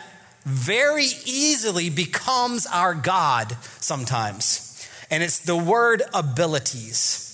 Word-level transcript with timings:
very 0.45 1.07
easily 1.25 1.89
becomes 1.89 2.65
our 2.67 2.93
God 2.93 3.57
sometimes. 3.79 4.61
And 5.09 5.23
it's 5.23 5.39
the 5.39 5.57
word 5.57 6.03
abilities. 6.13 7.25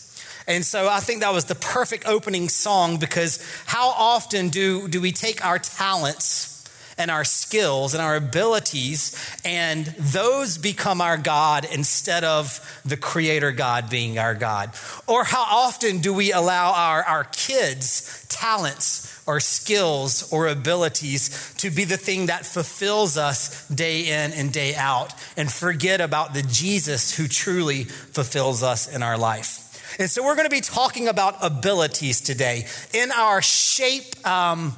And 0.48 0.66
so 0.66 0.88
I 0.88 1.00
think 1.00 1.22
that 1.22 1.34
was 1.34 1.46
the 1.46 1.56
perfect 1.56 2.08
opening 2.08 2.50
song 2.50 2.98
because 2.98 3.46
how 3.66 3.90
often 3.90 4.50
do, 4.50 4.88
do 4.88 5.00
we 5.00 5.12
take 5.12 5.46
our 5.46 5.60
talents 5.60 6.48
and 6.98 7.10
our 7.10 7.24
skills 7.24 7.94
and 7.94 8.02
our 8.02 8.16
abilities, 8.16 9.40
and 9.44 9.86
those 9.98 10.58
become 10.58 11.02
our 11.02 11.18
God 11.18 11.66
instead 11.72 12.24
of 12.24 12.82
the 12.86 12.98
Creator 12.98 13.54
God 13.54 13.90
being 13.90 14.20
our 14.20 14.36
God? 14.36 14.72
Or 15.08 15.24
how 15.24 15.42
often 15.42 16.00
do 16.00 16.14
we 16.14 16.32
allow 16.32 16.74
our, 16.74 17.04
our 17.04 17.24
kids' 17.24 18.26
talents 18.30 19.11
or 19.32 19.40
skills 19.40 20.30
or 20.34 20.50
abilities 20.50 21.54
to 21.56 21.70
be 21.70 21.86
the 21.86 21.96
thing 21.96 22.26
that 22.26 22.46
fulfills 22.46 23.18
us 23.18 23.66
day 23.70 24.02
in 24.08 24.34
and 24.34 24.52
day 24.52 24.76
out 24.76 25.14
and 25.38 25.50
forget 25.50 26.02
about 26.02 26.34
the 26.34 26.42
Jesus 26.42 27.16
who 27.16 27.30
truly 27.30 27.86
fulfills 27.86 28.62
us 28.62 28.94
in 28.94 29.02
our 29.02 29.18
life. 29.18 29.96
And 30.00 30.10
so 30.10 30.22
we're 30.22 30.36
going 30.36 30.50
to 30.50 30.56
be 30.56 30.60
talking 30.60 31.08
about 31.08 31.36
abilities 31.42 32.20
today. 32.20 32.66
In 32.94 33.10
our 33.12 33.42
shape 33.42 34.28
um, 34.28 34.74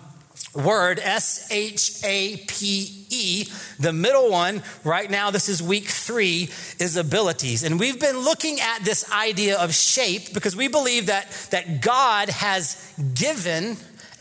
word, 0.54 1.00
S 1.02 1.52
H 1.52 2.04
A 2.04 2.38
P 2.48 3.06
E, 3.10 3.46
the 3.80 3.94
middle 3.94 4.30
one, 4.30 4.62
right 4.84 5.10
now, 5.10 5.32
this 5.32 5.50
is 5.50 5.64
week 5.64 5.86
three, 5.86 6.50
is 6.80 6.96
abilities. 6.96 7.64
And 7.64 7.80
we've 7.80 8.00
been 8.00 8.20
looking 8.20 8.60
at 8.60 8.84
this 8.84 9.12
idea 9.12 9.58
of 9.58 9.74
shape 9.74 10.32
because 10.32 10.56
we 10.56 10.68
believe 10.68 11.08
that, 11.08 11.32
that 11.50 11.82
God 11.82 12.30
has 12.30 12.94
given 13.16 13.78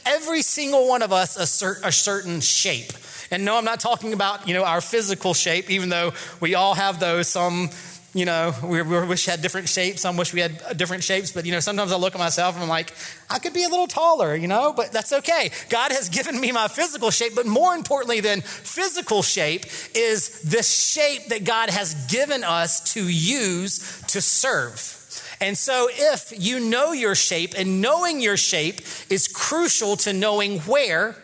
every 0.06 0.42
single 0.42 0.88
one 0.88 1.02
of 1.02 1.12
us 1.12 1.36
a, 1.36 1.46
cer- 1.46 1.80
a 1.82 1.92
certain 1.92 2.40
shape. 2.40 2.92
And 3.30 3.44
no, 3.44 3.56
I'm 3.56 3.64
not 3.64 3.80
talking 3.80 4.12
about, 4.12 4.46
you 4.46 4.54
know, 4.54 4.64
our 4.64 4.80
physical 4.80 5.32
shape, 5.32 5.70
even 5.70 5.88
though 5.88 6.12
we 6.40 6.54
all 6.54 6.74
have 6.74 7.00
those. 7.00 7.28
Some, 7.28 7.70
you 8.14 8.26
know, 8.26 8.54
we, 8.62 8.82
we 8.82 9.06
wish 9.06 9.24
had 9.24 9.40
different 9.40 9.70
shapes. 9.70 10.02
Some 10.02 10.18
wish 10.18 10.34
we 10.34 10.40
had 10.40 10.62
uh, 10.68 10.74
different 10.74 11.02
shapes. 11.02 11.32
But, 11.32 11.46
you 11.46 11.52
know, 11.52 11.60
sometimes 11.60 11.92
I 11.92 11.96
look 11.96 12.14
at 12.14 12.18
myself 12.18 12.56
and 12.56 12.62
I'm 12.62 12.68
like, 12.68 12.92
I 13.30 13.38
could 13.38 13.54
be 13.54 13.64
a 13.64 13.68
little 13.70 13.86
taller, 13.86 14.36
you 14.36 14.48
know, 14.48 14.74
but 14.74 14.92
that's 14.92 15.14
okay. 15.14 15.50
God 15.70 15.92
has 15.92 16.10
given 16.10 16.38
me 16.38 16.52
my 16.52 16.68
physical 16.68 17.10
shape. 17.10 17.34
But 17.34 17.46
more 17.46 17.74
importantly 17.74 18.20
than 18.20 18.42
physical 18.42 19.22
shape 19.22 19.64
is 19.94 20.42
the 20.42 20.62
shape 20.62 21.28
that 21.28 21.44
God 21.44 21.70
has 21.70 21.94
given 22.06 22.44
us 22.44 22.92
to 22.92 23.08
use 23.08 24.02
to 24.08 24.20
serve. 24.20 25.01
And 25.42 25.58
so, 25.58 25.88
if 25.90 26.32
you 26.38 26.60
know 26.60 26.92
your 26.92 27.16
shape, 27.16 27.54
and 27.58 27.80
knowing 27.80 28.20
your 28.20 28.36
shape 28.36 28.80
is 29.10 29.26
crucial 29.26 29.96
to 29.96 30.12
knowing 30.12 30.60
where 30.60 31.16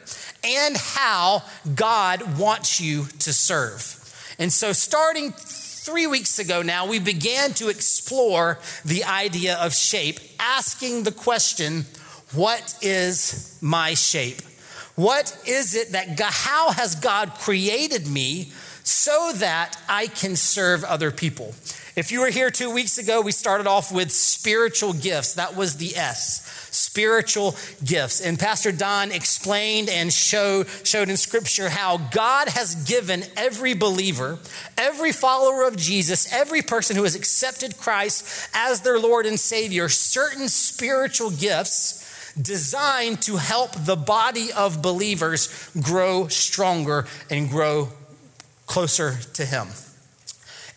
and 0.42 0.76
how 0.76 1.44
God 1.76 2.36
wants 2.36 2.80
you 2.80 3.04
to 3.20 3.32
serve. 3.32 3.94
And 4.40 4.52
so, 4.52 4.72
starting 4.72 5.30
three 5.30 6.08
weeks 6.08 6.40
ago 6.40 6.62
now, 6.62 6.84
we 6.84 6.98
began 6.98 7.52
to 7.54 7.68
explore 7.68 8.58
the 8.84 9.04
idea 9.04 9.56
of 9.56 9.72
shape, 9.72 10.18
asking 10.40 11.04
the 11.04 11.12
question, 11.12 11.86
What 12.34 12.74
is 12.82 13.56
my 13.60 13.94
shape? 13.94 14.40
What 14.96 15.40
is 15.46 15.76
it 15.76 15.92
that 15.92 16.18
God, 16.18 16.32
how 16.32 16.72
has 16.72 16.96
God 16.96 17.34
created 17.34 18.08
me 18.08 18.50
so 18.82 19.30
that 19.36 19.76
I 19.88 20.08
can 20.08 20.34
serve 20.34 20.82
other 20.82 21.12
people? 21.12 21.54
If 21.98 22.12
you 22.12 22.20
were 22.20 22.30
here 22.30 22.48
two 22.48 22.70
weeks 22.70 22.98
ago, 22.98 23.20
we 23.20 23.32
started 23.32 23.66
off 23.66 23.90
with 23.90 24.12
spiritual 24.12 24.92
gifts. 24.92 25.34
That 25.34 25.56
was 25.56 25.78
the 25.78 25.96
S, 25.96 26.68
spiritual 26.70 27.56
gifts. 27.84 28.20
And 28.20 28.38
Pastor 28.38 28.70
Don 28.70 29.10
explained 29.10 29.88
and 29.88 30.12
showed, 30.12 30.68
showed 30.84 31.08
in 31.08 31.16
scripture 31.16 31.68
how 31.68 31.96
God 31.96 32.50
has 32.50 32.76
given 32.88 33.24
every 33.36 33.74
believer, 33.74 34.38
every 34.76 35.10
follower 35.10 35.66
of 35.66 35.76
Jesus, 35.76 36.32
every 36.32 36.62
person 36.62 36.94
who 36.94 37.02
has 37.02 37.16
accepted 37.16 37.76
Christ 37.76 38.48
as 38.54 38.82
their 38.82 39.00
Lord 39.00 39.26
and 39.26 39.40
Savior, 39.40 39.88
certain 39.88 40.48
spiritual 40.48 41.32
gifts 41.32 42.32
designed 42.40 43.22
to 43.22 43.38
help 43.38 43.72
the 43.72 43.96
body 43.96 44.52
of 44.52 44.82
believers 44.82 45.68
grow 45.82 46.28
stronger 46.28 47.06
and 47.28 47.50
grow 47.50 47.88
closer 48.66 49.18
to 49.34 49.44
Him. 49.44 49.66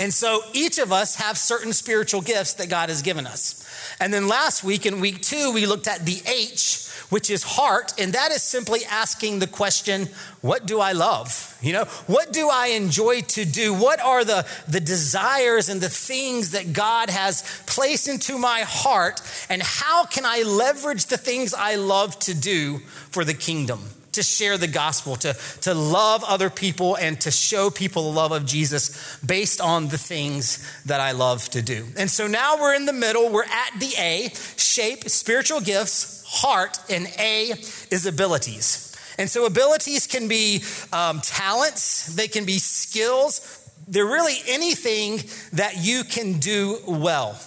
And 0.01 0.12
so 0.12 0.41
each 0.51 0.79
of 0.79 0.91
us 0.91 1.17
have 1.17 1.38
certain 1.38 1.73
spiritual 1.73 2.22
gifts 2.22 2.56
that 2.56 2.69
God 2.69 2.89
has 2.89 3.03
given 3.03 3.28
us. 3.28 3.63
And 4.00 4.12
then 4.12 4.28
last 4.28 4.63
week 4.63 4.88
in 4.88 5.00
week 5.00 5.22
two, 5.22 5.51
we 5.51 5.67
looked 5.67 5.88
at 5.88 6.07
the 6.07 6.23
H, 6.25 6.89
which 7.09 7.29
is 7.29 7.44
heart. 7.44 7.94
And 8.00 8.13
that 8.13 8.31
is 8.31 8.41
simply 8.41 8.79
asking 8.89 9.38
the 9.38 9.45
question, 9.45 10.09
what 10.41 10.66
do 10.66 10.79
I 10.79 10.94
love? 10.94 11.56
You 11.62 11.73
know, 11.73 11.85
what 12.07 12.34
do 12.34 12.50
I 12.50 12.69
enjoy 12.69 13.22
to 13.22 13.45
do? 13.45 13.75
What 13.75 14.01
are 14.01 14.25
the, 14.25 14.48
the 14.68 14.80
desires 14.80 15.69
and 15.69 15.80
the 15.80 15.88
things 15.88 16.50
that 16.50 16.74
God 16.74 17.12
has 17.12 17.44
placed 17.68 18.07
into 18.07 18.39
my 18.39 18.62
heart? 18.62 19.21
And 19.51 19.62
how 19.62 20.06
can 20.06 20.25
I 20.25 20.42
leverage 20.42 21.06
the 21.06 21.18
things 21.18 21.53
I 21.53 21.75
love 21.75 22.18
to 22.21 22.33
do 22.33 22.80
for 23.12 23.24
the 23.24 23.36
kingdom? 23.36 23.81
To 24.13 24.24
share 24.24 24.58
the 24.58 24.68
gospel, 24.68 25.16
to, 25.18 25.34
to 25.62 25.74
love 25.74 26.24
other 26.25 26.50
people, 26.50 26.96
and 26.96 27.19
to 27.22 27.31
show 27.31 27.69
people 27.69 28.04
the 28.04 28.18
love 28.18 28.31
of 28.31 28.46
Jesus 28.46 29.18
based 29.25 29.62
on 29.62 29.88
the 29.88 29.98
things 29.98 30.60
that 30.86 31.00
I 31.00 31.12
love 31.12 31.50
to 31.50 31.62
do. 31.62 31.88
And 31.98 32.10
so 32.10 32.28
now 32.28 32.58
we're 32.60 32.75
in 32.75 32.86
the 32.86 32.94
middle. 32.94 33.30
We're 33.30 33.44
at 33.44 33.80
the 33.80 33.94
A 33.98 34.30
shape, 34.58 35.10
spiritual 35.10 35.62
gifts, 35.62 36.24
heart, 36.28 36.78
and 36.90 37.08
A 37.19 37.52
is 37.90 38.06
abilities. 38.06 38.96
And 39.18 39.30
so 39.30 39.46
abilities 39.46 40.08
can 40.08 40.28
be 40.28 40.63
um, 40.92 41.22
talents, 41.22 42.08
they 42.16 42.28
can 42.28 42.46
be 42.46 42.58
skills. 42.60 43.58
They're 43.88 44.06
really 44.06 44.38
anything 44.48 45.22
that 45.54 45.84
you 45.84 46.04
can 46.04 46.40
do 46.40 46.78
well. 46.88 47.38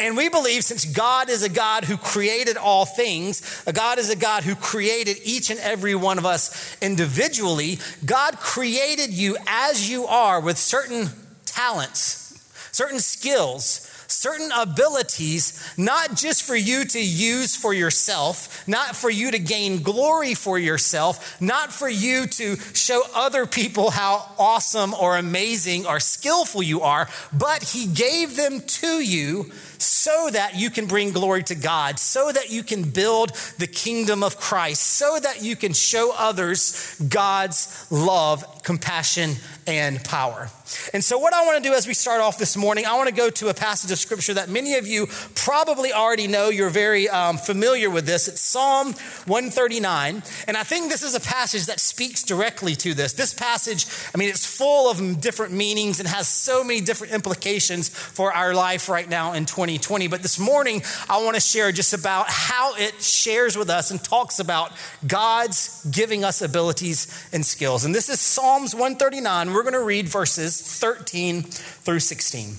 And 0.00 0.16
we 0.16 0.30
believe 0.30 0.64
since 0.64 0.86
God 0.86 1.28
is 1.28 1.42
a 1.42 1.48
God 1.50 1.84
who 1.84 1.98
created 1.98 2.56
all 2.56 2.86
things, 2.86 3.62
a 3.66 3.72
God 3.72 3.98
is 3.98 4.08
a 4.08 4.16
God 4.16 4.44
who 4.44 4.54
created 4.54 5.18
each 5.24 5.50
and 5.50 5.60
every 5.60 5.94
one 5.94 6.16
of 6.16 6.24
us 6.24 6.74
individually, 6.80 7.78
God 8.04 8.38
created 8.38 9.10
you 9.10 9.36
as 9.46 9.90
you 9.90 10.06
are 10.06 10.40
with 10.40 10.56
certain 10.56 11.10
talents, 11.44 12.40
certain 12.72 13.00
skills, 13.00 13.86
certain 14.08 14.50
abilities, 14.52 15.62
not 15.76 16.14
just 16.14 16.44
for 16.44 16.56
you 16.56 16.84
to 16.84 16.98
use 16.98 17.54
for 17.54 17.74
yourself, 17.74 18.66
not 18.66 18.96
for 18.96 19.10
you 19.10 19.30
to 19.30 19.38
gain 19.38 19.82
glory 19.82 20.34
for 20.34 20.58
yourself, 20.58 21.38
not 21.42 21.72
for 21.72 21.90
you 21.90 22.26
to 22.26 22.56
show 22.74 23.02
other 23.14 23.46
people 23.46 23.90
how 23.90 24.26
awesome 24.38 24.94
or 24.94 25.18
amazing 25.18 25.86
or 25.86 26.00
skillful 26.00 26.62
you 26.62 26.80
are, 26.80 27.06
but 27.32 27.62
He 27.62 27.86
gave 27.86 28.36
them 28.36 28.60
to 28.60 29.00
you 29.00 29.52
so 29.82 30.28
that 30.30 30.56
you 30.56 30.70
can 30.70 30.86
bring 30.86 31.12
glory 31.12 31.42
to 31.44 31.54
God, 31.54 31.98
so 31.98 32.30
that 32.32 32.50
you 32.50 32.62
can 32.62 32.90
build 32.90 33.30
the 33.58 33.66
kingdom 33.66 34.22
of 34.22 34.38
Christ, 34.38 34.82
so 34.82 35.18
that 35.20 35.42
you 35.42 35.56
can 35.56 35.72
show 35.72 36.14
others 36.16 36.96
God's 37.08 37.86
love, 37.90 38.62
compassion, 38.62 39.36
and 39.66 40.02
power. 40.04 40.50
And 40.92 41.02
so, 41.02 41.18
what 41.18 41.32
I 41.32 41.44
want 41.44 41.62
to 41.62 41.68
do 41.68 41.74
as 41.74 41.86
we 41.86 41.94
start 41.94 42.20
off 42.20 42.38
this 42.38 42.56
morning, 42.56 42.86
I 42.86 42.96
want 42.96 43.08
to 43.08 43.14
go 43.14 43.30
to 43.30 43.48
a 43.48 43.54
passage 43.54 43.90
of 43.90 43.98
scripture 43.98 44.34
that 44.34 44.48
many 44.48 44.74
of 44.74 44.86
you 44.86 45.08
probably 45.34 45.92
already 45.92 46.26
know. 46.26 46.48
You're 46.48 46.70
very 46.70 47.08
um, 47.08 47.38
familiar 47.38 47.90
with 47.90 48.06
this. 48.06 48.28
It's 48.28 48.40
Psalm 48.40 48.92
139. 49.26 50.22
And 50.46 50.56
I 50.56 50.62
think 50.62 50.90
this 50.90 51.02
is 51.02 51.14
a 51.14 51.20
passage 51.20 51.66
that 51.66 51.80
speaks 51.80 52.22
directly 52.22 52.74
to 52.76 52.94
this. 52.94 53.12
This 53.12 53.34
passage, 53.34 53.86
I 54.14 54.18
mean, 54.18 54.28
it's 54.28 54.46
full 54.46 54.90
of 54.90 55.20
different 55.20 55.52
meanings 55.52 55.98
and 55.98 56.08
has 56.08 56.28
so 56.28 56.62
many 56.62 56.80
different 56.80 57.12
implications 57.12 57.88
for 57.88 58.32
our 58.32 58.54
life 58.54 58.88
right 58.88 59.08
now 59.08 59.32
in 59.32 59.46
2020. 59.78 60.08
But 60.08 60.22
this 60.22 60.38
morning, 60.38 60.82
I 61.08 61.22
want 61.22 61.34
to 61.34 61.40
share 61.40 61.72
just 61.72 61.92
about 61.92 62.26
how 62.28 62.74
it 62.76 63.02
shares 63.02 63.56
with 63.56 63.70
us 63.70 63.90
and 63.90 64.02
talks 64.02 64.38
about 64.38 64.72
God's 65.06 65.84
giving 65.90 66.24
us 66.24 66.42
abilities 66.42 67.28
and 67.32 67.44
skills. 67.44 67.84
And 67.84 67.94
this 67.94 68.08
is 68.08 68.20
Psalms 68.20 68.74
139. 68.74 69.52
We're 69.52 69.62
going 69.62 69.74
to 69.74 69.84
read 69.84 70.08
verses 70.08 70.60
13 70.60 71.42
through 71.42 72.00
16. 72.00 72.54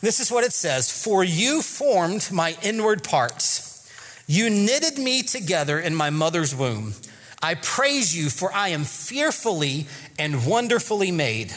This 0.00 0.18
is 0.18 0.32
what 0.32 0.44
it 0.44 0.52
says 0.52 0.90
For 0.90 1.22
you 1.22 1.62
formed 1.62 2.30
my 2.32 2.56
inward 2.62 3.04
parts, 3.04 3.90
you 4.26 4.50
knitted 4.50 4.98
me 4.98 5.22
together 5.22 5.78
in 5.78 5.94
my 5.94 6.10
mother's 6.10 6.54
womb. 6.54 6.94
I 7.42 7.54
praise 7.54 8.16
you, 8.16 8.30
for 8.30 8.52
I 8.52 8.68
am 8.68 8.84
fearfully 8.84 9.86
and 10.18 10.46
wonderfully 10.46 11.10
made. 11.10 11.52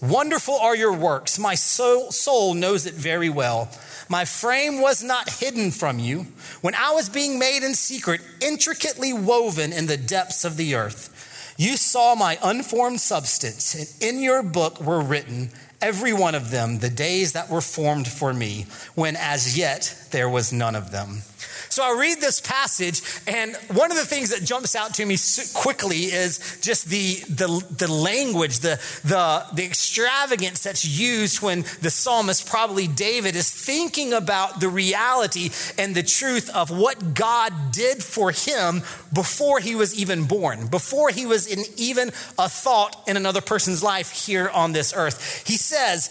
Wonderful 0.00 0.54
are 0.54 0.74
your 0.74 0.94
works. 0.94 1.38
My 1.38 1.54
soul, 1.54 2.54
knows 2.54 2.86
it 2.86 2.94
very 2.94 3.28
well. 3.28 3.68
My 4.08 4.24
frame 4.24 4.80
was 4.80 5.02
not 5.02 5.28
hidden 5.28 5.70
from 5.70 5.98
you 5.98 6.26
when 6.62 6.74
I 6.74 6.92
was 6.92 7.08
being 7.08 7.38
made 7.38 7.62
in 7.62 7.74
secret, 7.74 8.22
intricately 8.40 9.12
woven 9.12 9.72
in 9.72 9.86
the 9.86 9.98
depths 9.98 10.44
of 10.44 10.56
the 10.56 10.74
earth. 10.74 11.54
You 11.58 11.76
saw 11.76 12.14
my 12.14 12.38
unformed 12.42 13.00
substance, 13.02 13.74
and 13.74 14.14
in 14.14 14.22
your 14.22 14.42
book 14.42 14.80
were 14.80 15.02
written, 15.02 15.50
every 15.82 16.14
one 16.14 16.34
of 16.34 16.50
them, 16.50 16.78
the 16.78 16.88
days 16.88 17.32
that 17.34 17.50
were 17.50 17.60
formed 17.60 18.08
for 18.08 18.32
me, 18.32 18.66
when 18.94 19.16
as 19.16 19.58
yet 19.58 20.08
there 20.10 20.28
was 20.28 20.52
none 20.52 20.74
of 20.74 20.90
them. 20.92 21.22
So 21.70 21.84
I 21.84 21.96
read 21.98 22.20
this 22.20 22.40
passage, 22.40 23.00
and 23.28 23.54
one 23.72 23.92
of 23.92 23.96
the 23.96 24.04
things 24.04 24.30
that 24.30 24.44
jumps 24.44 24.74
out 24.74 24.94
to 24.94 25.06
me 25.06 25.16
quickly 25.54 26.06
is 26.06 26.58
just 26.60 26.86
the, 26.88 27.14
the, 27.28 27.64
the 27.70 27.86
language, 27.90 28.58
the, 28.58 28.80
the, 29.04 29.46
the 29.54 29.64
extravagance 29.64 30.64
that's 30.64 30.84
used 30.84 31.42
when 31.42 31.64
the 31.80 31.90
psalmist, 31.90 32.48
probably 32.48 32.88
David, 32.88 33.36
is 33.36 33.48
thinking 33.52 34.12
about 34.12 34.58
the 34.58 34.68
reality 34.68 35.50
and 35.78 35.94
the 35.94 36.02
truth 36.02 36.50
of 36.56 36.70
what 36.70 37.14
God 37.14 37.52
did 37.70 38.02
for 38.02 38.32
him 38.32 38.82
before 39.12 39.60
he 39.60 39.76
was 39.76 39.94
even 39.94 40.24
born, 40.24 40.66
before 40.66 41.10
he 41.10 41.24
was 41.24 41.46
in 41.46 41.60
even 41.76 42.08
a 42.36 42.48
thought 42.48 43.00
in 43.06 43.16
another 43.16 43.40
person's 43.40 43.80
life 43.80 44.26
here 44.26 44.48
on 44.48 44.72
this 44.72 44.92
earth. 44.92 45.46
He 45.46 45.56
says, 45.56 46.10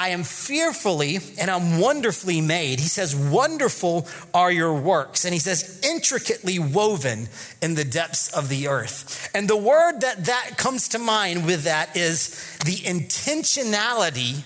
I 0.00 0.08
am 0.08 0.22
fearfully 0.24 1.18
and 1.38 1.50
I'm 1.50 1.78
wonderfully 1.78 2.40
made. 2.40 2.80
He 2.80 2.88
says, 2.88 3.14
Wonderful 3.14 4.08
are 4.32 4.50
your 4.50 4.72
works. 4.72 5.26
And 5.26 5.34
he 5.34 5.38
says, 5.38 5.78
Intricately 5.84 6.58
woven 6.58 7.28
in 7.60 7.74
the 7.74 7.84
depths 7.84 8.32
of 8.32 8.48
the 8.48 8.68
earth. 8.68 9.28
And 9.34 9.46
the 9.46 9.58
word 9.58 10.00
that 10.00 10.24
that 10.24 10.56
comes 10.56 10.88
to 10.88 10.98
mind 10.98 11.44
with 11.44 11.64
that 11.64 11.98
is 11.98 12.30
the 12.64 12.76
intentionality 12.76 14.42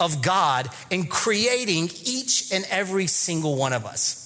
of 0.00 0.22
God 0.22 0.68
in 0.90 1.06
creating 1.06 1.88
each 2.04 2.52
and 2.52 2.66
every 2.68 3.06
single 3.06 3.54
one 3.54 3.72
of 3.72 3.86
us. 3.86 4.25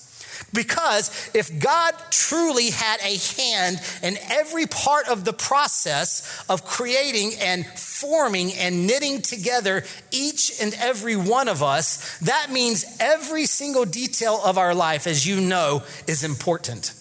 Because 0.52 1.30
if 1.34 1.60
God 1.60 1.94
truly 2.10 2.70
had 2.70 3.00
a 3.00 3.18
hand 3.40 3.80
in 4.02 4.16
every 4.30 4.66
part 4.66 5.08
of 5.08 5.24
the 5.24 5.32
process 5.32 6.44
of 6.48 6.64
creating 6.64 7.32
and 7.40 7.66
forming 7.66 8.52
and 8.54 8.86
knitting 8.86 9.22
together 9.22 9.84
each 10.10 10.60
and 10.60 10.74
every 10.74 11.16
one 11.16 11.48
of 11.48 11.62
us, 11.62 12.18
that 12.20 12.50
means 12.50 12.84
every 12.98 13.46
single 13.46 13.84
detail 13.84 14.40
of 14.44 14.58
our 14.58 14.74
life, 14.74 15.06
as 15.06 15.26
you 15.26 15.40
know, 15.40 15.82
is 16.06 16.24
important. 16.24 16.94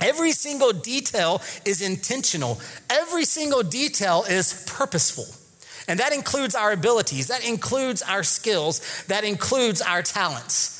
Every 0.00 0.32
single 0.32 0.72
detail 0.72 1.40
is 1.64 1.80
intentional. 1.80 2.60
Every 2.90 3.24
single 3.24 3.62
detail 3.62 4.24
is 4.28 4.64
purposeful. 4.66 5.26
And 5.86 6.00
that 6.00 6.12
includes 6.12 6.54
our 6.54 6.72
abilities, 6.72 7.28
that 7.28 7.46
includes 7.46 8.02
our 8.02 8.22
skills, 8.22 9.04
that 9.04 9.24
includes 9.24 9.82
our 9.82 10.02
talents. 10.02 10.73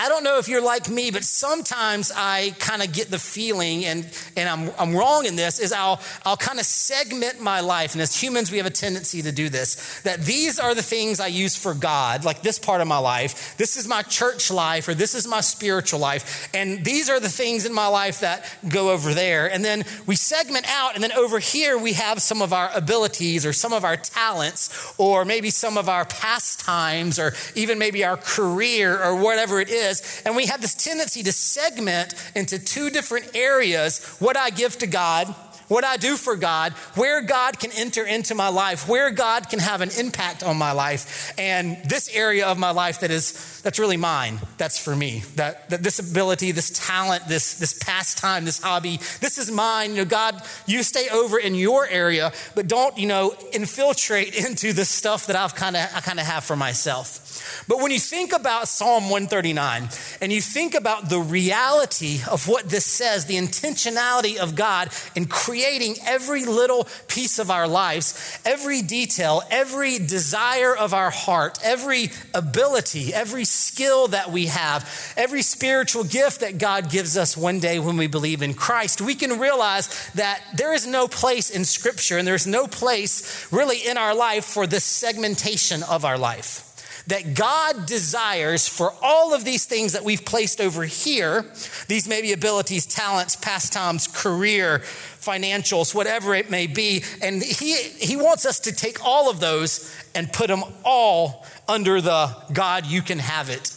I 0.00 0.08
don't 0.08 0.24
know 0.24 0.38
if 0.38 0.48
you're 0.48 0.62
like 0.62 0.88
me, 0.88 1.10
but 1.10 1.24
sometimes 1.24 2.10
I 2.16 2.54
kind 2.58 2.80
of 2.80 2.90
get 2.90 3.10
the 3.10 3.18
feeling, 3.18 3.84
and, 3.84 4.06
and 4.34 4.48
I'm, 4.48 4.70
I'm 4.78 4.96
wrong 4.96 5.26
in 5.26 5.36
this, 5.36 5.60
is 5.60 5.72
I'll, 5.72 6.00
I'll 6.24 6.38
kind 6.38 6.58
of 6.58 6.64
segment 6.64 7.42
my 7.42 7.60
life. 7.60 7.92
And 7.92 8.00
as 8.00 8.18
humans, 8.18 8.50
we 8.50 8.56
have 8.56 8.64
a 8.64 8.70
tendency 8.70 9.20
to 9.20 9.30
do 9.30 9.50
this 9.50 10.00
that 10.00 10.22
these 10.22 10.58
are 10.58 10.74
the 10.74 10.82
things 10.82 11.20
I 11.20 11.26
use 11.26 11.54
for 11.54 11.74
God, 11.74 12.24
like 12.24 12.40
this 12.40 12.58
part 12.58 12.80
of 12.80 12.88
my 12.88 12.96
life. 12.96 13.58
This 13.58 13.76
is 13.76 13.86
my 13.86 14.00
church 14.00 14.50
life, 14.50 14.88
or 14.88 14.94
this 14.94 15.14
is 15.14 15.28
my 15.28 15.42
spiritual 15.42 16.00
life. 16.00 16.48
And 16.54 16.82
these 16.82 17.10
are 17.10 17.20
the 17.20 17.28
things 17.28 17.66
in 17.66 17.74
my 17.74 17.88
life 17.88 18.20
that 18.20 18.46
go 18.70 18.92
over 18.92 19.12
there. 19.12 19.52
And 19.52 19.62
then 19.62 19.84
we 20.06 20.16
segment 20.16 20.64
out, 20.66 20.94
and 20.94 21.04
then 21.04 21.12
over 21.12 21.38
here, 21.40 21.76
we 21.76 21.92
have 21.92 22.22
some 22.22 22.40
of 22.40 22.54
our 22.54 22.70
abilities, 22.74 23.44
or 23.44 23.52
some 23.52 23.74
of 23.74 23.84
our 23.84 23.98
talents, 23.98 24.94
or 24.96 25.26
maybe 25.26 25.50
some 25.50 25.76
of 25.76 25.90
our 25.90 26.06
pastimes, 26.06 27.18
or 27.18 27.34
even 27.54 27.78
maybe 27.78 28.02
our 28.02 28.16
career, 28.16 28.98
or 28.98 29.14
whatever 29.22 29.60
it 29.60 29.68
is 29.68 29.89
is. 29.90 30.22
And 30.24 30.36
we 30.36 30.46
have 30.46 30.60
this 30.60 30.74
tendency 30.74 31.22
to 31.22 31.32
segment 31.32 32.14
into 32.34 32.58
two 32.58 32.90
different 32.90 33.34
areas 33.34 34.04
what 34.18 34.36
I 34.36 34.50
give 34.50 34.78
to 34.78 34.86
God 34.86 35.34
what 35.70 35.84
I 35.84 35.96
do 35.96 36.16
for 36.16 36.34
God, 36.34 36.72
where 36.96 37.22
God 37.22 37.60
can 37.60 37.70
enter 37.76 38.04
into 38.04 38.34
my 38.34 38.48
life, 38.48 38.88
where 38.88 39.12
God 39.12 39.48
can 39.48 39.60
have 39.60 39.82
an 39.82 39.90
impact 39.96 40.42
on 40.42 40.58
my 40.58 40.72
life, 40.72 41.32
and 41.38 41.76
this 41.84 42.14
area 42.14 42.44
of 42.44 42.58
my 42.58 42.72
life 42.72 43.00
that 43.00 43.12
is 43.12 43.60
that's 43.62 43.78
really 43.78 43.96
mine. 43.96 44.40
That's 44.58 44.78
for 44.78 44.96
me. 44.96 45.22
That, 45.36 45.70
that 45.70 45.82
this 45.84 46.00
ability, 46.00 46.50
this 46.50 46.70
talent, 46.70 47.28
this 47.28 47.54
this 47.54 47.78
pastime, 47.78 48.44
this 48.44 48.60
hobby, 48.60 48.96
this 49.20 49.38
is 49.38 49.48
mine. 49.48 49.90
You 49.90 49.98
know, 49.98 50.04
God, 50.06 50.42
you 50.66 50.82
stay 50.82 51.08
over 51.08 51.38
in 51.38 51.54
your 51.54 51.86
area, 51.86 52.32
but 52.56 52.66
don't 52.66 52.98
you 52.98 53.06
know 53.06 53.32
infiltrate 53.52 54.34
into 54.46 54.72
the 54.72 54.84
stuff 54.84 55.28
that 55.28 55.36
I've 55.36 55.54
kind 55.54 55.76
of 55.76 55.88
I 55.94 56.00
kind 56.00 56.18
of 56.18 56.26
have 56.26 56.42
for 56.42 56.56
myself. 56.56 57.28
But 57.68 57.78
when 57.78 57.92
you 57.92 58.00
think 58.00 58.32
about 58.32 58.66
Psalm 58.66 59.04
139 59.04 59.88
and 60.20 60.32
you 60.32 60.40
think 60.40 60.74
about 60.74 61.08
the 61.08 61.20
reality 61.20 62.20
of 62.28 62.48
what 62.48 62.68
this 62.68 62.84
says, 62.84 63.26
the 63.26 63.36
intentionality 63.36 64.36
of 64.36 64.56
God 64.56 64.90
in 65.14 65.26
creating 65.26 65.59
creating 65.60 65.96
every 66.06 66.46
little 66.46 66.88
piece 67.06 67.38
of 67.38 67.50
our 67.50 67.68
lives, 67.68 68.40
every 68.46 68.80
detail, 68.80 69.42
every 69.50 69.98
desire 69.98 70.74
of 70.74 70.94
our 70.94 71.10
heart, 71.10 71.58
every 71.62 72.08
ability, 72.32 73.12
every 73.12 73.44
skill 73.44 74.08
that 74.08 74.30
we 74.30 74.46
have, 74.46 74.88
every 75.18 75.42
spiritual 75.42 76.02
gift 76.02 76.40
that 76.40 76.56
God 76.56 76.90
gives 76.90 77.14
us 77.18 77.36
one 77.36 77.60
day 77.60 77.78
when 77.78 77.98
we 77.98 78.06
believe 78.06 78.40
in 78.40 78.54
Christ, 78.54 79.02
we 79.02 79.14
can 79.14 79.38
realize 79.38 80.10
that 80.12 80.42
there 80.56 80.72
is 80.72 80.86
no 80.86 81.06
place 81.06 81.50
in 81.50 81.66
Scripture 81.66 82.16
and 82.16 82.26
there's 82.26 82.46
no 82.46 82.66
place 82.66 83.52
really 83.52 83.86
in 83.86 83.98
our 83.98 84.14
life 84.14 84.46
for 84.46 84.66
this 84.66 84.84
segmentation 84.84 85.82
of 85.82 86.06
our 86.06 86.16
life. 86.16 86.66
That 87.06 87.34
God 87.34 87.86
desires 87.86 88.68
for 88.68 88.92
all 89.02 89.34
of 89.34 89.44
these 89.44 89.64
things 89.64 89.94
that 89.94 90.04
we've 90.04 90.24
placed 90.24 90.60
over 90.60 90.84
here, 90.84 91.44
these 91.88 92.06
maybe 92.06 92.32
abilities, 92.32 92.86
talents, 92.86 93.36
pastimes, 93.36 94.06
career, 94.06 94.82
financials, 95.20 95.94
whatever 95.94 96.34
it 96.34 96.50
may 96.50 96.66
be. 96.66 97.04
And 97.22 97.42
he, 97.42 97.74
he 97.74 98.16
wants 98.16 98.46
us 98.46 98.60
to 98.60 98.72
take 98.72 99.04
all 99.04 99.30
of 99.30 99.40
those 99.40 99.94
and 100.14 100.32
put 100.32 100.48
them 100.48 100.62
all 100.84 101.44
under 101.68 102.00
the 102.00 102.36
God, 102.52 102.86
you 102.86 103.02
can 103.02 103.18
have 103.18 103.48
it 103.48 103.76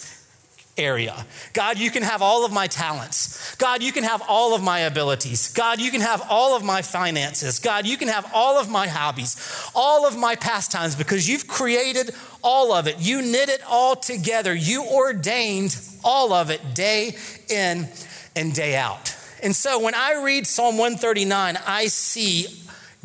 area. 0.78 1.26
God, 1.54 1.78
you 1.78 1.92
can 1.92 2.04
have 2.04 2.22
all 2.22 2.46
of 2.46 2.52
my 2.52 2.68
talents. 2.68 3.56
God, 3.56 3.84
you 3.84 3.92
can 3.92 4.04
have 4.04 4.24
all 4.28 4.56
of 4.56 4.64
my 4.64 4.80
abilities. 4.80 5.54
God, 5.54 5.80
you 5.80 5.92
can 5.92 6.02
have 6.02 6.26
all 6.30 6.56
of 6.56 6.64
my 6.64 6.82
finances. 6.82 7.60
God, 7.60 7.86
you 7.86 7.98
can 7.98 8.08
have 8.08 8.30
all 8.34 8.58
of 8.58 8.70
my 8.70 8.88
hobbies, 8.88 9.70
all 9.76 10.08
of 10.08 10.18
my 10.18 10.36
pastimes 10.36 10.96
because 10.96 11.30
you've 11.30 11.48
created 11.48 12.12
all 12.44 12.74
of 12.74 12.88
it. 12.88 13.00
You 13.00 13.22
knit 13.22 13.50
it 13.50 13.62
all 13.68 13.96
together. 13.96 14.54
You 14.56 14.84
ordained 14.86 15.78
all 16.04 16.34
of 16.34 16.50
it 16.50 16.74
day 16.74 17.16
in 17.50 17.88
and 18.36 18.54
day 18.54 18.76
out. 18.76 19.13
And 19.44 19.56
so 19.56 19.80
when 19.80 19.94
I 19.94 20.24
read 20.24 20.48
Psalm 20.48 20.78
139, 20.78 21.58
I 21.68 21.86
see 21.88 22.48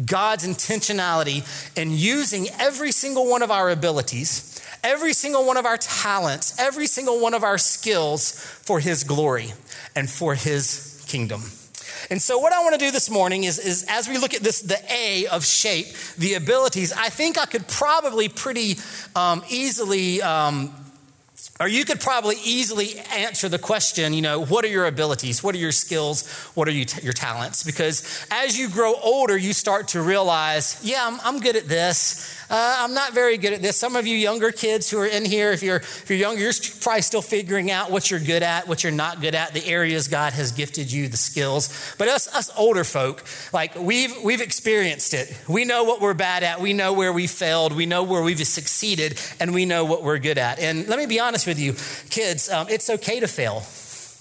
God's 0.07 0.47
intentionality 0.47 1.45
in 1.77 1.91
using 1.91 2.47
every 2.59 2.93
single 2.93 3.29
one 3.29 3.43
of 3.43 3.51
our 3.51 3.69
abilities 3.69 4.49
every 4.85 5.13
single 5.13 5.45
one 5.45 5.57
of 5.57 5.67
our 5.67 5.77
talents, 5.77 6.59
every 6.59 6.87
single 6.87 7.21
one 7.21 7.35
of 7.35 7.45
our 7.45 7.59
skills 7.59 8.33
for 8.33 8.81
His 8.81 9.05
glory 9.05 9.53
and 9.97 10.09
for 10.09 10.35
His 10.35 11.05
kingdom. 11.09 11.43
And 12.11 12.23
so, 12.23 12.39
what 12.39 12.53
I 12.53 12.63
want 12.63 12.79
to 12.79 12.79
do 12.79 12.91
this 12.91 13.11
morning 13.11 13.45
is, 13.45 13.59
is 13.59 13.85
as 13.89 14.09
we 14.09 14.19
look 14.19 14.35
at 14.35 14.43
this, 14.43 14.61
the 14.61 14.81
A 14.91 15.27
of 15.27 15.45
shape, 15.45 15.87
the 16.17 16.35
abilities, 16.35 16.93
I 16.93 17.09
think 17.09 17.39
I 17.39 17.45
could 17.45 17.67
probably 17.69 18.29
pretty 18.29 18.77
um, 19.15 19.43
easily. 19.49 20.23
Um, 20.23 20.73
or 21.61 21.67
you 21.67 21.85
could 21.85 22.01
probably 22.01 22.37
easily 22.45 23.01
answer 23.17 23.49
the 23.49 23.59
question, 23.59 24.13
you 24.15 24.23
know, 24.23 24.45
what 24.45 24.65
are 24.65 24.69
your 24.69 24.87
abilities? 24.87 25.43
What 25.43 25.55
are 25.55 25.59
your 25.59 25.73
skills? 25.73 26.29
What 26.55 26.69
are 26.69 26.73
you 26.73 26.85
t- 26.85 27.03
your 27.03 27.13
talents? 27.13 27.65
Because 27.65 28.27
as 28.31 28.57
you 28.57 28.69
grow 28.69 28.95
older, 28.95 29.37
you 29.37 29.53
start 29.53 29.89
to 29.89 30.03
realize, 30.03 30.79
yeah, 30.83 31.05
I'm, 31.05 31.19
I'm 31.25 31.41
good 31.41 31.57
at 31.57 31.67
this. 31.69 32.38
Uh, 32.51 32.77
I'm 32.81 32.95
not 32.95 33.13
very 33.13 33.37
good 33.37 33.53
at 33.53 33.61
this. 33.61 33.77
Some 33.77 33.95
of 33.95 34.07
you 34.07 34.17
younger 34.17 34.51
kids 34.53 34.91
who 34.91 34.99
are 34.99 35.07
in 35.07 35.25
here, 35.27 35.53
if 35.53 35.63
you're, 35.63 35.77
if 35.77 36.09
you're 36.09 36.19
younger, 36.19 36.41
you're 36.41 36.53
probably 36.81 37.03
still 37.03 37.21
figuring 37.21 37.71
out 37.71 37.91
what 37.91 38.11
you're 38.11 38.21
good 38.21 38.43
at, 38.43 38.67
what 38.67 38.83
you're 38.83 38.93
not 38.93 39.21
good 39.21 39.35
at, 39.35 39.53
the 39.53 39.67
areas 39.67 40.09
God 40.09 40.33
has 40.33 40.51
gifted 40.53 40.91
you, 40.91 41.09
the 41.09 41.19
skills. 41.19 41.95
But 41.99 42.09
us, 42.09 42.27
us 42.35 42.51
older 42.57 42.85
folk, 42.85 43.23
like 43.53 43.75
we've, 43.77 44.15
we've 44.23 44.41
experienced 44.41 45.13
it. 45.13 45.37
We 45.47 45.67
know 45.67 45.85
what 45.85 46.01
we're 46.01 46.15
bad 46.15 46.43
at. 46.43 46.61
We 46.61 46.73
know 46.73 46.95
where 46.95 47.13
we 47.13 47.27
failed. 47.27 47.75
We 47.75 47.85
know 47.85 48.03
where 48.03 48.23
we've 48.23 48.39
succeeded, 48.47 49.21
and 49.41 49.53
we 49.53 49.67
know 49.67 49.85
what 49.85 50.03
we're 50.03 50.19
good 50.19 50.39
at. 50.39 50.59
And 50.59 50.89
let 50.89 50.99
me 50.99 51.05
be 51.07 51.21
honest 51.21 51.47
with 51.47 51.59
you, 51.59 51.75
kids, 52.09 52.49
um, 52.49 52.67
it's 52.71 52.89
okay 52.89 53.21
to 53.21 53.27
fail. 53.27 53.63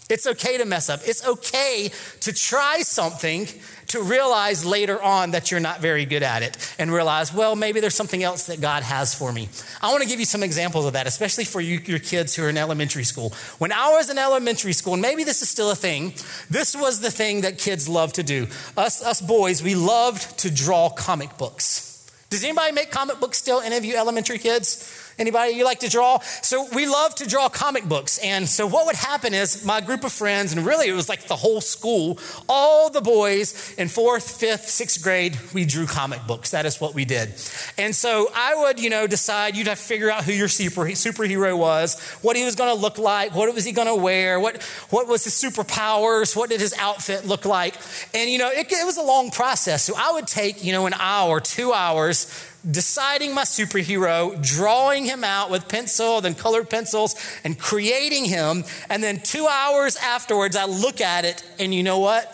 It's 0.10 0.26
okay 0.26 0.58
to 0.58 0.66
mess 0.66 0.90
up. 0.90 1.02
It's 1.04 1.26
okay 1.28 1.92
to 2.22 2.34
try 2.34 2.80
something 2.82 3.48
to 3.88 4.02
realize 4.02 4.66
later 4.66 5.02
on 5.02 5.32
that 5.32 5.52
you're 5.52 5.60
not 5.60 5.82
very 5.82 6.06
good 6.06 6.24
at 6.24 6.44
it 6.44 6.76
and 6.80 6.92
realize, 6.92 7.34
well, 7.34 7.56
maybe 7.56 7.80
there's 7.80 7.96
something 7.96 8.24
else 8.24 8.48
that 8.48 8.62
God 8.62 8.84
has 8.84 9.14
for 9.14 9.32
me. 9.32 9.50
I 9.82 9.92
want 9.92 10.04
to 10.04 10.10
give 10.10 10.20
you 10.20 10.26
some 10.26 10.44
examples 10.44 10.86
of 10.86 10.94
that, 10.94 11.08
especially 11.08 11.46
for 11.46 11.60
you, 11.60 11.80
your 11.80 12.00
kids 12.00 12.36
who 12.36 12.44
are 12.44 12.50
in 12.50 12.58
elementary 12.58 13.04
school. 13.04 13.34
When 13.58 13.72
I 13.72 13.90
was 13.90 14.10
in 14.10 14.18
elementary 14.18 14.74
school, 14.74 14.94
and 14.94 15.02
maybe 15.02 15.24
this 15.24 15.42
is 15.42 15.50
still 15.50 15.72
a 15.72 15.76
thing, 15.76 16.14
this 16.50 16.76
was 16.76 17.02
the 17.02 17.12
thing 17.12 17.42
that 17.42 17.58
kids 17.58 17.90
love 17.90 18.14
to 18.14 18.24
do. 18.24 18.48
Us, 18.76 19.04
us 19.04 19.22
boys, 19.22 19.62
we 19.62 19.76
loved 19.76 20.40
to 20.40 20.54
draw 20.54 20.90
comic 20.90 21.38
books. 21.38 21.84
Does 22.30 22.44
anybody 22.44 22.74
make 22.74 22.92
comic 22.92 23.20
books 23.20 23.38
still? 23.38 23.62
Any 23.62 23.78
of 23.78 23.86
you 23.86 23.96
elementary 23.96 24.38
kids? 24.38 25.07
Anybody 25.20 25.54
you 25.54 25.66
like 25.66 25.80
to 25.80 25.90
draw? 25.90 26.20
So 26.20 26.68
we 26.74 26.86
love 26.86 27.16
to 27.16 27.28
draw 27.28 27.50
comic 27.50 27.86
books. 27.86 28.20
And 28.20 28.48
so 28.48 28.68
what 28.68 28.86
would 28.86 28.96
happen 28.96 29.34
is 29.34 29.66
my 29.66 29.82
group 29.82 30.04
of 30.04 30.12
friends, 30.12 30.54
and 30.54 30.66
really 30.66 30.88
it 30.88 30.94
was 30.94 31.10
like 31.10 31.28
the 31.28 31.36
whole 31.36 31.62
school, 31.62 32.20
all 32.48 32.90
the 32.90 33.02
boys 33.02 33.74
in 33.78 33.88
fourth, 33.88 34.40
fifth, 34.40 34.70
sixth 34.70 35.02
grade, 35.02 35.38
we 35.54 35.66
drew 35.66 35.88
comic 35.88 36.26
books. 36.28 36.52
That 36.52 36.66
is 36.66 36.80
what 36.80 36.94
we 36.94 37.06
did. 37.06 37.30
And 37.78 37.96
so 37.96 38.30
I 38.36 38.56
would, 38.56 38.80
you 38.80 38.90
know, 38.90 39.08
decide 39.08 39.56
you'd 39.56 39.68
have 39.68 39.80
to 39.80 39.84
figure 39.84 40.12
out 40.12 40.24
who 40.24 40.34
your 40.34 40.48
super, 40.48 40.82
superhero 40.86 41.58
was, 41.58 42.00
what 42.22 42.36
he 42.36 42.46
was 42.46 42.56
going 42.56 42.76
to 42.76 42.80
look 42.80 42.98
like, 42.98 43.34
what 43.34 43.54
was 43.54 43.66
he 43.66 43.72
going 43.72 43.88
to 43.88 43.96
wear, 43.96 44.40
what, 44.40 44.62
what 44.90 45.08
was 45.08 45.24
his 45.24 45.34
superpowers, 45.34 46.36
what 46.36 46.50
did 46.50 46.62
his 46.62 46.76
outfit 46.80 47.26
look 47.26 47.46
like. 47.46 47.76
And, 48.14 48.30
you 48.30 48.38
know, 48.38 48.50
it, 48.50 48.72
it 48.72 48.86
was 48.86 48.98
a 48.98 49.04
long 49.04 49.32
process. 49.32 49.84
So 49.84 49.94
I 49.98 50.12
would 50.12 50.28
take, 50.28 50.64
you 50.64 50.72
know, 50.72 50.86
an 50.86 50.94
hour, 50.94 51.40
two 51.40 51.74
hours 51.74 52.28
deciding 52.70 53.34
my 53.34 53.44
superhero, 53.44 54.42
drawing 54.42 55.06
him 55.06 55.24
out 55.24 55.50
with 55.50 55.68
pencil, 55.68 56.22
then 56.22 56.36
colored 56.36 56.70
pencils, 56.70 57.16
and 57.44 57.58
creating 57.58 58.26
him. 58.26 58.64
And 58.90 59.04
then 59.04 59.20
two 59.22 59.48
hours 59.48 59.96
afterwards, 59.98 60.56
I 60.56 60.66
look 60.66 61.02
at 61.02 61.26
it, 61.26 61.44
and 61.60 61.74
you 61.74 61.84
know 61.84 62.00
what? 62.00 62.34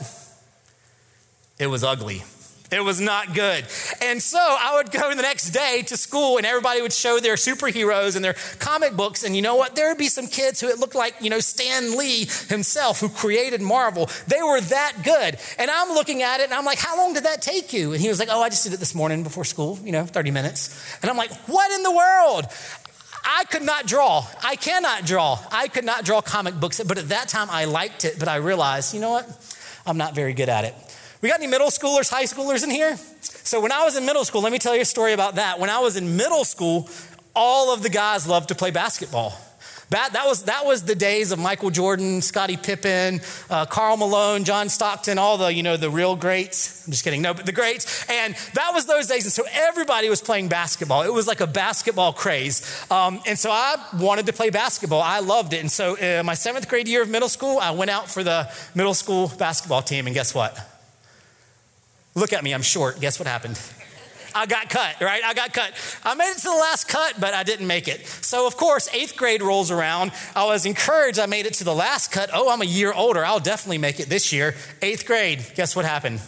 It 1.59 1.67
was 1.67 1.83
ugly. 1.83 2.23
It 2.73 2.83
was 2.83 2.99
not 2.99 3.35
good. 3.35 3.65
And 4.01 4.21
so 4.21 4.39
I 4.39 4.75
would 4.75 4.91
go 4.91 5.13
the 5.13 5.21
next 5.21 5.51
day 5.51 5.83
to 5.87 5.95
school 5.95 6.37
and 6.37 6.45
everybody 6.45 6.81
would 6.81 6.91
show 6.91 7.19
their 7.19 7.35
superheroes 7.35 8.15
and 8.15 8.25
their 8.25 8.35
comic 8.57 8.93
books. 8.93 9.23
And 9.23 9.35
you 9.35 9.43
know 9.43 9.55
what? 9.55 9.75
There 9.75 9.89
would 9.89 9.99
be 9.99 10.07
some 10.07 10.25
kids 10.27 10.59
who 10.59 10.69
it 10.69 10.79
looked 10.79 10.95
like, 10.95 11.15
you 11.21 11.29
know, 11.29 11.39
Stan 11.39 11.95
Lee 11.97 12.25
himself 12.49 12.99
who 12.99 13.09
created 13.09 13.61
Marvel. 13.61 14.09
They 14.27 14.41
were 14.41 14.59
that 14.59 14.93
good. 15.03 15.37
And 15.59 15.69
I'm 15.69 15.89
looking 15.89 16.23
at 16.23 16.39
it 16.39 16.45
and 16.45 16.53
I'm 16.53 16.65
like, 16.65 16.79
how 16.79 16.97
long 16.97 17.13
did 17.13 17.25
that 17.25 17.43
take 17.43 17.73
you? 17.73 17.93
And 17.93 18.01
he 18.01 18.07
was 18.07 18.17
like, 18.17 18.29
oh, 18.31 18.41
I 18.41 18.49
just 18.49 18.63
did 18.63 18.73
it 18.73 18.79
this 18.79 18.95
morning 18.95 19.21
before 19.21 19.45
school, 19.45 19.77
you 19.83 19.91
know, 19.91 20.05
30 20.05 20.31
minutes. 20.31 20.97
And 21.03 21.11
I'm 21.11 21.17
like, 21.17 21.31
what 21.47 21.71
in 21.71 21.83
the 21.83 21.91
world? 21.91 22.45
I 23.23 23.43
could 23.45 23.63
not 23.63 23.85
draw. 23.85 24.25
I 24.43 24.55
cannot 24.55 25.05
draw. 25.05 25.39
I 25.51 25.67
could 25.67 25.85
not 25.85 26.05
draw 26.05 26.21
comic 26.21 26.59
books, 26.59 26.81
but 26.83 26.97
at 26.97 27.09
that 27.09 27.29
time 27.29 27.49
I 27.51 27.65
liked 27.65 28.03
it, 28.03 28.17
but 28.17 28.27
I 28.27 28.37
realized, 28.37 28.93
you 28.93 28.99
know 28.99 29.11
what? 29.11 29.29
I'm 29.85 29.97
not 29.97 30.15
very 30.15 30.33
good 30.33 30.49
at 30.49 30.65
it. 30.65 30.73
We 31.23 31.29
got 31.29 31.39
any 31.39 31.47
middle 31.47 31.69
schoolers, 31.69 32.09
high 32.09 32.25
schoolers 32.25 32.65
in 32.65 32.69
here? 32.69 32.97
So 33.21 33.61
when 33.61 33.71
I 33.71 33.85
was 33.85 33.95
in 33.95 34.05
middle 34.05 34.25
school, 34.25 34.41
let 34.41 34.51
me 34.51 34.59
tell 34.59 34.75
you 34.75 34.81
a 34.81 34.85
story 34.85 35.13
about 35.13 35.35
that. 35.35 35.57
When 35.57 35.69
I 35.69 35.79
was 35.79 35.95
in 35.95 36.17
middle 36.17 36.43
school, 36.43 36.89
all 37.33 37.73
of 37.73 37.81
the 37.81 37.87
guys 37.87 38.27
loved 38.27 38.49
to 38.49 38.55
play 38.55 38.71
basketball. 38.71 39.33
That, 39.89 40.11
that, 40.13 40.25
was, 40.25 40.43
that 40.43 40.65
was 40.65 40.83
the 40.83 40.95
days 40.95 41.31
of 41.31 41.39
Michael 41.39 41.69
Jordan, 41.69 42.21
Scottie 42.21 42.57
Pippen, 42.57 43.21
uh, 43.49 43.65
Karl 43.67 43.95
Malone, 43.95 44.43
John 44.43 44.67
Stockton, 44.67 45.17
all 45.17 45.37
the, 45.37 45.53
you 45.53 45.63
know, 45.63 45.77
the 45.77 45.89
real 45.89 46.17
greats. 46.17 46.85
I'm 46.85 46.91
just 46.91 47.05
kidding. 47.05 47.21
No, 47.21 47.33
but 47.33 47.45
the 47.45 47.53
greats. 47.53 48.05
And 48.09 48.35
that 48.55 48.71
was 48.73 48.85
those 48.85 49.07
days. 49.07 49.23
And 49.23 49.31
so 49.31 49.45
everybody 49.49 50.09
was 50.09 50.21
playing 50.21 50.49
basketball. 50.49 51.03
It 51.03 51.13
was 51.13 51.25
like 51.25 51.39
a 51.39 51.47
basketball 51.47 52.11
craze. 52.11 52.85
Um, 52.91 53.21
and 53.25 53.39
so 53.39 53.49
I 53.49 53.77
wanted 53.97 54.25
to 54.25 54.33
play 54.33 54.49
basketball. 54.49 55.01
I 55.01 55.19
loved 55.19 55.53
it. 55.53 55.61
And 55.61 55.71
so 55.71 55.95
uh, 55.95 56.21
my 56.23 56.33
seventh 56.33 56.67
grade 56.67 56.89
year 56.89 57.01
of 57.01 57.07
middle 57.07 57.29
school, 57.29 57.59
I 57.59 57.71
went 57.71 57.91
out 57.91 58.09
for 58.09 58.25
the 58.25 58.51
middle 58.75 58.93
school 58.93 59.31
basketball 59.37 59.83
team. 59.83 60.07
And 60.07 60.13
guess 60.13 60.35
what? 60.35 60.71
Look 62.15 62.33
at 62.33 62.43
me, 62.43 62.53
I'm 62.53 62.61
short. 62.61 62.99
Guess 62.99 63.19
what 63.19 63.27
happened? 63.27 63.59
I 64.35 64.45
got 64.45 64.69
cut, 64.69 64.99
right? 64.99 65.23
I 65.23 65.33
got 65.33 65.53
cut. 65.53 65.73
I 66.03 66.15
made 66.15 66.31
it 66.31 66.37
to 66.37 66.49
the 66.49 66.49
last 66.49 66.87
cut, 66.87 67.19
but 67.19 67.33
I 67.33 67.43
didn't 67.43 67.67
make 67.67 67.87
it. 67.87 68.07
So, 68.07 68.47
of 68.47 68.57
course, 68.57 68.91
eighth 68.93 69.15
grade 69.15 69.43
rolls 69.43 69.69
around. 69.69 70.11
I 70.35 70.45
was 70.45 70.65
encouraged. 70.65 71.19
I 71.19 71.27
made 71.27 71.45
it 71.45 71.53
to 71.55 71.63
the 71.63 71.73
last 71.73 72.11
cut. 72.11 72.31
Oh, 72.33 72.49
I'm 72.49 72.61
a 72.61 72.65
year 72.65 72.93
older. 72.93 73.23
I'll 73.23 73.39
definitely 73.39 73.77
make 73.77 73.99
it 73.99 74.09
this 74.09 74.33
year. 74.33 74.55
Eighth 74.81 75.05
grade. 75.05 75.45
Guess 75.55 75.75
what 75.75 75.85
happened? 75.85 76.19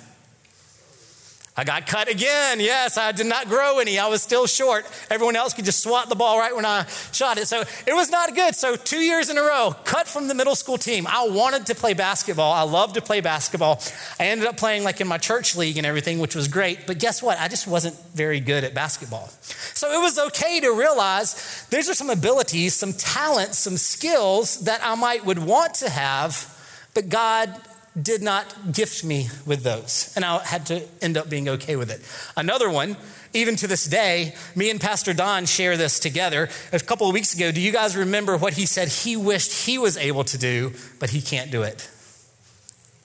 I 1.57 1.63
got 1.63 1.88
cut 1.88 2.09
again. 2.09 2.59
Yes, 2.59 2.97
I 2.97 3.13
did 3.13 3.27
not 3.27 3.47
grow 3.47 3.79
any. 3.79 3.97
I 3.97 4.07
was 4.07 4.21
still 4.21 4.45
short. 4.45 4.85
Everyone 5.09 5.38
else 5.38 5.53
could 5.53 5.63
just 5.63 5.81
swat 5.81 6.09
the 6.09 6.15
ball 6.15 6.38
right 6.38 6.53
when 6.53 6.65
I 6.65 6.85
shot 7.13 7.38
it. 7.38 7.47
So 7.47 7.62
it 7.88 7.93
was 7.93 8.09
not 8.09 8.35
good. 8.35 8.55
So, 8.55 8.75
two 8.75 9.00
years 9.00 9.29
in 9.29 9.38
a 9.38 9.41
row, 9.41 9.74
cut 9.85 10.05
from 10.05 10.27
the 10.27 10.33
middle 10.33 10.55
school 10.55 10.77
team. 10.77 11.07
I 11.07 11.29
wanted 11.29 11.65
to 11.67 11.75
play 11.75 11.93
basketball. 11.93 12.51
I 12.51 12.63
loved 12.63 12.95
to 12.95 13.01
play 13.01 13.21
basketball. 13.21 13.81
I 14.19 14.25
ended 14.25 14.47
up 14.47 14.57
playing 14.57 14.83
like 14.83 15.00
in 15.00 15.07
my 15.07 15.17
church 15.17 15.55
league 15.55 15.77
and 15.77 15.85
everything, 15.85 16.19
which 16.19 16.35
was 16.35 16.50
great. 16.50 16.85
But 16.85 17.00
guess 17.00 17.24
what? 17.24 17.39
I 17.39 17.47
just 17.47 17.67
wasn't 17.67 17.95
very 18.13 18.41
good 18.41 18.65
at 18.65 18.74
basketball. 18.74 19.29
So, 19.74 19.93
it 19.93 20.01
was 20.01 20.19
okay 20.19 20.59
to 20.59 20.71
realize 20.71 21.65
these 21.69 21.89
are 21.89 21.93
some 21.93 22.09
abilities, 22.09 22.74
some 22.74 22.91
talents, 22.91 23.59
some 23.59 23.77
skills 23.77 24.59
that 24.65 24.81
I 24.83 24.95
might 24.95 25.24
would 25.24 25.39
want 25.39 25.75
to 25.75 25.89
have, 25.89 26.51
but 26.93 27.07
God 27.07 27.62
did 27.99 28.21
not 28.21 28.73
gift 28.73 29.03
me 29.03 29.29
with 29.45 29.63
those. 29.63 30.11
And 30.15 30.25
I 30.25 30.43
had 30.43 30.65
to 30.67 30.83
end 31.01 31.17
up 31.17 31.29
being 31.29 31.47
okay 31.49 31.75
with 31.75 31.89
it. 31.89 32.01
Another 32.35 32.69
one, 32.69 32.97
even 33.33 33.55
to 33.57 33.67
this 33.67 33.85
day, 33.85 34.35
me 34.55 34.69
and 34.69 34.79
Pastor 34.79 35.13
Don 35.13 35.45
share 35.45 35.77
this 35.77 35.99
together. 35.99 36.49
A 36.73 36.79
couple 36.79 37.07
of 37.07 37.13
weeks 37.13 37.33
ago, 37.33 37.51
do 37.51 37.61
you 37.61 37.71
guys 37.71 37.95
remember 37.95 38.37
what 38.37 38.53
he 38.53 38.65
said 38.65 38.89
he 38.89 39.15
wished 39.15 39.65
he 39.65 39.77
was 39.77 39.97
able 39.97 40.23
to 40.25 40.37
do, 40.37 40.73
but 40.99 41.11
he 41.11 41.21
can't 41.21 41.51
do 41.51 41.63
it? 41.63 41.89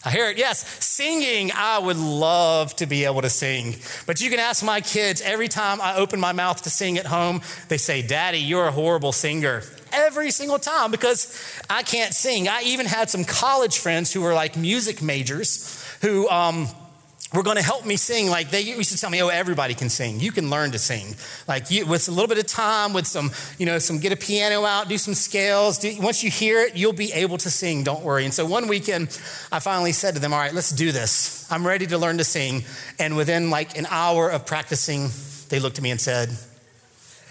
I 0.02 0.10
hear 0.10 0.30
it. 0.30 0.38
Yes, 0.38 0.66
singing. 0.82 1.50
I 1.54 1.78
would 1.78 1.98
love 1.98 2.74
to 2.76 2.86
be 2.86 3.04
able 3.04 3.20
to 3.20 3.28
sing. 3.28 3.76
But 4.06 4.20
you 4.22 4.30
can 4.30 4.38
ask 4.38 4.64
my 4.64 4.80
kids 4.80 5.20
every 5.20 5.48
time 5.48 5.78
I 5.80 5.96
open 5.96 6.18
my 6.18 6.32
mouth 6.32 6.62
to 6.62 6.70
sing 6.70 6.96
at 6.96 7.06
home, 7.06 7.42
they 7.68 7.76
say, 7.76 8.00
Daddy, 8.00 8.38
you're 8.38 8.68
a 8.68 8.72
horrible 8.72 9.12
singer. 9.12 9.62
Every 9.92 10.30
single 10.30 10.58
time 10.58 10.90
because 10.90 11.62
I 11.68 11.82
can't 11.82 12.14
sing. 12.14 12.48
I 12.48 12.62
even 12.62 12.86
had 12.86 13.10
some 13.10 13.24
college 13.24 13.78
friends 13.78 14.10
who 14.12 14.22
were 14.22 14.32
like 14.32 14.56
music 14.56 15.02
majors 15.02 15.84
who, 16.00 16.28
um, 16.30 16.68
were 17.32 17.42
going 17.42 17.56
to 17.56 17.62
help 17.62 17.86
me 17.86 17.96
sing. 17.96 18.28
Like 18.28 18.50
they 18.50 18.60
used 18.60 18.92
to 18.92 18.98
tell 18.98 19.10
me, 19.10 19.22
oh, 19.22 19.28
everybody 19.28 19.74
can 19.74 19.88
sing. 19.88 20.18
You 20.20 20.32
can 20.32 20.50
learn 20.50 20.72
to 20.72 20.78
sing. 20.78 21.14
Like 21.46 21.70
you, 21.70 21.86
with 21.86 22.08
a 22.08 22.10
little 22.10 22.28
bit 22.28 22.38
of 22.38 22.46
time, 22.46 22.92
with 22.92 23.06
some, 23.06 23.30
you 23.58 23.66
know, 23.66 23.78
some 23.78 23.98
get 23.98 24.12
a 24.12 24.16
piano 24.16 24.64
out, 24.64 24.88
do 24.88 24.98
some 24.98 25.14
scales. 25.14 25.78
Do, 25.78 25.94
once 26.00 26.24
you 26.24 26.30
hear 26.30 26.60
it, 26.60 26.76
you'll 26.76 26.92
be 26.92 27.12
able 27.12 27.38
to 27.38 27.50
sing. 27.50 27.84
Don't 27.84 28.02
worry. 28.02 28.24
And 28.24 28.34
so 28.34 28.44
one 28.44 28.66
weekend, 28.68 29.08
I 29.52 29.60
finally 29.60 29.92
said 29.92 30.14
to 30.14 30.20
them, 30.20 30.32
all 30.32 30.40
right, 30.40 30.54
let's 30.54 30.70
do 30.70 30.92
this. 30.92 31.46
I'm 31.50 31.66
ready 31.66 31.86
to 31.86 31.98
learn 31.98 32.18
to 32.18 32.24
sing. 32.24 32.64
And 32.98 33.16
within 33.16 33.50
like 33.50 33.78
an 33.78 33.86
hour 33.90 34.28
of 34.28 34.46
practicing, 34.46 35.10
they 35.48 35.60
looked 35.60 35.78
at 35.78 35.82
me 35.82 35.90
and 35.90 36.00
said, 36.00 36.30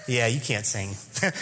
yeah, 0.10 0.28
you 0.28 0.40
can't 0.40 0.66
sing. 0.66 0.96
and 1.24 1.34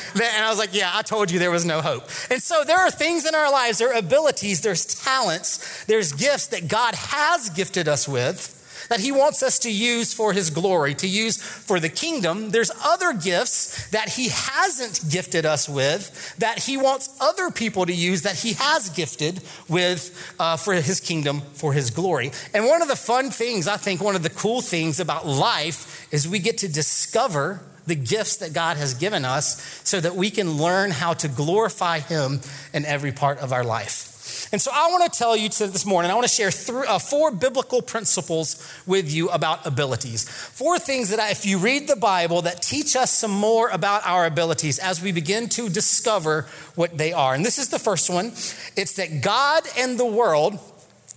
I 0.45 0.49
was 0.49 0.59
like, 0.59 0.73
Yeah, 0.73 0.91
I 0.93 1.01
told 1.01 1.31
you 1.31 1.39
there 1.39 1.51
was 1.51 1.65
no 1.65 1.81
hope. 1.81 2.03
And 2.29 2.41
so 2.41 2.63
there 2.63 2.77
are 2.77 2.91
things 2.91 3.25
in 3.25 3.33
our 3.33 3.51
lives, 3.51 3.77
there 3.77 3.93
are 3.93 3.97
abilities, 3.97 4.61
there's 4.61 4.85
talents, 5.03 5.85
there's 5.85 6.11
gifts 6.11 6.47
that 6.47 6.67
God 6.67 6.95
has 6.95 7.49
gifted 7.49 7.87
us 7.87 8.07
with 8.07 8.53
that 8.89 8.99
He 8.99 9.11
wants 9.11 9.43
us 9.43 9.59
to 9.59 9.71
use 9.71 10.13
for 10.13 10.33
His 10.33 10.49
glory, 10.49 10.93
to 10.95 11.07
use 11.07 11.41
for 11.41 11.79
the 11.79 11.89
kingdom. 11.89 12.51
There's 12.51 12.71
other 12.83 13.13
gifts 13.13 13.89
that 13.89 14.09
He 14.09 14.29
hasn't 14.29 15.11
gifted 15.11 15.45
us 15.45 15.67
with 15.67 16.35
that 16.37 16.59
He 16.59 16.77
wants 16.77 17.15
other 17.19 17.51
people 17.51 17.85
to 17.85 17.93
use 17.93 18.21
that 18.23 18.39
He 18.39 18.53
has 18.53 18.89
gifted 18.89 19.41
with 19.67 20.35
uh, 20.39 20.57
for 20.57 20.73
His 20.73 20.99
kingdom, 20.99 21.41
for 21.53 21.73
His 21.73 21.89
glory. 21.89 22.31
And 22.53 22.65
one 22.65 22.81
of 22.81 22.87
the 22.87 22.95
fun 22.95 23.29
things, 23.29 23.67
I 23.67 23.77
think, 23.77 24.01
one 24.01 24.15
of 24.15 24.23
the 24.23 24.29
cool 24.29 24.61
things 24.61 24.99
about 24.99 25.25
life 25.25 26.07
is 26.11 26.27
we 26.27 26.39
get 26.39 26.59
to 26.59 26.67
discover 26.67 27.61
the 27.87 27.95
gifts 27.95 28.37
that 28.37 28.53
God 28.53 28.77
has 28.77 28.93
given 28.93 29.25
us 29.25 29.81
so 29.83 29.99
that 29.99 30.15
we 30.15 30.29
can 30.29 30.51
learn 30.51 30.91
how 30.91 31.13
to 31.13 31.27
glorify 31.27 31.99
Him 31.99 32.41
in 32.73 32.85
every 32.85 33.11
part 33.11 33.39
of 33.39 33.51
our 33.51 33.63
life. 33.63 34.13
And 34.51 34.61
so 34.61 34.71
I 34.73 34.87
want 34.91 35.11
to 35.11 35.17
tell 35.17 35.35
you 35.35 35.49
this 35.49 35.85
morning, 35.85 36.11
I 36.11 36.13
want 36.13 36.27
to 36.27 36.33
share 36.33 36.51
three, 36.51 36.85
uh, 36.87 36.99
four 36.99 37.31
biblical 37.31 37.81
principles 37.81 38.81
with 38.85 39.11
you 39.11 39.29
about 39.29 39.65
abilities. 39.65 40.27
Four 40.27 40.79
things 40.79 41.09
that 41.09 41.19
I, 41.19 41.31
if 41.31 41.45
you 41.45 41.57
read 41.57 41.87
the 41.87 41.95
Bible 41.95 42.41
that 42.43 42.61
teach 42.61 42.95
us 42.95 43.11
some 43.11 43.31
more 43.31 43.69
about 43.69 44.05
our 44.05 44.25
abilities 44.25 44.79
as 44.79 45.01
we 45.01 45.11
begin 45.11 45.49
to 45.49 45.69
discover 45.69 46.47
what 46.75 46.97
they 46.97 47.13
are. 47.13 47.33
And 47.33 47.43
this 47.43 47.57
is 47.57 47.69
the 47.69 47.79
first 47.79 48.09
one. 48.09 48.27
It's 48.75 48.93
that 48.93 49.21
God 49.21 49.63
and 49.77 49.99
the 49.99 50.05
world 50.05 50.59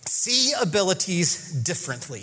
see 0.07 0.53
abilities 0.61 1.53
differently. 1.53 2.23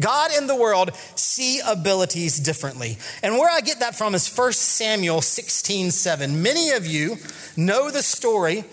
God 0.00 0.30
and 0.34 0.48
the 0.48 0.56
world 0.56 0.94
see 1.14 1.60
abilities 1.66 2.38
differently. 2.38 2.98
And 3.22 3.36
where 3.36 3.50
I 3.50 3.60
get 3.60 3.80
that 3.80 3.96
from 3.96 4.14
is 4.14 4.28
1 4.28 4.52
Samuel 4.52 5.20
16 5.20 5.90
7. 5.90 6.42
Many 6.42 6.70
of 6.70 6.86
you 6.86 7.16
know 7.56 7.90
the 7.90 8.02
story 8.02 8.64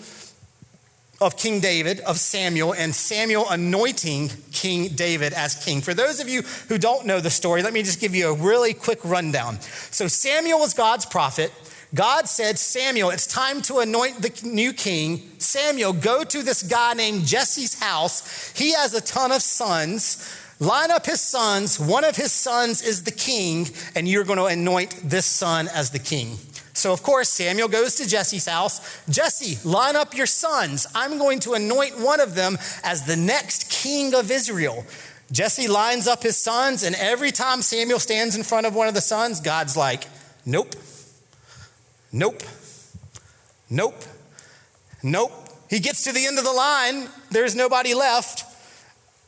of 1.20 1.36
King 1.36 1.60
David, 1.60 2.00
of 2.00 2.18
Samuel, 2.18 2.74
and 2.74 2.94
Samuel 2.94 3.48
anointing 3.48 4.30
King 4.52 4.88
David 4.88 5.32
as 5.32 5.54
king. 5.64 5.80
For 5.80 5.94
those 5.94 6.20
of 6.20 6.28
you 6.28 6.42
who 6.68 6.76
don't 6.78 7.06
know 7.06 7.20
the 7.20 7.30
story, 7.30 7.62
let 7.62 7.72
me 7.72 7.82
just 7.82 8.00
give 8.00 8.14
you 8.14 8.28
a 8.28 8.34
really 8.34 8.74
quick 8.74 9.00
rundown. 9.02 9.60
So, 9.60 10.08
Samuel 10.08 10.58
was 10.58 10.74
God's 10.74 11.06
prophet. 11.06 11.52
God 11.94 12.28
said, 12.28 12.58
Samuel, 12.58 13.10
it's 13.10 13.26
time 13.26 13.62
to 13.62 13.78
anoint 13.78 14.20
the 14.20 14.46
new 14.46 14.72
king. 14.72 15.22
Samuel, 15.38 15.92
go 15.94 16.24
to 16.24 16.42
this 16.42 16.62
guy 16.62 16.92
named 16.94 17.24
Jesse's 17.24 17.80
house. 17.80 18.52
He 18.56 18.72
has 18.72 18.92
a 18.92 19.00
ton 19.00 19.32
of 19.32 19.40
sons. 19.40 20.36
Line 20.58 20.90
up 20.90 21.04
his 21.04 21.20
sons. 21.20 21.78
One 21.78 22.04
of 22.04 22.16
his 22.16 22.32
sons 22.32 22.82
is 22.82 23.02
the 23.02 23.10
king, 23.10 23.68
and 23.94 24.08
you're 24.08 24.24
going 24.24 24.38
to 24.38 24.46
anoint 24.46 24.96
this 25.04 25.26
son 25.26 25.68
as 25.68 25.90
the 25.90 25.98
king. 25.98 26.38
So, 26.72 26.92
of 26.92 27.02
course, 27.02 27.28
Samuel 27.28 27.68
goes 27.68 27.94
to 27.96 28.08
Jesse's 28.08 28.46
house. 28.46 29.02
Jesse, 29.08 29.58
line 29.68 29.96
up 29.96 30.14
your 30.14 30.26
sons. 30.26 30.86
I'm 30.94 31.18
going 31.18 31.40
to 31.40 31.54
anoint 31.54 31.98
one 31.98 32.20
of 32.20 32.34
them 32.34 32.58
as 32.84 33.04
the 33.04 33.16
next 33.16 33.70
king 33.70 34.14
of 34.14 34.30
Israel. 34.30 34.84
Jesse 35.32 35.68
lines 35.68 36.06
up 36.06 36.22
his 36.22 36.36
sons, 36.36 36.82
and 36.82 36.94
every 36.96 37.32
time 37.32 37.60
Samuel 37.60 37.98
stands 37.98 38.36
in 38.36 38.42
front 38.42 38.66
of 38.66 38.74
one 38.74 38.88
of 38.88 38.94
the 38.94 39.00
sons, 39.00 39.40
God's 39.40 39.76
like, 39.76 40.04
nope, 40.44 40.74
nope, 42.12 42.42
nope, 43.68 44.04
nope. 45.02 45.32
He 45.68 45.80
gets 45.80 46.04
to 46.04 46.12
the 46.12 46.26
end 46.26 46.38
of 46.38 46.44
the 46.44 46.52
line, 46.52 47.08
there's 47.30 47.56
nobody 47.56 47.92
left. 47.92 48.45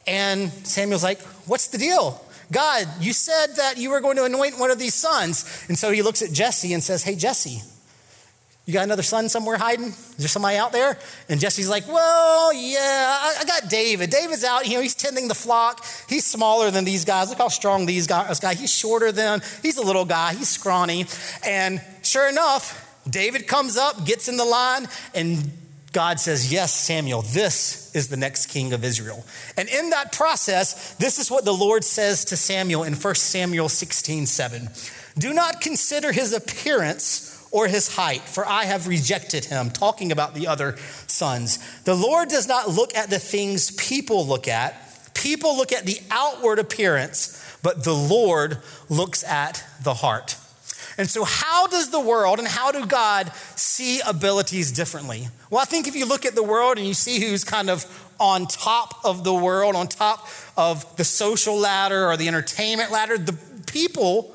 And 0.08 0.50
Samuel's 0.66 1.04
like, 1.04 1.20
what's 1.46 1.68
the 1.68 1.78
deal? 1.78 2.20
God, 2.50 2.88
you 3.00 3.12
said 3.12 3.56
that 3.56 3.76
you 3.76 3.90
were 3.90 4.00
going 4.00 4.16
to 4.16 4.24
anoint 4.24 4.58
one 4.58 4.70
of 4.70 4.78
these 4.78 4.94
sons. 4.94 5.66
And 5.68 5.76
so 5.78 5.90
he 5.90 6.00
looks 6.00 6.22
at 6.22 6.32
Jesse 6.32 6.72
and 6.72 6.82
says, 6.82 7.02
Hey, 7.02 7.14
Jesse, 7.14 7.60
you 8.64 8.72
got 8.72 8.84
another 8.84 9.02
son 9.02 9.28
somewhere 9.28 9.58
hiding? 9.58 9.88
Is 9.88 10.16
there 10.16 10.28
somebody 10.28 10.56
out 10.56 10.72
there? 10.72 10.98
And 11.28 11.40
Jesse's 11.40 11.68
like, 11.68 11.86
Well, 11.86 12.52
yeah, 12.54 13.32
I, 13.40 13.44
got 13.46 13.68
David. 13.68 14.08
David's 14.08 14.44
out, 14.44 14.66
you 14.66 14.76
know, 14.76 14.80
he's 14.80 14.94
tending 14.94 15.28
the 15.28 15.34
flock. 15.34 15.84
He's 16.08 16.24
smaller 16.24 16.70
than 16.70 16.84
these 16.84 17.04
guys. 17.04 17.28
Look 17.28 17.38
how 17.38 17.48
strong 17.48 17.84
these 17.84 18.06
guys 18.06 18.40
guy. 18.40 18.54
He's 18.54 18.72
shorter 18.72 19.12
than, 19.12 19.42
he's 19.62 19.76
a 19.76 19.82
little 19.82 20.06
guy, 20.06 20.32
he's 20.32 20.48
scrawny. 20.48 21.04
And 21.44 21.82
sure 22.02 22.28
enough, 22.30 22.86
David 23.08 23.46
comes 23.46 23.76
up, 23.76 24.06
gets 24.06 24.28
in 24.28 24.38
the 24.38 24.44
line, 24.44 24.88
and 25.14 25.52
God 25.92 26.20
says, 26.20 26.52
Yes, 26.52 26.74
Samuel, 26.74 27.22
this 27.22 27.94
is 27.94 28.08
the 28.08 28.16
next 28.16 28.46
king 28.46 28.72
of 28.72 28.84
Israel. 28.84 29.24
And 29.56 29.68
in 29.68 29.90
that 29.90 30.12
process, 30.12 30.94
this 30.94 31.18
is 31.18 31.30
what 31.30 31.44
the 31.44 31.54
Lord 31.54 31.84
says 31.84 32.24
to 32.26 32.36
Samuel 32.36 32.84
in 32.84 32.94
1 32.94 33.14
Samuel 33.14 33.68
16 33.68 34.26
7. 34.26 34.68
Do 35.18 35.32
not 35.32 35.60
consider 35.60 36.12
his 36.12 36.32
appearance 36.32 37.28
or 37.50 37.66
his 37.66 37.96
height, 37.96 38.20
for 38.20 38.46
I 38.46 38.64
have 38.64 38.86
rejected 38.86 39.46
him. 39.46 39.70
Talking 39.70 40.12
about 40.12 40.34
the 40.34 40.46
other 40.46 40.76
sons. 41.06 41.58
The 41.82 41.94
Lord 41.94 42.28
does 42.28 42.46
not 42.46 42.68
look 42.68 42.94
at 42.94 43.10
the 43.10 43.18
things 43.18 43.70
people 43.70 44.26
look 44.26 44.48
at. 44.48 44.74
People 45.14 45.56
look 45.56 45.72
at 45.72 45.86
the 45.86 46.00
outward 46.10 46.58
appearance, 46.58 47.58
but 47.62 47.82
the 47.82 47.94
Lord 47.94 48.58
looks 48.88 49.24
at 49.24 49.64
the 49.82 49.94
heart. 49.94 50.36
And 50.98 51.08
so, 51.08 51.22
how 51.24 51.68
does 51.68 51.90
the 51.90 52.00
world 52.00 52.40
and 52.40 52.48
how 52.48 52.72
do 52.72 52.84
God 52.84 53.32
see 53.54 54.00
abilities 54.00 54.72
differently? 54.72 55.28
Well, 55.48 55.62
I 55.62 55.64
think 55.64 55.86
if 55.86 55.94
you 55.94 56.04
look 56.04 56.26
at 56.26 56.34
the 56.34 56.42
world 56.42 56.76
and 56.76 56.86
you 56.86 56.94
see 56.94 57.20
who's 57.20 57.44
kind 57.44 57.70
of 57.70 57.86
on 58.18 58.46
top 58.46 59.04
of 59.04 59.22
the 59.22 59.32
world, 59.32 59.76
on 59.76 59.86
top 59.86 60.28
of 60.56 60.96
the 60.96 61.04
social 61.04 61.56
ladder 61.56 62.08
or 62.08 62.16
the 62.16 62.26
entertainment 62.26 62.90
ladder, 62.90 63.16
the 63.16 63.38
people 63.68 64.34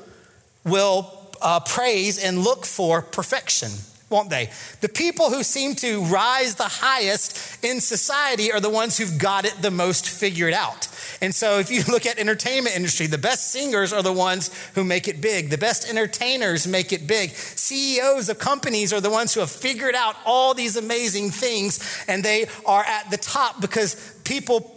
will 0.64 1.12
uh, 1.42 1.60
praise 1.60 2.18
and 2.22 2.38
look 2.38 2.64
for 2.64 3.02
perfection 3.02 3.70
won't 4.14 4.30
they? 4.30 4.48
The 4.80 4.88
people 4.88 5.28
who 5.28 5.42
seem 5.42 5.74
to 5.76 6.04
rise 6.04 6.54
the 6.54 6.62
highest 6.62 7.64
in 7.64 7.80
society 7.80 8.52
are 8.52 8.60
the 8.60 8.70
ones 8.70 8.96
who've 8.96 9.18
got 9.18 9.44
it 9.44 9.60
the 9.60 9.72
most 9.72 10.08
figured 10.08 10.54
out. 10.54 10.86
And 11.20 11.34
so 11.34 11.58
if 11.58 11.68
you 11.68 11.82
look 11.88 12.06
at 12.06 12.20
entertainment 12.20 12.76
industry, 12.76 13.08
the 13.08 13.18
best 13.18 13.50
singers 13.50 13.92
are 13.92 14.04
the 14.04 14.12
ones 14.12 14.52
who 14.76 14.84
make 14.84 15.08
it 15.08 15.20
big. 15.20 15.50
The 15.50 15.58
best 15.58 15.90
entertainers 15.90 16.64
make 16.64 16.92
it 16.92 17.08
big. 17.08 17.30
CEOs 17.30 18.28
of 18.28 18.38
companies 18.38 18.92
are 18.92 19.00
the 19.00 19.10
ones 19.10 19.34
who 19.34 19.40
have 19.40 19.50
figured 19.50 19.96
out 19.96 20.14
all 20.24 20.54
these 20.54 20.76
amazing 20.76 21.30
things 21.30 22.04
and 22.06 22.22
they 22.22 22.46
are 22.64 22.84
at 22.84 23.10
the 23.10 23.16
top 23.16 23.60
because 23.60 23.96
people 24.22 24.70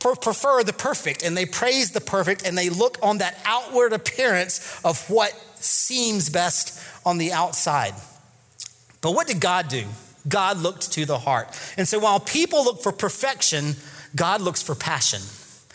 prefer 0.00 0.64
the 0.64 0.72
perfect 0.72 1.22
and 1.22 1.36
they 1.36 1.46
praise 1.46 1.92
the 1.92 2.00
perfect 2.00 2.44
and 2.44 2.58
they 2.58 2.70
look 2.70 2.98
on 3.02 3.18
that 3.18 3.38
outward 3.44 3.92
appearance 3.92 4.80
of 4.84 5.08
what 5.08 5.32
seems 5.54 6.28
best 6.28 6.80
on 7.06 7.18
the 7.18 7.32
outside. 7.32 7.94
But 9.00 9.12
what 9.12 9.26
did 9.26 9.40
God 9.40 9.68
do? 9.68 9.84
God 10.28 10.58
looked 10.58 10.92
to 10.92 11.06
the 11.06 11.18
heart. 11.18 11.48
And 11.76 11.88
so 11.88 11.98
while 11.98 12.20
people 12.20 12.64
look 12.64 12.82
for 12.82 12.92
perfection, 12.92 13.76
God 14.14 14.40
looks 14.40 14.62
for 14.62 14.74
passion. 14.74 15.20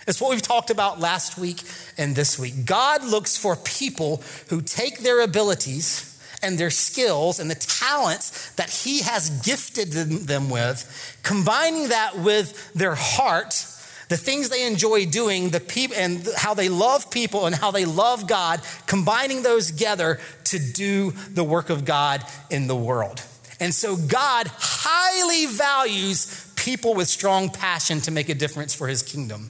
It's 0.07 0.21
what 0.21 0.29
we've 0.29 0.41
talked 0.41 0.69
about 0.69 0.99
last 0.99 1.37
week 1.37 1.61
and 1.97 2.15
this 2.15 2.37
week. 2.37 2.65
God 2.65 3.03
looks 3.03 3.37
for 3.37 3.55
people 3.55 4.21
who 4.49 4.61
take 4.61 4.99
their 4.99 5.21
abilities 5.21 6.11
and 6.43 6.59
their 6.59 6.69
skills 6.69 7.39
and 7.39 7.49
the 7.49 7.55
talents 7.55 8.51
that 8.51 8.69
He 8.69 9.01
has 9.01 9.29
gifted 9.43 9.91
them 9.91 10.49
with, 10.49 11.19
combining 11.23 11.89
that 11.89 12.19
with 12.19 12.71
their 12.73 12.93
heart, 12.93 13.65
the 14.09 14.17
things 14.17 14.49
they 14.49 14.67
enjoy 14.67 15.07
doing, 15.07 15.49
the 15.49 15.59
people 15.59 15.97
and 15.97 16.27
how 16.37 16.53
they 16.53 16.69
love 16.69 17.09
people 17.09 17.47
and 17.47 17.55
how 17.55 17.71
they 17.71 17.85
love 17.85 18.27
God, 18.27 18.61
combining 18.85 19.41
those 19.41 19.71
together 19.71 20.19
to 20.45 20.59
do 20.59 21.11
the 21.11 21.43
work 21.43 21.69
of 21.69 21.85
God 21.85 22.23
in 22.49 22.67
the 22.67 22.75
world. 22.75 23.21
And 23.59 23.73
so 23.73 23.95
God 23.95 24.47
highly 24.47 25.45
values 25.45 26.51
people 26.55 26.93
with 26.93 27.07
strong 27.07 27.49
passion 27.49 28.01
to 28.01 28.11
make 28.11 28.29
a 28.29 28.33
difference 28.33 28.73
for 28.73 28.87
his 28.87 29.01
kingdom. 29.01 29.49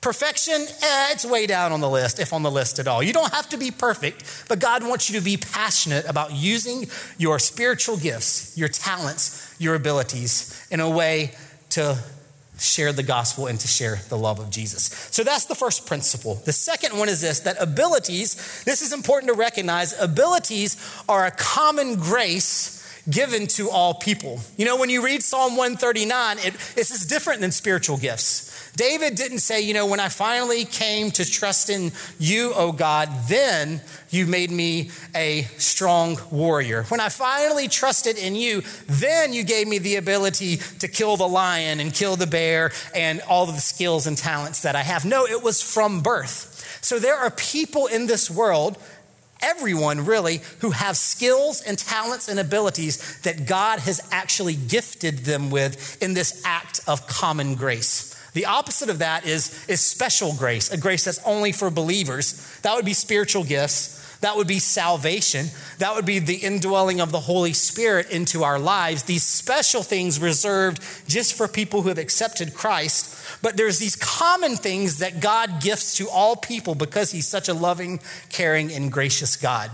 Perfection, 0.00 0.54
eh, 0.54 1.12
it's 1.12 1.24
way 1.24 1.46
down 1.46 1.72
on 1.72 1.80
the 1.80 1.88
list, 1.88 2.20
if 2.20 2.34
on 2.34 2.42
the 2.42 2.50
list 2.50 2.78
at 2.78 2.86
all. 2.86 3.02
You 3.02 3.14
don't 3.14 3.32
have 3.32 3.48
to 3.48 3.56
be 3.56 3.70
perfect, 3.70 4.44
but 4.50 4.58
God 4.58 4.86
wants 4.86 5.08
you 5.08 5.18
to 5.18 5.24
be 5.24 5.38
passionate 5.38 6.04
about 6.06 6.32
using 6.32 6.88
your 7.16 7.38
spiritual 7.38 7.96
gifts, 7.96 8.56
your 8.56 8.68
talents, 8.68 9.56
your 9.58 9.74
abilities 9.74 10.66
in 10.70 10.80
a 10.80 10.90
way 10.90 11.34
to 11.70 11.98
share 12.58 12.92
the 12.92 13.02
gospel 13.02 13.46
and 13.46 13.58
to 13.60 13.68
share 13.68 14.00
the 14.08 14.16
love 14.16 14.38
of 14.38 14.50
Jesus. 14.50 14.84
So 15.10 15.24
that's 15.24 15.46
the 15.46 15.54
first 15.54 15.86
principle. 15.86 16.36
The 16.44 16.52
second 16.52 16.96
one 16.96 17.08
is 17.08 17.20
this 17.20 17.40
that 17.40 17.60
abilities, 17.60 18.62
this 18.64 18.82
is 18.82 18.92
important 18.92 19.32
to 19.32 19.38
recognize, 19.38 19.98
abilities 20.00 20.76
are 21.08 21.26
a 21.26 21.30
common 21.30 21.96
grace 21.96 22.80
given 23.08 23.46
to 23.46 23.70
all 23.70 23.94
people. 23.94 24.40
You 24.56 24.64
know, 24.64 24.76
when 24.76 24.88
you 24.88 25.04
read 25.04 25.22
Psalm 25.22 25.56
139, 25.56 26.38
it, 26.38 26.54
this 26.74 26.90
is 26.90 27.06
different 27.06 27.40
than 27.40 27.52
spiritual 27.52 27.96
gifts. 27.98 28.43
David 28.76 29.14
didn't 29.14 29.38
say, 29.38 29.60
you 29.60 29.72
know, 29.72 29.86
when 29.86 30.00
I 30.00 30.08
finally 30.08 30.64
came 30.64 31.12
to 31.12 31.24
trust 31.24 31.70
in 31.70 31.92
you, 32.18 32.52
oh 32.56 32.72
God, 32.72 33.08
then 33.28 33.80
you 34.10 34.26
made 34.26 34.50
me 34.50 34.90
a 35.14 35.42
strong 35.58 36.18
warrior. 36.30 36.82
When 36.84 36.98
I 36.98 37.08
finally 37.08 37.68
trusted 37.68 38.18
in 38.18 38.34
you, 38.34 38.62
then 38.86 39.32
you 39.32 39.44
gave 39.44 39.68
me 39.68 39.78
the 39.78 39.96
ability 39.96 40.56
to 40.80 40.88
kill 40.88 41.16
the 41.16 41.28
lion 41.28 41.78
and 41.78 41.94
kill 41.94 42.16
the 42.16 42.26
bear 42.26 42.72
and 42.94 43.20
all 43.28 43.48
of 43.48 43.54
the 43.54 43.60
skills 43.60 44.08
and 44.08 44.18
talents 44.18 44.62
that 44.62 44.74
I 44.74 44.82
have. 44.82 45.04
No, 45.04 45.24
it 45.24 45.42
was 45.42 45.62
from 45.62 46.00
birth. 46.00 46.80
So 46.82 46.98
there 46.98 47.16
are 47.16 47.30
people 47.30 47.86
in 47.86 48.06
this 48.06 48.30
world 48.30 48.76
everyone 49.42 50.04
really 50.04 50.40
who 50.60 50.70
have 50.70 50.96
skills 50.96 51.60
and 51.60 51.78
talents 51.78 52.28
and 52.28 52.40
abilities 52.40 53.20
that 53.20 53.46
God 53.46 53.78
has 53.80 54.00
actually 54.10 54.54
gifted 54.54 55.18
them 55.18 55.50
with 55.50 56.02
in 56.02 56.14
this 56.14 56.42
act 56.44 56.80
of 56.86 57.06
common 57.06 57.54
grace. 57.54 58.13
The 58.34 58.46
opposite 58.46 58.90
of 58.90 58.98
that 58.98 59.24
is, 59.24 59.64
is 59.68 59.80
special 59.80 60.34
grace, 60.34 60.70
a 60.70 60.76
grace 60.76 61.04
that's 61.04 61.20
only 61.24 61.52
for 61.52 61.70
believers. 61.70 62.58
That 62.62 62.76
would 62.76 62.84
be 62.84 62.92
spiritual 62.92 63.44
gifts. 63.44 64.02
That 64.20 64.36
would 64.36 64.48
be 64.48 64.58
salvation. 64.58 65.48
That 65.78 65.94
would 65.94 66.06
be 66.06 66.18
the 66.18 66.36
indwelling 66.36 67.00
of 67.00 67.12
the 67.12 67.20
Holy 67.20 67.52
Spirit 67.52 68.10
into 68.10 68.42
our 68.42 68.58
lives. 68.58 69.02
These 69.02 69.22
special 69.22 69.82
things 69.82 70.18
reserved 70.18 70.82
just 71.06 71.34
for 71.34 71.46
people 71.46 71.82
who 71.82 71.90
have 71.90 71.98
accepted 71.98 72.54
Christ. 72.54 73.38
But 73.42 73.56
there's 73.56 73.78
these 73.78 73.96
common 73.96 74.56
things 74.56 74.98
that 74.98 75.20
God 75.20 75.60
gifts 75.60 75.96
to 75.98 76.08
all 76.08 76.36
people 76.36 76.74
because 76.74 77.12
He's 77.12 77.28
such 77.28 77.48
a 77.48 77.54
loving, 77.54 78.00
caring, 78.30 78.72
and 78.72 78.90
gracious 78.90 79.36
God. 79.36 79.70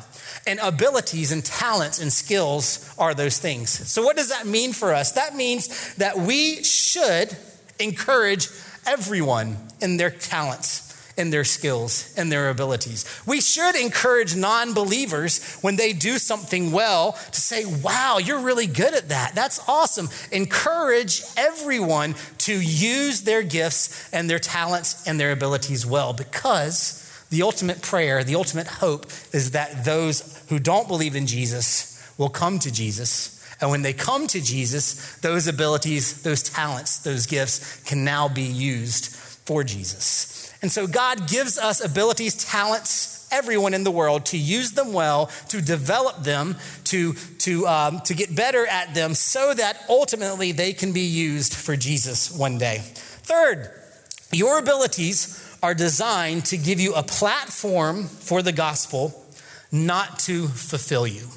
And 0.47 0.59
abilities 0.61 1.31
and 1.31 1.45
talents 1.45 2.01
and 2.01 2.13
skills 2.13 2.93
are 2.99 3.15
those 3.15 3.39
things. 3.39 3.71
So, 3.71 4.03
what 4.03 4.17
does 4.17 4.31
that 4.31 4.47
mean 4.47 4.73
for 4.73 4.93
us? 4.93 5.13
That 5.13 5.37
means 5.37 5.95
that 5.95 6.19
we 6.19 6.65
should 6.65 7.37
encourage 7.81 8.49
everyone 8.87 9.57
in 9.81 9.97
their 9.97 10.11
talents 10.11 10.91
in 11.21 11.31
their 11.31 11.45
skills 11.45 12.15
and 12.17 12.33
their 12.33 12.49
abilities. 12.49 13.05
We 13.27 13.41
should 13.41 13.77
encourage 13.77 14.35
non 14.35 14.73
believers 14.73 15.59
when 15.61 15.77
they 15.77 15.93
do 15.93 16.19
something 16.19 16.73
well 16.73 17.13
to 17.13 17.41
say, 17.41 17.65
Wow, 17.67 18.19
you're 18.19 18.41
really 18.41 18.67
good 18.67 18.95
at 18.95 19.11
that. 19.11 19.35
That's 19.35 19.61
awesome. 19.69 20.09
Encourage 20.33 21.23
everyone 21.37 22.15
to 22.39 22.55
use 22.55 23.23
their 23.23 23.43
gifts 23.43 24.09
and 24.13 24.31
their 24.31 24.39
talents 24.39 25.07
and 25.07 25.21
their 25.21 25.33
abilities 25.33 25.85
well 25.85 26.13
because 26.13 26.97
the 27.31 27.43
ultimate 27.43 27.83
prayer, 27.83 28.25
the 28.25 28.35
ultimate 28.35 28.67
hope 28.67 29.07
is 29.33 29.53
that 29.53 29.85
those 29.85 30.43
who 30.49 30.59
don't 30.59 30.89
believe 30.89 31.15
in 31.15 31.27
Jesus 31.27 32.13
will 32.19 32.31
come 32.31 32.59
to 32.59 32.73
Jesus. 32.73 33.40
And 33.61 33.71
when 33.71 33.83
they 33.83 33.93
come 33.93 34.27
to 34.29 34.41
Jesus, 34.41 35.17
those 35.19 35.47
abilities, 35.47 36.23
those 36.23 36.43
talents, 36.43 36.99
those 37.01 37.27
gifts 37.27 37.83
can 37.83 38.05
now 38.05 38.29
be 38.29 38.43
used 38.43 39.15
for 39.15 39.65
Jesus. 39.65 40.53
And 40.63 40.71
so 40.71 40.87
God 40.87 41.29
gives 41.29 41.59
us 41.59 41.85
abilities, 41.85 42.45
talents, 42.45 43.29
everyone 43.31 43.75
in 43.75 43.85
the 43.85 43.91
world 43.91 44.27
to 44.27 44.39
use 44.39 44.73
them 44.73 44.93
well, 44.93 45.27
to 45.49 45.61
develop 45.61 46.23
them, 46.23 46.57
to, 46.85 47.15
to, 47.39 47.67
um, 47.67 48.01
to 48.01 48.15
get 48.15 48.35
better 48.35 48.67
at 48.67 48.95
them, 48.95 49.15
so 49.15 49.55
that 49.55 49.85
ultimately 49.89 50.53
they 50.53 50.73
can 50.73 50.93
be 50.93 51.01
used 51.01 51.55
for 51.55 51.77
Jesus 51.77 52.31
one 52.37 52.59
day. 52.59 52.79
Third, 52.83 53.71
your 54.33 54.59
abilities 54.59 55.37
are 55.63 55.75
designed 55.75 56.47
to 56.47 56.57
give 56.57 56.81
you 56.81 56.95
a 56.95 57.03
platform 57.03 58.05
for 58.05 58.43
the 58.43 58.53
gospel, 58.53 59.27
not 59.71 60.19
to 60.21 60.49
fulfill 60.49 61.07
you. 61.07 61.29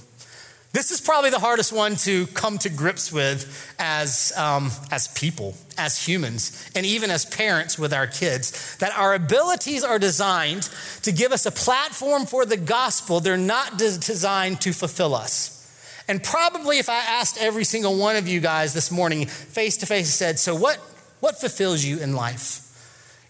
This 0.73 0.89
is 0.89 0.99
probably 0.99 1.29
the 1.29 1.38
hardest 1.38 1.71
one 1.71 1.95
to 1.97 2.25
come 2.27 2.57
to 2.57 2.69
grips 2.69 3.13
with 3.13 3.75
as, 3.77 4.33
um, 4.36 4.71
as 4.89 5.07
people, 5.09 5.55
as 5.77 6.03
humans, 6.03 6.67
and 6.75 6.83
even 6.83 7.12
as 7.12 7.25
parents 7.25 7.77
with 7.77 7.93
our 7.93 8.07
kids. 8.07 8.75
That 8.77 8.91
our 8.97 9.13
abilities 9.13 9.83
are 9.83 9.99
designed 9.99 10.63
to 11.03 11.12
give 11.12 11.31
us 11.31 11.45
a 11.45 11.51
platform 11.51 12.25
for 12.25 12.43
the 12.43 12.57
gospel, 12.57 13.19
they're 13.19 13.38
not 13.38 13.77
designed 13.77 14.62
to 14.62 14.73
fulfill 14.73 15.13
us. 15.13 15.53
And 16.07 16.23
probably 16.23 16.79
if 16.79 16.89
I 16.89 16.97
asked 16.97 17.38
every 17.39 17.65
single 17.65 17.95
one 17.95 18.15
of 18.15 18.27
you 18.27 18.39
guys 18.39 18.73
this 18.73 18.91
morning 18.91 19.27
face 19.27 19.77
to 19.77 19.86
face, 19.86 20.12
said, 20.12 20.39
So 20.39 20.55
what, 20.55 20.77
what 21.19 21.39
fulfills 21.39 21.86
you 21.86 21.99
in 21.99 22.15
life? 22.15 22.62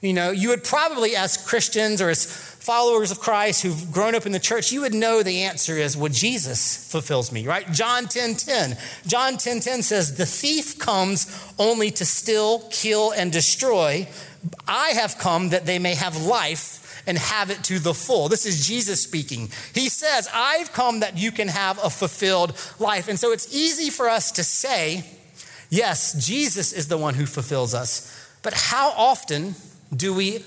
You 0.04 0.12
know, 0.12 0.32
you 0.32 0.50
would 0.50 0.66
probably, 0.66 1.16
as 1.16 1.38
Christians 1.38 2.02
or 2.02 2.10
as 2.10 2.26
followers 2.26 3.10
of 3.10 3.22
Christ 3.22 3.63
who've 3.63 3.89
grown 3.89 4.16
up 4.16 4.26
in 4.26 4.34
the 4.34 4.39
church, 4.39 4.70
you 4.70 4.82
would 4.82 4.94
know 4.94 5.24
the 5.24 5.44
answer 5.44 5.78
is 5.78 5.96
well, 5.96 6.12
Jesus 6.12 6.92
fulfills 6.92 7.32
me, 7.32 7.48
right? 7.48 7.72
John 7.72 8.10
10 8.10 8.36
10. 8.36 8.78
John 9.08 9.38
10 9.38 9.62
10 9.62 9.82
says, 9.82 10.18
The 10.18 10.26
thief 10.26 10.78
comes 10.78 11.54
only 11.58 11.89
to 11.92 12.04
steal, 12.04 12.68
kill, 12.70 13.12
and 13.12 13.32
destroy. 13.32 14.06
I 14.68 14.89
have 14.89 15.18
come 15.18 15.50
that 15.50 15.66
they 15.66 15.80
may 15.80 15.96
have 15.96 16.22
life 16.22 17.02
and 17.08 17.18
have 17.18 17.50
it 17.50 17.63
to 17.63 17.80
the 17.80 17.94
full. 17.94 18.28
This 18.28 18.46
is 18.46 18.68
Jesus 18.68 19.02
speaking. 19.02 19.48
He 19.74 19.88
says, 19.88 20.28
I've 20.34 20.74
come 20.74 21.00
that 21.00 21.18
you 21.18 21.32
can 21.32 21.48
have 21.48 21.80
a 21.82 21.89
fulfilled 21.89 22.62
life. 22.78 23.08
And 23.08 23.18
so 23.18 23.32
it's 23.32 23.56
easy 23.56 23.89
for 23.89 24.10
us 24.10 24.34
to 24.34 24.44
say, 24.44 25.06
yes, 25.70 26.28
Jesus 26.28 26.74
is 26.74 26.89
the 26.89 26.98
one 26.98 27.13
who 27.13 27.26
fulfills 27.26 27.74
us. 27.74 28.10
But 28.42 28.54
how 28.54 28.89
often 28.98 29.56
do 29.95 30.13
we 30.13 30.43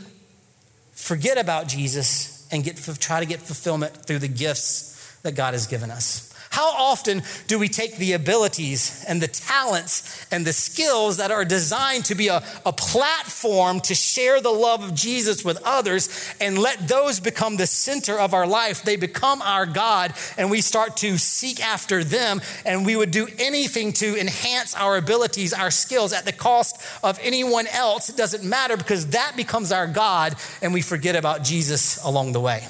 forget 0.93 1.39
about 1.39 1.69
Jesus 1.69 2.49
and 2.51 2.65
get, 2.65 2.77
try 3.01 3.21
to 3.21 3.27
get 3.27 3.41
fulfillment 3.41 3.95
through 3.95 4.19
the 4.19 4.29
gifts 4.29 5.19
that 5.23 5.35
God 5.35 5.55
has 5.55 5.67
given 5.67 5.91
us. 5.91 6.33
How 6.57 6.71
often 6.71 7.23
do 7.49 7.59
we 7.59 7.69
take 7.69 7.99
the 7.99 8.15
abilities 8.15 9.05
and 9.07 9.21
the 9.21 9.29
talents 9.29 10.27
and 10.33 10.47
the 10.47 10.55
skills 10.55 11.19
that 11.19 11.31
are 11.31 11.45
designed 11.45 12.07
to 12.07 12.15
be 12.15 12.29
a, 12.29 12.43
a, 12.65 12.73
platform 12.73 13.81
to 13.81 13.95
share 13.95 14.41
the 14.41 14.49
love 14.49 14.83
of 14.83 14.95
Jesus 14.95 15.45
with 15.45 15.61
others 15.65 16.09
and 16.41 16.57
let 16.57 16.89
those 16.89 17.21
become 17.21 17.59
the 17.59 17.67
center 17.67 18.19
of 18.19 18.33
our 18.33 18.47
life? 18.47 18.83
They 18.83 18.97
become 18.97 19.43
our 19.43 19.67
God, 19.67 20.15
and 20.39 20.51
we 20.51 20.63
start 20.63 20.97
to 20.99 21.19
seek 21.19 21.61
after 21.61 22.03
them, 22.03 22.41
and 22.65 22.87
we 22.87 22.97
would 22.97 23.11
do 23.11 23.29
anything 23.39 23.93
to 23.93 24.19
enhance 24.19 24.75
our 24.77 24.97
abilities, 24.97 25.53
our 25.53 25.71
skills 25.71 26.15
at 26.15 26.25
the 26.25 26.33
cost 26.33 26.81
of 27.05 27.19
anyone 27.23 27.67
else. 27.67 28.09
It 28.09 28.17
doesn't 28.17 28.45
matter 28.45 28.79
because 28.79 29.09
that 29.09 29.35
becomes 29.37 29.73
our 29.73 29.87
God, 29.87 30.37
and 30.63 30.73
we 30.73 30.81
forget 30.81 31.17
about 31.17 31.45
Jesus 31.45 32.03
along 32.03 32.33
the 32.33 32.41
way. 32.41 32.67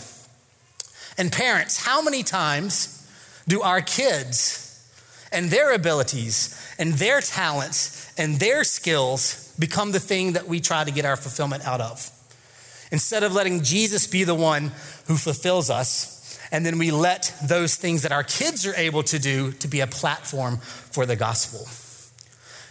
And 1.17 1.31
parents, 1.31 1.87
how 1.87 2.03
many 2.03 2.25
times 2.25 2.96
do 3.49 3.63
our 3.63 3.81
kids 3.81 4.63
and 5.33 5.51
their 5.51 5.73
abilities 5.73 6.75
and 6.79 6.95
their 6.95 7.21
talents 7.21 8.13
and 8.19 8.37
their 8.37 8.65
skills 8.65 9.55
become 9.59 9.93
the 9.93 10.01
thing 10.01 10.33
that 10.35 10.47
we 10.47 10.61
try 10.61 10.85
to 10.85 10.91
get 10.91 11.05
our 11.05 11.17
fulfillment 11.17 11.67
out 11.67 11.81
of? 11.81 12.11
Instead 12.93 13.23
of 13.23 13.33
letting 13.33 13.63
Jesus 13.63 14.07
be 14.07 14.25
the 14.25 14.35
one 14.35 14.73
who 15.07 15.17
fulfills 15.17 15.71
us, 15.71 16.39
and 16.53 16.65
then 16.65 16.79
we 16.79 16.91
let 16.91 17.35
those 17.45 17.75
things 17.75 18.03
that 18.03 18.13
our 18.13 18.23
kids 18.23 18.65
are 18.67 18.75
able 18.77 19.03
to 19.03 19.19
do 19.19 19.53
to 19.53 19.69
be 19.69 19.81
a 19.81 19.87
platform 19.87 20.59
for 20.59 21.05
the 21.05 21.17
gospel. 21.17 21.67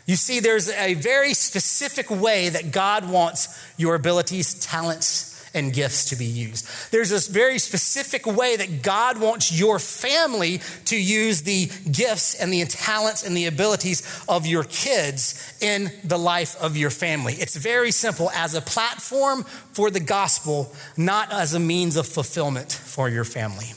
You 0.05 0.15
see, 0.15 0.39
there's 0.39 0.69
a 0.69 0.93
very 0.93 1.33
specific 1.33 2.09
way 2.09 2.49
that 2.49 2.71
God 2.71 3.09
wants 3.09 3.61
your 3.77 3.95
abilities, 3.95 4.53
talents, 4.59 5.34
and 5.55 5.73
gifts 5.73 6.05
to 6.05 6.15
be 6.15 6.25
used. 6.25 6.67
There's 6.91 7.09
this 7.09 7.27
very 7.27 7.57
specific 7.57 8.25
way 8.25 8.55
that 8.57 8.83
God 8.83 9.19
wants 9.19 9.57
your 9.57 9.79
family 9.79 10.61
to 10.85 11.01
use 11.01 11.41
the 11.41 11.71
gifts 11.89 12.35
and 12.35 12.53
the 12.53 12.63
talents 12.65 13.25
and 13.25 13.35
the 13.35 13.45
abilities 13.45 14.03
of 14.27 14.45
your 14.45 14.65
kids 14.65 15.55
in 15.61 15.91
the 16.03 16.19
life 16.19 16.55
of 16.61 16.77
your 16.77 16.91
family. 16.91 17.33
It's 17.33 17.55
very 17.55 17.91
simple 17.91 18.29
as 18.31 18.53
a 18.53 18.61
platform 18.61 19.43
for 19.73 19.89
the 19.89 19.99
gospel, 19.99 20.71
not 20.97 21.31
as 21.31 21.53
a 21.53 21.59
means 21.59 21.95
of 21.95 22.05
fulfillment 22.05 22.71
for 22.71 23.09
your 23.09 23.23
family. 23.23 23.73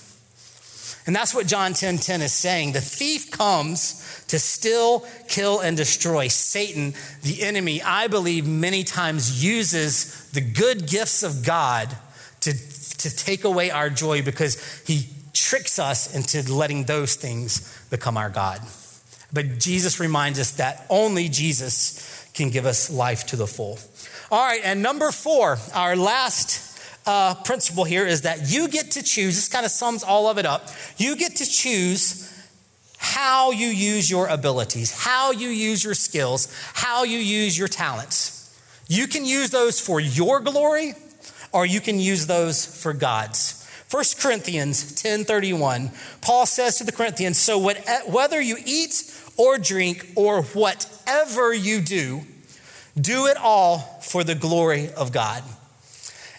And 1.09 1.17
that's 1.17 1.35
what 1.35 1.47
John 1.47 1.73
10 1.73 1.97
10 1.97 2.21
is 2.21 2.35
saying. 2.35 2.73
The 2.73 2.83
thief 2.83 3.31
comes 3.31 4.25
to 4.29 4.39
steal, 4.39 5.07
kill, 5.27 5.59
and 5.61 5.75
destroy. 5.75 6.29
Satan, 6.29 6.93
the 7.23 7.43
enemy, 7.45 7.81
I 7.81 8.09
believe 8.09 8.47
many 8.47 8.85
times 8.85 9.43
uses 9.43 10.31
the 10.33 10.43
good 10.43 10.87
gifts 10.87 11.23
of 11.23 11.47
God 11.47 11.97
to, 12.41 12.53
to 12.53 13.17
take 13.17 13.45
away 13.45 13.71
our 13.71 13.89
joy 13.89 14.21
because 14.21 14.83
he 14.87 15.07
tricks 15.33 15.79
us 15.79 16.15
into 16.15 16.53
letting 16.53 16.85
those 16.85 17.15
things 17.15 17.75
become 17.89 18.19
our 18.19 18.29
God. 18.29 18.61
But 19.33 19.59
Jesus 19.59 20.01
reminds 20.01 20.39
us 20.39 20.51
that 20.53 20.85
only 20.91 21.31
Jesus 21.31 22.29
can 22.35 22.51
give 22.51 22.67
us 22.67 22.91
life 22.91 23.25
to 23.29 23.37
the 23.37 23.47
full. 23.47 23.79
All 24.31 24.45
right, 24.47 24.61
and 24.63 24.83
number 24.83 25.11
four, 25.11 25.57
our 25.73 25.97
last 25.97 26.68
uh, 27.09 27.35
principle 27.37 27.85
here 27.85 28.07
is 28.07 28.23
that 28.23 28.51
you 28.51 28.69
get 28.69 28.91
to 28.93 29.03
choose, 29.03 29.35
this 29.35 29.49
kind 29.49 29.65
of 29.65 29.73
sums 29.73 30.03
all 30.03 30.29
of 30.29 30.37
it 30.37 30.45
up. 30.45 30.69
You 30.99 31.17
get 31.17 31.37
to 31.37 31.47
choose 31.47 32.27
how 32.99 33.51
you 33.51 33.69
use 33.69 34.11
your 34.11 34.29
abilities, 34.29 34.93
how 34.93 35.31
you 35.31 35.49
use 35.49 35.83
your 35.83 35.95
skills, 35.95 36.55
how 36.75 37.05
you 37.05 37.19
use 37.19 37.57
your 37.57 37.67
talents. 37.67 38.55
You 38.89 39.07
can 39.07 39.25
use 39.25 39.49
those 39.49 39.81
for 39.81 40.01
your 40.01 40.41
glory 40.41 40.95
or 41.51 41.65
you 41.65 41.81
can 41.81 41.99
use 41.99 42.27
those 42.27 42.67
for 42.67 42.93
God's. 42.93 43.67
1 43.91 44.05
Corinthians 44.21 44.93
10:31 45.03 45.91
Paul 46.21 46.45
says 46.45 46.77
to 46.77 46.85
the 46.85 46.93
Corinthians 46.93 47.39
so 47.39 47.59
whether 47.59 48.39
you 48.39 48.59
eat 48.67 49.03
or 49.39 49.57
drink 49.57 50.13
or 50.15 50.43
whatever 50.43 51.55
you 51.55 51.81
do 51.81 52.21
do 53.01 53.27
it 53.27 53.39
all 53.39 53.79
for 54.03 54.25
the 54.25 54.35
glory 54.35 54.91
of 54.93 55.11
God. 55.11 55.43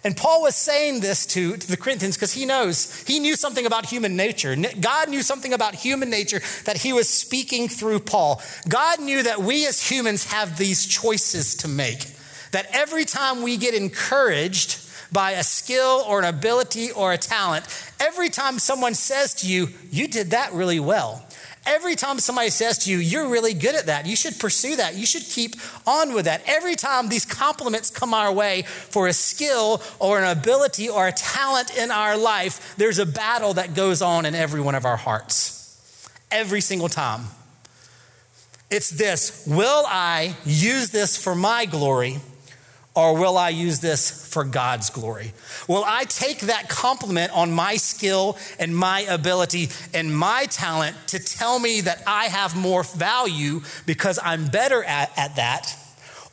And 0.03 0.15
Paul 0.15 0.41
was 0.41 0.55
saying 0.55 1.01
this 1.01 1.25
to, 1.27 1.57
to 1.57 1.67
the 1.67 1.77
Corinthians 1.77 2.15
because 2.15 2.33
he 2.33 2.45
knows, 2.45 3.03
he 3.05 3.19
knew 3.19 3.35
something 3.35 3.65
about 3.65 3.85
human 3.85 4.15
nature. 4.15 4.55
God 4.79 5.09
knew 5.09 5.21
something 5.21 5.53
about 5.53 5.75
human 5.75 6.09
nature 6.09 6.41
that 6.65 6.77
he 6.77 6.93
was 6.93 7.09
speaking 7.09 7.67
through 7.67 7.99
Paul. 7.99 8.41
God 8.67 9.01
knew 9.01 9.23
that 9.23 9.39
we 9.39 9.67
as 9.67 9.89
humans 9.89 10.31
have 10.31 10.57
these 10.57 10.85
choices 10.85 11.55
to 11.55 11.67
make. 11.67 12.05
That 12.51 12.67
every 12.71 13.05
time 13.05 13.41
we 13.41 13.57
get 13.57 13.73
encouraged 13.73 14.85
by 15.11 15.31
a 15.31 15.43
skill 15.43 16.03
or 16.07 16.19
an 16.19 16.25
ability 16.25 16.91
or 16.91 17.13
a 17.13 17.17
talent, 17.17 17.65
every 17.99 18.29
time 18.29 18.59
someone 18.59 18.93
says 18.93 19.33
to 19.35 19.47
you, 19.47 19.69
You 19.91 20.07
did 20.07 20.31
that 20.31 20.53
really 20.53 20.79
well, 20.79 21.25
Every 21.69 21.95
time 21.95 22.17
somebody 22.17 22.49
says 22.49 22.79
to 22.79 22.91
you, 22.91 22.97
you're 22.97 23.27
really 23.27 23.53
good 23.53 23.75
at 23.75 23.85
that, 23.85 24.07
you 24.07 24.15
should 24.15 24.39
pursue 24.39 24.75
that. 24.77 24.95
You 24.95 25.05
should 25.05 25.21
keep 25.21 25.53
on 25.85 26.15
with 26.15 26.25
that. 26.25 26.41
Every 26.47 26.75
time 26.75 27.09
these 27.09 27.25
compliments 27.25 27.91
come 27.91 28.11
our 28.11 28.33
way 28.33 28.63
for 28.63 29.07
a 29.07 29.13
skill 29.13 29.79
or 29.99 30.19
an 30.19 30.35
ability 30.35 30.89
or 30.89 31.07
a 31.07 31.11
talent 31.11 31.77
in 31.77 31.91
our 31.91 32.17
life, 32.17 32.75
there's 32.77 32.97
a 32.97 33.05
battle 33.05 33.53
that 33.53 33.75
goes 33.75 34.01
on 34.01 34.25
in 34.25 34.33
every 34.33 34.61
one 34.61 34.73
of 34.73 34.83
our 34.83 34.97
hearts. 34.97 36.09
Every 36.31 36.59
single 36.59 36.89
time. 36.89 37.25
It's 38.71 38.89
this 38.89 39.45
Will 39.47 39.83
I 39.87 40.35
use 40.45 40.89
this 40.89 41.21
for 41.21 41.35
my 41.35 41.65
glory? 41.65 42.17
Or 42.95 43.15
will 43.17 43.37
I 43.37 43.49
use 43.49 43.79
this 43.79 44.27
for 44.27 44.43
God's 44.43 44.89
glory? 44.89 45.33
Will 45.67 45.83
I 45.85 46.05
take 46.05 46.39
that 46.41 46.69
compliment 46.69 47.31
on 47.31 47.51
my 47.51 47.75
skill 47.75 48.37
and 48.59 48.75
my 48.75 49.01
ability 49.01 49.69
and 49.93 50.15
my 50.15 50.45
talent 50.49 50.95
to 51.07 51.19
tell 51.19 51.59
me 51.59 51.81
that 51.81 52.01
I 52.07 52.25
have 52.25 52.55
more 52.55 52.83
value 52.83 53.61
because 53.85 54.19
I'm 54.23 54.47
better 54.47 54.83
at, 54.83 55.15
at 55.17 55.35
that? 55.35 55.75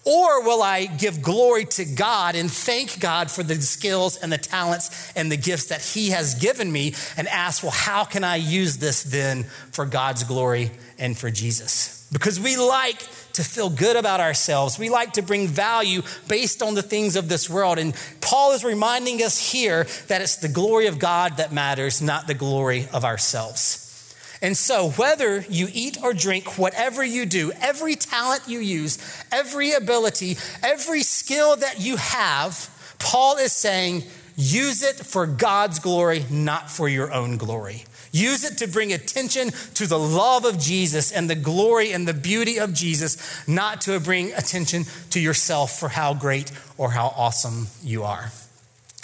Or 0.05 0.45
will 0.45 0.63
I 0.63 0.87
give 0.87 1.21
glory 1.21 1.65
to 1.65 1.85
God 1.85 2.37
and 2.37 2.51
thank 2.51 3.01
God 3.01 3.29
for 3.29 3.43
the 3.43 3.57
skills 3.57 4.17
and 4.17 4.33
the 4.33 4.39
talents 4.39 5.13
and 5.17 5.31
the 5.31 5.37
gifts 5.37 5.67
that 5.67 5.83
He 5.83 6.11
has 6.11 6.37
given 6.37 6.71
me 6.71 6.95
and 7.17 7.27
ask, 7.27 7.63
well, 7.63 7.73
how 7.73 8.05
can 8.05 8.23
I 8.23 8.37
use 8.37 8.79
this 8.79 9.03
then 9.03 9.43
for 9.73 9.85
God's 9.85 10.23
glory 10.23 10.71
and 10.97 11.19
for 11.19 11.29
Jesus? 11.29 11.96
Because 12.17 12.41
we 12.41 12.57
like 12.57 12.99
to 13.35 13.45
feel 13.45 13.69
good 13.69 13.95
about 13.95 14.21
ourselves. 14.21 14.79
We 14.79 14.89
like 14.89 15.13
to 15.13 15.23
bring 15.23 15.49
value 15.49 16.01
based 16.29 16.63
on 16.63 16.75
the 16.75 16.81
things 16.81 17.15
of 17.15 17.29
this 17.29 17.51
world. 17.51 17.79
And 17.79 17.95
Paul 18.23 18.53
is 18.53 18.65
reminding 18.65 19.23
us 19.23 19.53
here 19.53 19.87
that 20.09 20.23
it's 20.23 20.37
the 20.37 20.49
glory 20.49 20.87
of 20.87 20.99
God 20.99 21.37
that 21.37 21.53
matters, 21.53 22.01
not 22.01 22.27
the 22.27 22.33
glory 22.33 22.89
of 22.91 23.05
ourselves. 23.05 24.17
And 24.41 24.57
so, 24.57 24.93
whether 24.93 25.41
you 25.51 25.69
eat 25.71 25.99
or 26.03 26.15
drink, 26.15 26.57
whatever 26.57 27.05
you 27.05 27.27
do, 27.27 27.53
every 27.61 27.97
talent 27.97 28.45
you 28.47 28.61
use, 28.61 28.99
every 29.31 29.73
ability, 29.73 30.39
every 30.63 31.03
skill 31.03 31.55
that 31.57 31.81
you 31.81 31.97
have, 31.97 32.71
Paul 32.99 33.37
is 33.37 33.53
saying, 33.53 34.05
use 34.37 34.83
it 34.83 34.97
for 34.97 35.27
God's 35.27 35.81
glory, 35.81 36.25
not 36.31 36.71
for 36.71 36.89
your 36.89 37.13
own 37.13 37.37
glory. 37.37 37.85
Use 38.17 38.45
it 38.45 38.59
to 38.59 38.67
bring 38.67 38.93
attention 38.93 39.51
to 39.75 39.87
the 39.87 39.99
love 39.99 40.45
of 40.45 40.59
Jesus 40.59 41.13
and 41.13 41.29
the 41.29 41.35
glory 41.35 41.93
and 41.93 42.09
the 42.09 42.15
beauty 42.15 42.59
of 42.59 42.73
Jesus, 42.73 43.47
not 43.47 43.83
to 43.83 44.01
bring 44.01 44.33
attention 44.33 44.85
to 45.11 45.21
yourself 45.21 45.79
for 45.79 45.89
how 45.89 46.15
great 46.15 46.51
or 46.79 46.93
how 46.93 47.13
awesome 47.17 47.67
you 47.83 48.05
are. 48.05 48.31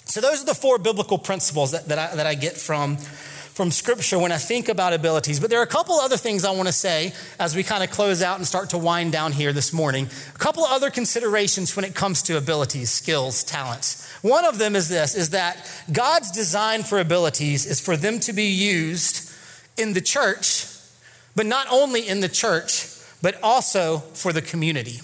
So, 0.07 0.21
those 0.21 0.43
are 0.43 0.47
the 0.47 0.55
four 0.55 0.79
biblical 0.79 1.19
principles 1.19 1.73
that, 1.73 1.89
that, 1.89 1.99
I, 1.99 2.17
that 2.17 2.27
I 2.27 2.35
get 2.35 2.57
from, 2.57 2.97
from 3.55 3.71
Scripture 3.71 4.19
when 4.19 4.33
I 4.33 4.39
think 4.39 4.69
about 4.69 4.93
abilities. 4.95 5.39
But 5.39 5.51
there 5.51 5.61
are 5.61 5.65
a 5.65 5.67
couple 5.67 5.97
other 5.97 6.17
things 6.17 6.45
I 6.45 6.51
want 6.53 6.69
to 6.69 6.73
say 6.73 7.13
as 7.39 7.55
we 7.55 7.63
kind 7.63 7.85
of 7.85 7.91
close 7.91 8.23
out 8.23 8.39
and 8.39 8.47
start 8.47 8.71
to 8.71 8.79
wind 8.79 9.13
down 9.13 9.33
here 9.33 9.53
this 9.53 9.73
morning. 9.73 10.09
A 10.35 10.39
couple 10.39 10.65
other 10.65 10.91
considerations 10.91 11.77
when 11.77 11.85
it 11.85 11.95
comes 11.95 12.23
to 12.23 12.39
abilities, 12.39 12.91
skills, 12.91 13.45
talents. 13.45 14.11
One 14.23 14.45
of 14.45 14.59
them 14.59 14.75
is 14.75 14.89
this 14.89 15.15
is 15.15 15.31
that 15.31 15.71
God's 15.93 16.31
design 16.31 16.83
for 16.83 16.99
abilities 16.99 17.67
is 17.67 17.81
for 17.81 17.97
them 17.97 18.21
to 18.21 18.33
be 18.33 18.47
used 18.47 19.31
in 19.77 19.93
the 19.93 20.01
church, 20.01 20.67
but 21.37 21.45
not 21.45 21.67
only 21.71 22.09
in 22.09 22.21
the 22.21 22.29
church, 22.29 22.87
but 23.21 23.39
also 23.43 23.99
for 23.99 24.33
the 24.33 24.43
community. 24.43 25.01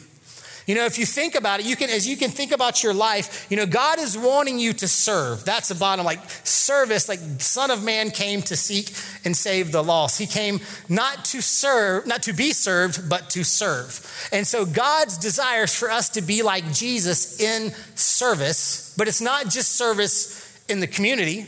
You 0.68 0.74
know, 0.74 0.84
if 0.84 0.98
you 0.98 1.06
think 1.06 1.34
about 1.34 1.60
it, 1.60 1.66
you 1.66 1.76
can, 1.76 1.88
as 1.88 2.06
you 2.06 2.14
can 2.14 2.30
think 2.30 2.52
about 2.52 2.82
your 2.82 2.92
life, 2.92 3.46
you 3.50 3.56
know, 3.56 3.64
God 3.64 3.98
is 3.98 4.18
wanting 4.18 4.58
you 4.58 4.74
to 4.74 4.86
serve. 4.86 5.42
That's 5.46 5.68
the 5.70 5.74
bottom, 5.74 6.04
like 6.04 6.20
service, 6.44 7.08
like 7.08 7.20
Son 7.38 7.70
of 7.70 7.82
Man 7.82 8.10
came 8.10 8.42
to 8.42 8.54
seek 8.54 8.92
and 9.24 9.34
save 9.34 9.72
the 9.72 9.82
lost. 9.82 10.18
He 10.18 10.26
came 10.26 10.60
not 10.86 11.24
to 11.26 11.40
serve, 11.40 12.06
not 12.06 12.22
to 12.24 12.34
be 12.34 12.52
served, 12.52 13.08
but 13.08 13.30
to 13.30 13.44
serve. 13.44 14.28
And 14.30 14.46
so 14.46 14.66
God's 14.66 15.16
desires 15.16 15.74
for 15.74 15.90
us 15.90 16.10
to 16.10 16.20
be 16.20 16.42
like 16.42 16.70
Jesus 16.74 17.40
in 17.40 17.72
service, 17.94 18.94
but 18.98 19.08
it's 19.08 19.22
not 19.22 19.44
just 19.48 19.72
service 19.74 20.62
in 20.68 20.80
the 20.80 20.86
community. 20.86 21.46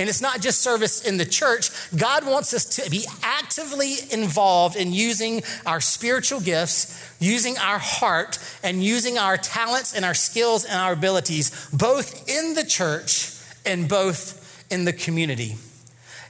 And 0.00 0.08
it's 0.08 0.20
not 0.20 0.40
just 0.40 0.62
service 0.62 1.04
in 1.04 1.16
the 1.16 1.26
church. 1.26 1.70
God 1.96 2.24
wants 2.24 2.54
us 2.54 2.64
to 2.76 2.88
be 2.88 3.04
actively 3.48 3.94
involved 4.10 4.76
in 4.76 4.92
using 4.92 5.42
our 5.64 5.80
spiritual 5.80 6.38
gifts, 6.38 7.16
using 7.18 7.56
our 7.56 7.78
heart, 7.78 8.38
and 8.62 8.84
using 8.84 9.16
our 9.16 9.38
talents 9.38 9.94
and 9.94 10.04
our 10.04 10.12
skills 10.12 10.66
and 10.66 10.74
our 10.74 10.92
abilities, 10.92 11.66
both 11.72 12.28
in 12.28 12.52
the 12.52 12.62
church 12.62 13.34
and 13.64 13.88
both 13.88 14.66
in 14.70 14.84
the 14.84 14.92
community. 14.92 15.56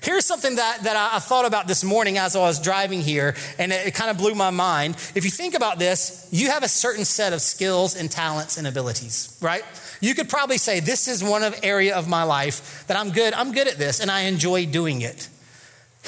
Here's 0.01 0.25
something 0.25 0.55
that, 0.55 0.85
that 0.85 0.95
I, 0.95 1.19
thought 1.19 1.45
about 1.45 1.67
this 1.67 1.83
morning 1.83 2.19
as 2.19 2.37
I 2.37 2.39
was 2.39 2.63
driving 2.63 3.01
here, 3.01 3.35
and 3.59 3.73
it, 3.73 3.89
it 3.89 3.95
kind 3.95 4.13
of 4.13 4.17
blew 4.17 4.37
my 4.37 4.51
mind. 4.51 4.95
If 5.17 5.25
you 5.25 5.33
think 5.33 5.57
about 5.57 5.81
this, 5.81 6.29
you 6.31 6.51
have 6.51 6.63
a 6.63 6.69
certain 6.69 7.05
set 7.05 7.33
of 7.33 7.41
skills 7.41 7.97
and 7.97 8.09
talents 8.09 8.59
and 8.59 8.69
abilities, 8.69 9.37
right? 9.43 9.65
You 10.01 10.15
could 10.15 10.29
probably 10.29 10.59
say, 10.59 10.79
This 10.79 11.09
is 11.09 11.25
one 11.25 11.43
of 11.43 11.59
area 11.65 11.97
of 11.97 12.07
my 12.07 12.23
life 12.23 12.87
that 12.87 12.97
I'm 12.97 13.11
good, 13.11 13.35
I'm 13.35 13.51
good 13.51 13.67
at 13.67 13.77
this, 13.77 13.99
and 13.99 14.09
I 14.09 14.21
enjoy 14.21 14.67
doing 14.67 15.01
it. 15.01 15.29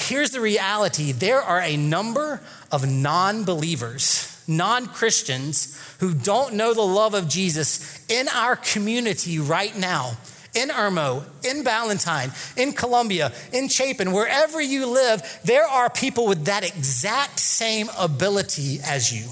Here's 0.01 0.31
the 0.31 0.41
reality 0.41 1.11
there 1.11 1.41
are 1.41 1.61
a 1.61 1.77
number 1.77 2.41
of 2.71 2.89
non 2.89 3.43
believers, 3.43 4.43
non 4.47 4.87
Christians, 4.87 5.77
who 5.99 6.13
don't 6.13 6.55
know 6.55 6.73
the 6.73 6.81
love 6.81 7.13
of 7.13 7.29
Jesus 7.29 8.03
in 8.07 8.27
our 8.29 8.55
community 8.55 9.39
right 9.39 9.77
now. 9.77 10.13
In 10.53 10.67
Irmo, 10.67 11.23
in 11.45 11.63
Ballentine, 11.63 12.29
in 12.57 12.73
Columbia, 12.73 13.31
in 13.53 13.69
Chapin, 13.69 14.11
wherever 14.11 14.59
you 14.59 14.85
live, 14.85 15.39
there 15.45 15.65
are 15.65 15.89
people 15.89 16.27
with 16.27 16.45
that 16.45 16.65
exact 16.65 17.39
same 17.39 17.87
ability 17.97 18.79
as 18.85 19.13
you 19.13 19.29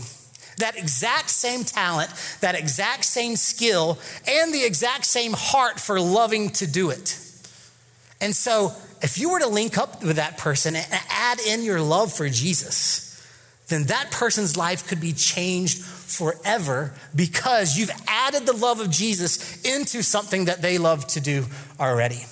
that 0.59 0.77
exact 0.77 1.29
same 1.29 1.63
talent, 1.63 2.09
that 2.41 2.53
exact 2.53 3.05
same 3.05 3.37
skill, 3.37 3.97
and 4.27 4.53
the 4.53 4.63
exact 4.63 5.05
same 5.05 5.31
heart 5.33 5.79
for 5.79 5.99
loving 5.99 6.49
to 6.49 6.67
do 6.67 6.89
it. 6.89 7.17
And 8.21 8.35
so, 8.35 8.73
if 9.01 9.17
you 9.17 9.29
were 9.29 9.39
to 9.39 9.47
link 9.47 9.77
up 9.77 10.03
with 10.03 10.17
that 10.17 10.37
person 10.37 10.75
and 10.75 10.87
add 11.09 11.39
in 11.39 11.63
your 11.63 11.81
love 11.81 12.11
for 12.11 12.27
Jesus, 12.29 13.05
then 13.67 13.85
that 13.85 14.11
person's 14.11 14.57
life 14.57 14.87
could 14.87 14.99
be 14.99 15.13
changed 15.13 15.79
forever 15.81 16.93
because 17.15 17.77
you've 17.77 17.91
added 18.07 18.45
the 18.45 18.53
love 18.53 18.79
of 18.79 18.89
Jesus 18.89 19.61
into 19.63 20.01
something 20.01 20.45
that 20.45 20.61
they 20.61 20.77
love 20.77 21.05
to 21.07 21.21
do 21.21 21.45
already. 21.79 22.25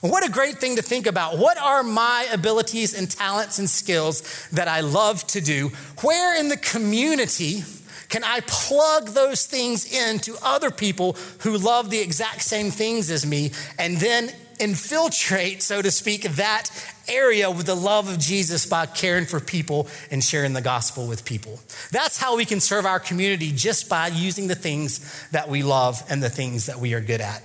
What 0.00 0.26
a 0.26 0.30
great 0.30 0.58
thing 0.58 0.76
to 0.76 0.82
think 0.82 1.06
about. 1.06 1.36
What 1.36 1.58
are 1.58 1.82
my 1.82 2.26
abilities 2.32 2.98
and 2.98 3.10
talents 3.10 3.58
and 3.58 3.68
skills 3.68 4.48
that 4.50 4.66
I 4.66 4.80
love 4.80 5.26
to 5.28 5.40
do? 5.40 5.68
Where 6.02 6.38
in 6.38 6.48
the 6.48 6.56
community 6.56 7.64
can 8.08 8.24
I 8.24 8.40
plug 8.46 9.08
those 9.08 9.46
things 9.46 9.92
into 9.92 10.36
other 10.42 10.70
people 10.70 11.16
who 11.40 11.58
love 11.58 11.90
the 11.90 12.00
exact 12.00 12.42
same 12.42 12.70
things 12.70 13.10
as 13.10 13.26
me 13.26 13.52
and 13.78 13.98
then 13.98 14.30
infiltrate, 14.60 15.62
so 15.62 15.82
to 15.82 15.90
speak, 15.90 16.22
that 16.22 16.70
area 17.08 17.50
with 17.50 17.66
the 17.66 17.74
love 17.74 18.08
of 18.08 18.18
Jesus 18.18 18.66
by 18.66 18.86
caring 18.86 19.26
for 19.26 19.40
people 19.40 19.88
and 20.10 20.22
sharing 20.22 20.52
the 20.52 20.62
gospel 20.62 21.06
with 21.06 21.24
people? 21.24 21.60
That's 21.90 22.18
how 22.18 22.36
we 22.36 22.44
can 22.44 22.60
serve 22.60 22.86
our 22.86 23.00
community 23.00 23.52
just 23.52 23.88
by 23.88 24.08
using 24.08 24.48
the 24.48 24.54
things 24.54 25.28
that 25.30 25.48
we 25.48 25.62
love 25.62 26.02
and 26.08 26.22
the 26.22 26.30
things 26.30 26.66
that 26.66 26.78
we 26.78 26.94
are 26.94 27.00
good 27.00 27.20
at. 27.20 27.42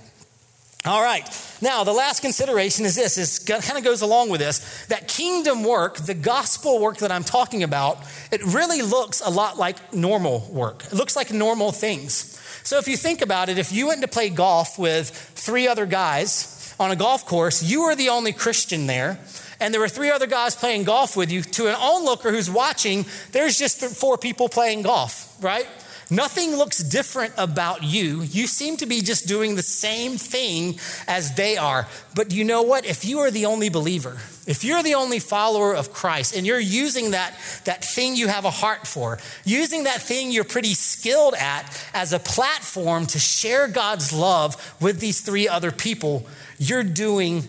All 0.86 1.02
right. 1.02 1.28
Now, 1.60 1.82
the 1.82 1.92
last 1.92 2.20
consideration 2.20 2.84
is 2.84 2.94
this, 2.94 3.18
is 3.18 3.40
kind 3.40 3.76
of 3.76 3.82
goes 3.82 4.02
along 4.02 4.30
with 4.30 4.40
this, 4.40 4.86
that 4.86 5.08
kingdom 5.08 5.64
work, 5.64 5.96
the 5.96 6.14
gospel 6.14 6.80
work 6.80 6.98
that 6.98 7.10
I'm 7.10 7.24
talking 7.24 7.64
about, 7.64 7.98
it 8.30 8.40
really 8.44 8.82
looks 8.82 9.20
a 9.20 9.30
lot 9.30 9.58
like 9.58 9.92
normal 9.92 10.48
work. 10.48 10.84
It 10.84 10.92
looks 10.92 11.16
like 11.16 11.32
normal 11.32 11.72
things. 11.72 12.40
So 12.62 12.78
if 12.78 12.86
you 12.86 12.96
think 12.96 13.20
about 13.20 13.48
it, 13.48 13.58
if 13.58 13.72
you 13.72 13.88
went 13.88 14.02
to 14.02 14.08
play 14.08 14.28
golf 14.28 14.78
with 14.78 15.10
three 15.10 15.66
other 15.66 15.86
guys 15.86 16.55
on 16.78 16.90
a 16.90 16.96
golf 16.96 17.26
course, 17.26 17.62
you 17.62 17.84
were 17.84 17.94
the 17.94 18.10
only 18.10 18.32
Christian 18.32 18.86
there, 18.86 19.18
and 19.60 19.72
there 19.72 19.80
were 19.80 19.88
three 19.88 20.10
other 20.10 20.26
guys 20.26 20.54
playing 20.54 20.84
golf 20.84 21.16
with 21.16 21.30
you, 21.30 21.42
to 21.42 21.68
an 21.68 21.74
onlooker 21.74 22.30
who's 22.30 22.50
watching, 22.50 23.06
there's 23.32 23.58
just 23.58 23.82
four 23.82 24.18
people 24.18 24.48
playing 24.48 24.82
golf, 24.82 25.36
right? 25.42 25.66
Nothing 26.08 26.54
looks 26.54 26.78
different 26.78 27.34
about 27.36 27.82
you. 27.82 28.22
You 28.22 28.46
seem 28.46 28.76
to 28.76 28.86
be 28.86 29.00
just 29.00 29.26
doing 29.26 29.56
the 29.56 29.62
same 29.62 30.18
thing 30.18 30.78
as 31.08 31.34
they 31.34 31.56
are. 31.56 31.88
But 32.14 32.30
you 32.30 32.44
know 32.44 32.62
what? 32.62 32.86
If 32.86 33.04
you 33.04 33.18
are 33.20 33.30
the 33.30 33.46
only 33.46 33.70
believer, 33.70 34.16
if 34.46 34.62
you're 34.62 34.84
the 34.84 34.94
only 34.94 35.18
follower 35.18 35.74
of 35.74 35.92
Christ 35.92 36.36
and 36.36 36.46
you're 36.46 36.60
using 36.60 37.10
that, 37.10 37.34
that 37.64 37.84
thing 37.84 38.14
you 38.14 38.28
have 38.28 38.44
a 38.44 38.50
heart 38.50 38.86
for, 38.86 39.18
using 39.44 39.82
that 39.84 40.00
thing 40.00 40.30
you're 40.30 40.44
pretty 40.44 40.74
skilled 40.74 41.34
at 41.34 41.64
as 41.92 42.12
a 42.12 42.20
platform 42.20 43.06
to 43.06 43.18
share 43.18 43.66
God's 43.66 44.12
love 44.12 44.76
with 44.80 45.00
these 45.00 45.22
three 45.22 45.48
other 45.48 45.72
people, 45.72 46.24
you're 46.58 46.84
doing 46.84 47.42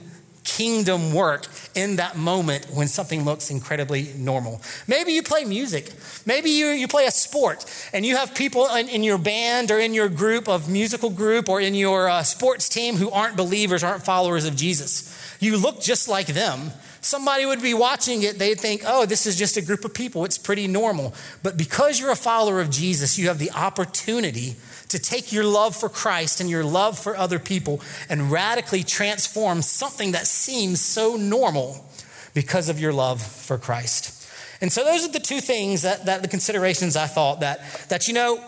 kingdom 0.47 1.13
work 1.13 1.45
in 1.75 1.97
that 1.97 2.15
moment 2.15 2.65
when 2.73 2.87
something 2.87 3.25
looks 3.25 3.51
incredibly 3.51 4.13
normal. 4.15 4.61
Maybe 4.87 5.11
you 5.11 5.21
play 5.21 5.43
music. 5.43 5.91
Maybe 6.25 6.51
you, 6.51 6.67
you 6.67 6.87
play 6.87 7.05
a 7.05 7.11
sport 7.11 7.65
and 7.93 8.05
you 8.05 8.15
have 8.15 8.33
people 8.33 8.65
in, 8.73 8.87
in 8.87 9.03
your 9.03 9.17
band 9.17 9.71
or 9.71 9.77
in 9.77 9.93
your 9.93 10.07
group 10.07 10.47
of 10.47 10.69
musical 10.69 11.09
group 11.09 11.49
or 11.49 11.59
in 11.59 11.75
your 11.75 12.07
uh, 12.09 12.23
sports 12.23 12.69
team 12.69 12.95
who 12.95 13.11
aren't 13.11 13.35
believers, 13.35 13.83
aren't 13.83 14.05
followers 14.05 14.45
of 14.45 14.55
Jesus. 14.55 15.13
You 15.41 15.57
look 15.57 15.81
just 15.81 16.07
like 16.07 16.27
them. 16.27 16.71
Somebody 17.07 17.45
would 17.45 17.61
be 17.61 17.73
watching 17.73 18.23
it, 18.23 18.37
they'd 18.37 18.59
think, 18.59 18.83
oh, 18.85 19.05
this 19.05 19.25
is 19.25 19.35
just 19.35 19.57
a 19.57 19.61
group 19.61 19.85
of 19.85 19.93
people. 19.93 20.25
It's 20.25 20.37
pretty 20.37 20.67
normal. 20.67 21.13
But 21.41 21.57
because 21.57 21.99
you're 21.99 22.11
a 22.11 22.15
follower 22.15 22.59
of 22.59 22.69
Jesus, 22.69 23.17
you 23.17 23.27
have 23.27 23.39
the 23.39 23.51
opportunity 23.51 24.55
to 24.89 24.99
take 24.99 25.31
your 25.31 25.43
love 25.43 25.75
for 25.75 25.89
Christ 25.89 26.39
and 26.39 26.49
your 26.49 26.63
love 26.63 26.97
for 26.97 27.17
other 27.17 27.39
people 27.39 27.81
and 28.09 28.31
radically 28.31 28.83
transform 28.83 29.61
something 29.61 30.11
that 30.11 30.27
seems 30.27 30.81
so 30.81 31.15
normal 31.15 31.85
because 32.33 32.69
of 32.69 32.79
your 32.79 32.93
love 32.93 33.21
for 33.21 33.57
Christ. 33.57 34.13
And 34.61 34.71
so 34.71 34.83
those 34.83 35.07
are 35.07 35.11
the 35.11 35.19
two 35.19 35.41
things 35.41 35.83
that, 35.83 36.05
that 36.05 36.21
the 36.21 36.27
considerations 36.27 36.95
I 36.95 37.07
thought 37.07 37.41
that, 37.41 37.61
that, 37.89 38.07
you 38.07 38.13
know, 38.13 38.43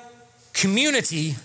community 0.53 1.35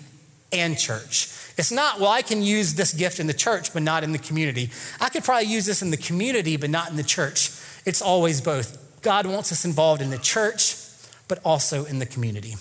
and 0.53 0.79
church. 0.79 1.29
It's 1.57 1.71
not, 1.71 2.01
well, 2.01 2.11
I 2.11 2.23
can 2.23 2.43
use 2.43 2.75
this 2.75 2.93
gift 2.93 3.21
in 3.21 3.27
the 3.27 3.35
church, 3.35 3.73
but 3.73 3.83
not 3.83 4.03
in 4.03 4.13
the 4.13 4.19
community. 4.19 4.71
I 5.01 5.09
could 5.09 5.25
probably 5.25 5.49
use 5.49 5.67
this 5.67 5.83
in 5.83 5.91
the 5.91 5.97
community, 5.97 6.57
but 6.57 6.71
not 6.71 6.91
in 6.91 6.97
the 6.97 7.05
church. 7.05 7.51
It's 7.85 8.03
always 8.03 8.41
both. 8.41 9.01
God 9.03 9.27
wants 9.27 9.53
us 9.53 9.65
involved 9.65 10.03
in 10.03 10.11
the 10.11 10.19
church, 10.19 10.77
but 11.29 11.39
also 11.45 11.85
in 11.85 11.99
the 11.99 12.07
community. 12.07 12.55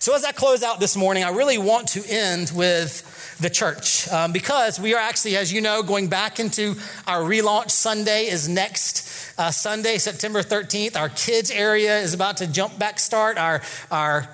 So, 0.00 0.14
as 0.14 0.24
I 0.24 0.32
close 0.32 0.62
out 0.62 0.78
this 0.78 0.96
morning, 0.96 1.24
I 1.24 1.30
really 1.30 1.58
want 1.58 1.88
to 1.88 2.04
end 2.08 2.52
with 2.54 3.36
the 3.40 3.50
church 3.50 4.08
um, 4.08 4.32
because 4.32 4.78
we 4.78 4.94
are 4.94 5.00
actually, 5.00 5.36
as 5.36 5.52
you 5.52 5.60
know, 5.60 5.82
going 5.82 6.08
back 6.08 6.38
into 6.38 6.74
our 7.06 7.20
relaunch 7.22 7.70
Sunday 7.70 8.26
is 8.26 8.48
next 8.48 9.34
uh, 9.38 9.50
Sunday, 9.50 9.98
September 9.98 10.42
13th. 10.42 10.96
Our 10.96 11.08
kids 11.08 11.50
area 11.50 11.98
is 11.98 12.14
about 12.14 12.36
to 12.38 12.46
jump 12.46 12.78
back 12.78 12.98
start. 12.98 13.38
Our, 13.38 13.60
our 13.90 14.28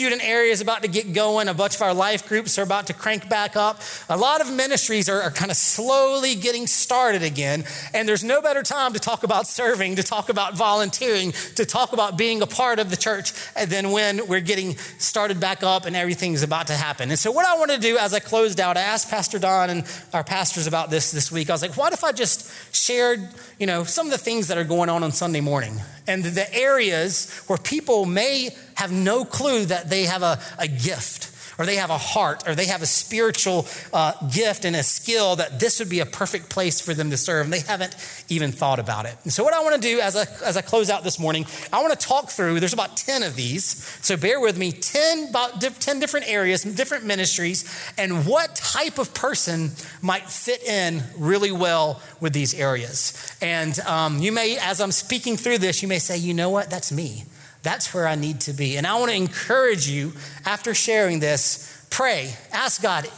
student 0.00 0.26
area 0.26 0.50
is 0.50 0.62
about 0.62 0.80
to 0.80 0.88
get 0.88 1.12
going. 1.12 1.46
A 1.46 1.52
bunch 1.52 1.74
of 1.74 1.82
our 1.82 1.92
life 1.92 2.26
groups 2.26 2.58
are 2.58 2.62
about 2.62 2.86
to 2.86 2.94
crank 2.94 3.28
back 3.28 3.54
up. 3.54 3.82
A 4.08 4.16
lot 4.16 4.40
of 4.40 4.50
ministries 4.50 5.10
are, 5.10 5.20
are, 5.20 5.30
kind 5.30 5.50
of 5.50 5.58
slowly 5.58 6.34
getting 6.34 6.66
started 6.66 7.22
again. 7.22 7.64
And 7.92 8.08
there's 8.08 8.24
no 8.24 8.40
better 8.40 8.62
time 8.62 8.94
to 8.94 8.98
talk 8.98 9.24
about 9.24 9.46
serving, 9.46 9.96
to 9.96 10.02
talk 10.02 10.30
about 10.30 10.56
volunteering, 10.56 11.32
to 11.56 11.66
talk 11.66 11.92
about 11.92 12.16
being 12.16 12.40
a 12.40 12.46
part 12.46 12.78
of 12.78 12.88
the 12.88 12.96
church 12.96 13.34
than 13.66 13.90
when 13.90 14.26
we're 14.26 14.40
getting 14.40 14.78
started 14.96 15.38
back 15.38 15.62
up 15.62 15.84
and 15.84 15.94
everything's 15.94 16.42
about 16.42 16.68
to 16.68 16.74
happen. 16.74 17.10
And 17.10 17.18
so, 17.18 17.30
what 17.30 17.44
I 17.44 17.58
want 17.58 17.70
to 17.70 17.78
do 17.78 17.98
as 17.98 18.14
I 18.14 18.20
closed 18.20 18.58
out, 18.58 18.78
I 18.78 18.80
asked 18.80 19.10
Pastor 19.10 19.38
Don 19.38 19.68
and 19.68 19.84
our 20.14 20.24
pastors 20.24 20.66
about 20.66 20.88
this 20.88 21.10
this 21.10 21.30
week. 21.30 21.50
I 21.50 21.52
was 21.52 21.60
like, 21.60 21.76
what 21.76 21.92
if 21.92 22.04
I 22.04 22.12
just 22.12 22.74
shared, 22.74 23.20
you 23.58 23.66
know, 23.66 23.84
some 23.84 24.06
of 24.06 24.12
the 24.12 24.18
things 24.18 24.48
that 24.48 24.56
are 24.56 24.64
going 24.64 24.88
on 24.88 25.02
on 25.02 25.12
Sunday 25.12 25.42
morning 25.42 25.78
and 26.06 26.24
the 26.24 26.54
areas 26.54 27.44
where 27.46 27.58
people 27.58 28.06
may 28.06 28.48
have 28.80 28.90
no 28.90 29.24
clue 29.24 29.66
that 29.66 29.90
they 29.90 30.04
have 30.04 30.22
a, 30.22 30.38
a 30.58 30.66
gift 30.66 31.30
or 31.60 31.66
they 31.66 31.76
have 31.76 31.90
a 31.90 31.98
heart 31.98 32.48
or 32.48 32.54
they 32.54 32.64
have 32.64 32.80
a 32.80 32.86
spiritual 32.86 33.66
uh, 33.92 34.12
gift 34.28 34.64
and 34.64 34.74
a 34.74 34.82
skill 34.82 35.36
that 35.36 35.60
this 35.60 35.78
would 35.78 35.90
be 35.90 36.00
a 36.00 36.06
perfect 36.06 36.48
place 36.48 36.80
for 36.80 36.94
them 36.94 37.10
to 37.10 37.18
serve. 37.18 37.44
And 37.44 37.52
they 37.52 37.60
haven't 37.60 37.94
even 38.30 38.50
thought 38.50 38.78
about 38.78 39.04
it. 39.04 39.14
And 39.24 39.32
so, 39.32 39.44
what 39.44 39.52
I 39.52 39.62
want 39.62 39.74
to 39.74 39.80
do 39.80 40.00
as 40.00 40.16
I, 40.16 40.24
as 40.42 40.56
I 40.56 40.62
close 40.62 40.88
out 40.88 41.04
this 41.04 41.18
morning, 41.18 41.44
I 41.70 41.82
want 41.82 41.92
to 41.92 42.06
talk 42.06 42.30
through, 42.30 42.60
there's 42.60 42.72
about 42.72 42.96
10 42.96 43.22
of 43.22 43.36
these. 43.36 43.64
So, 44.00 44.16
bear 44.16 44.40
with 44.40 44.56
me 44.56 44.72
10, 44.72 45.28
about 45.28 45.60
10 45.60 46.00
different 46.00 46.30
areas, 46.30 46.62
different 46.62 47.04
ministries, 47.04 47.92
and 47.98 48.24
what 48.24 48.56
type 48.56 48.98
of 48.98 49.12
person 49.12 49.72
might 50.00 50.30
fit 50.30 50.62
in 50.62 51.02
really 51.18 51.52
well 51.52 52.00
with 52.20 52.32
these 52.32 52.54
areas. 52.54 53.36
And 53.42 53.78
um, 53.80 54.18
you 54.18 54.32
may, 54.32 54.56
as 54.56 54.80
I'm 54.80 54.92
speaking 54.92 55.36
through 55.36 55.58
this, 55.58 55.82
you 55.82 55.88
may 55.88 55.98
say, 55.98 56.16
you 56.16 56.32
know 56.32 56.48
what, 56.48 56.70
that's 56.70 56.90
me. 56.90 57.24
That's 57.62 57.92
where 57.92 58.06
I 58.06 58.14
need 58.14 58.40
to 58.42 58.52
be. 58.52 58.76
And 58.76 58.86
I 58.86 58.98
want 58.98 59.10
to 59.10 59.16
encourage 59.16 59.88
you 59.88 60.12
after 60.44 60.74
sharing 60.74 61.20
this, 61.20 61.86
pray, 61.90 62.34
ask 62.52 62.82
God, 62.82 63.08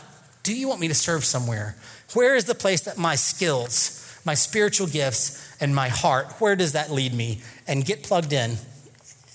do 0.43 0.55
you 0.55 0.69
want 0.69 0.81
me 0.81 0.89
to 0.89 0.95
serve 0.95 1.25
somewhere? 1.25 1.77
Where 2.15 2.35
is 2.35 2.45
the 2.45 2.55
place 2.55 2.83
that 2.83 2.99
my 2.99 3.15
skills, 3.15 4.21
my 4.25 4.35
spiritual 4.35 4.87
gifts, 4.87 5.57
and 5.61 5.75
my 5.75 5.89
heart, 5.89 6.27
where 6.41 6.57
does 6.57 6.73
that 6.73 6.91
lead 6.91 7.15
me? 7.15 7.41
And 7.69 7.85
get 7.85 8.03
plugged 8.03 8.33
in 8.33 8.57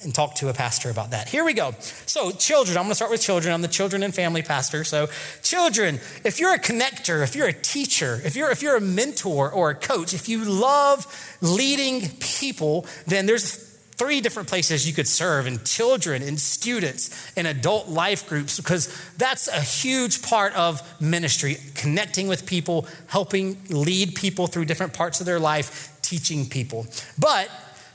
and 0.03 0.13
talk 0.13 0.35
to 0.35 0.49
a 0.49 0.53
pastor 0.53 0.89
about 0.89 1.11
that. 1.11 1.27
Here 1.27 1.43
we 1.43 1.53
go. 1.53 1.73
So, 1.79 2.31
children, 2.31 2.77
I'm 2.77 2.83
going 2.83 2.91
to 2.91 2.95
start 2.95 3.09
with 3.09 3.21
children. 3.21 3.53
I'm 3.53 3.61
the 3.61 3.67
children 3.67 4.03
and 4.03 4.13
family 4.13 4.43
pastor. 4.43 4.83
So, 4.83 5.07
children, 5.41 5.99
if 6.23 6.39
you're 6.39 6.53
a 6.53 6.59
connector, 6.59 7.23
if 7.23 7.35
you're 7.35 7.47
a 7.47 7.53
teacher, 7.53 8.21
if 8.23 8.35
you're 8.35 8.51
if 8.51 8.61
you're 8.61 8.75
a 8.75 8.81
mentor 8.81 9.51
or 9.51 9.71
a 9.71 9.75
coach, 9.75 10.13
if 10.13 10.29
you 10.29 10.43
love 10.43 11.07
leading 11.41 12.09
people, 12.19 12.85
then 13.07 13.25
there's 13.25 13.66
three 13.97 14.21
different 14.21 14.47
places 14.47 14.87
you 14.87 14.93
could 14.93 15.07
serve 15.07 15.47
in 15.47 15.63
children 15.63 16.21
in 16.21 16.37
students 16.37 17.09
in 17.35 17.45
adult 17.45 17.87
life 17.87 18.27
groups 18.29 18.57
because 18.57 18.95
that's 19.17 19.47
a 19.47 19.59
huge 19.59 20.21
part 20.21 20.53
of 20.53 20.81
ministry 21.01 21.57
connecting 21.75 22.27
with 22.27 22.45
people 22.45 22.87
helping 23.07 23.57
lead 23.69 24.15
people 24.15 24.47
through 24.47 24.65
different 24.65 24.93
parts 24.93 25.19
of 25.19 25.25
their 25.25 25.39
life 25.39 25.97
teaching 26.01 26.47
people. 26.47 26.85
But 27.19 27.49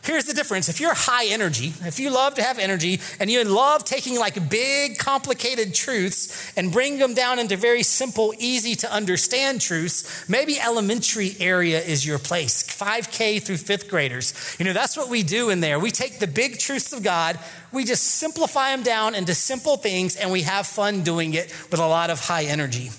Here's 0.04 0.24
the 0.24 0.34
difference. 0.34 0.68
If 0.68 0.80
you're 0.80 0.94
high 0.94 1.26
energy, 1.26 1.74
if 1.82 2.00
you 2.00 2.10
love 2.10 2.34
to 2.34 2.42
have 2.42 2.58
energy 2.58 3.00
and 3.20 3.30
you 3.30 3.44
love 3.44 3.84
taking 3.84 4.18
like 4.18 4.50
big, 4.50 4.98
complicated 4.98 5.74
truths 5.74 6.52
and 6.56 6.72
bring 6.72 6.98
them 6.98 7.14
down 7.14 7.38
into 7.38 7.56
very 7.56 7.84
simple, 7.84 8.34
easy 8.36 8.74
to 8.76 8.92
understand 8.92 9.60
truths, 9.60 10.28
maybe 10.28 10.58
elementary 10.58 11.36
area 11.38 11.80
is 11.80 12.04
your 12.04 12.18
place. 12.18 12.64
5K 12.64 13.40
through 13.42 13.58
fifth 13.58 13.88
graders. 13.88 14.56
You 14.58 14.64
know, 14.64 14.72
that's 14.72 14.96
what 14.96 15.08
we 15.08 15.22
do 15.22 15.50
in 15.50 15.60
there. 15.60 15.78
We 15.78 15.92
take 15.92 16.18
the 16.18 16.26
big 16.26 16.58
truths 16.58 16.92
of 16.92 17.04
God, 17.04 17.38
we 17.70 17.84
just 17.84 18.02
simplify 18.02 18.70
them 18.70 18.82
down 18.82 19.14
into 19.14 19.34
simple 19.34 19.76
things, 19.76 20.16
and 20.16 20.32
we 20.32 20.42
have 20.42 20.66
fun 20.66 21.02
doing 21.02 21.34
it 21.34 21.54
with 21.70 21.78
a 21.78 21.86
lot 21.86 22.10
of 22.10 22.18
high 22.18 22.44
energy. 22.44 22.90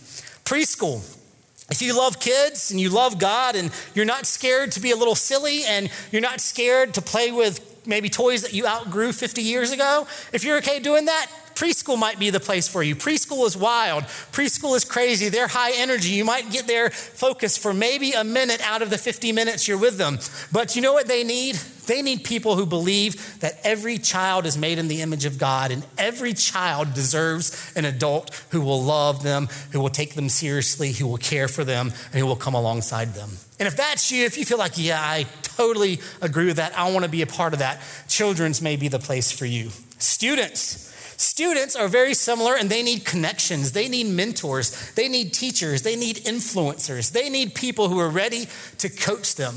Preschool. 0.45 1.19
If 1.69 1.81
you 1.81 1.97
love 1.97 2.19
kids 2.19 2.71
and 2.71 2.79
you 2.79 2.89
love 2.89 3.19
God 3.19 3.55
and 3.55 3.71
you're 3.95 4.05
not 4.05 4.25
scared 4.25 4.71
to 4.73 4.79
be 4.79 4.91
a 4.91 4.95
little 4.95 5.15
silly 5.15 5.63
and 5.65 5.89
you're 6.11 6.21
not 6.21 6.41
scared 6.41 6.93
to 6.95 7.01
play 7.01 7.31
with 7.31 7.81
maybe 7.85 8.09
toys 8.09 8.41
that 8.43 8.53
you 8.53 8.67
outgrew 8.67 9.11
50 9.11 9.41
years 9.41 9.71
ago, 9.71 10.07
if 10.31 10.43
you're 10.43 10.57
okay 10.57 10.79
doing 10.79 11.05
that, 11.05 11.27
preschool 11.55 11.97
might 11.97 12.19
be 12.19 12.29
the 12.29 12.39
place 12.39 12.67
for 12.67 12.83
you. 12.83 12.95
Preschool 12.95 13.45
is 13.45 13.55
wild. 13.55 14.03
Preschool 14.31 14.75
is 14.75 14.85
crazy. 14.85 15.29
They're 15.29 15.47
high 15.47 15.73
energy. 15.73 16.09
You 16.09 16.25
might 16.25 16.51
get 16.51 16.67
their 16.67 16.89
focus 16.89 17.57
for 17.57 17.73
maybe 17.73 18.11
a 18.11 18.23
minute 18.23 18.61
out 18.61 18.81
of 18.81 18.89
the 18.89 18.97
50 18.97 19.31
minutes 19.31 19.67
you're 19.67 19.77
with 19.77 19.97
them. 19.97 20.19
But 20.51 20.75
you 20.75 20.81
know 20.81 20.93
what 20.93 21.07
they 21.07 21.23
need? 21.23 21.55
They 21.85 22.01
need 22.01 22.23
people 22.23 22.55
who 22.55 22.65
believe 22.65 23.39
that 23.39 23.59
every 23.63 23.97
child 23.97 24.45
is 24.45 24.57
made 24.57 24.77
in 24.77 24.87
the 24.87 25.01
image 25.01 25.25
of 25.25 25.37
God 25.37 25.71
and 25.71 25.85
every 25.97 26.33
child 26.33 26.93
deserves 26.93 27.73
an 27.75 27.85
adult 27.85 28.33
who 28.51 28.61
will 28.61 28.81
love 28.81 29.23
them, 29.23 29.49
who 29.71 29.81
will 29.81 29.89
take 29.89 30.15
them 30.15 30.29
seriously, 30.29 30.93
who 30.93 31.07
will 31.07 31.17
care 31.17 31.47
for 31.47 31.63
them, 31.63 31.91
and 32.11 32.19
who 32.19 32.25
will 32.25 32.37
come 32.37 32.53
alongside 32.53 33.13
them. 33.13 33.31
And 33.59 33.67
if 33.67 33.75
that's 33.75 34.11
you, 34.11 34.25
if 34.25 34.37
you 34.37 34.45
feel 34.45 34.57
like, 34.57 34.73
yeah, 34.75 35.01
I 35.01 35.25
totally 35.41 35.99
agree 36.21 36.45
with 36.45 36.57
that, 36.57 36.77
I 36.77 36.89
want 36.91 37.03
to 37.03 37.11
be 37.11 37.21
a 37.21 37.27
part 37.27 37.53
of 37.53 37.59
that, 37.59 37.81
children's 38.07 38.61
may 38.61 38.75
be 38.75 38.87
the 38.87 38.99
place 38.99 39.31
for 39.31 39.45
you. 39.45 39.69
Students, 39.97 40.92
Students 41.23 41.75
are 41.77 41.87
very 41.87 42.13
similar 42.13 42.55
and 42.55 42.69
they 42.69 42.83
need 42.83 43.05
connections. 43.05 43.71
They 43.71 43.87
need 43.87 44.07
mentors. 44.07 44.91
They 44.91 45.07
need 45.07 45.33
teachers. 45.33 45.81
They 45.81 45.95
need 45.95 46.17
influencers. 46.17 47.13
They 47.13 47.29
need 47.29 47.55
people 47.55 47.87
who 47.87 47.97
are 47.97 48.09
ready 48.09 48.47
to 48.79 48.89
coach 48.89 49.35
them. 49.35 49.55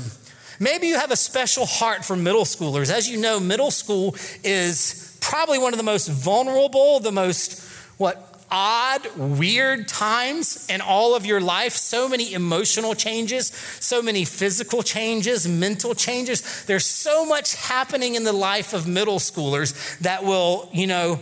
Maybe 0.61 0.87
you 0.87 0.97
have 0.97 1.11
a 1.11 1.17
special 1.17 1.65
heart 1.65 2.05
for 2.05 2.15
middle 2.15 2.45
schoolers. 2.45 2.89
As 2.89 3.09
you 3.09 3.19
know, 3.19 3.39
middle 3.39 3.69
school 3.69 4.15
is 4.45 5.17
probably 5.19 5.59
one 5.59 5.73
of 5.73 5.77
the 5.77 5.83
most 5.83 6.07
vulnerable, 6.07 7.01
the 7.01 7.11
most, 7.11 7.61
what, 7.97 8.23
odd, 8.49 9.05
weird 9.17 9.89
times 9.89 10.65
in 10.69 10.79
all 10.79 11.15
of 11.15 11.25
your 11.25 11.41
life. 11.41 11.73
So 11.73 12.07
many 12.07 12.33
emotional 12.33 12.95
changes, 12.95 13.47
so 13.47 14.01
many 14.01 14.23
physical 14.23 14.83
changes, 14.83 15.47
mental 15.47 15.93
changes. 15.93 16.65
There's 16.65 16.85
so 16.85 17.25
much 17.25 17.55
happening 17.55 18.15
in 18.15 18.23
the 18.23 18.33
life 18.33 18.73
of 18.73 18.87
middle 18.87 19.19
schoolers 19.19 19.99
that 19.99 20.23
will, 20.23 20.69
you 20.71 20.87
know, 20.87 21.19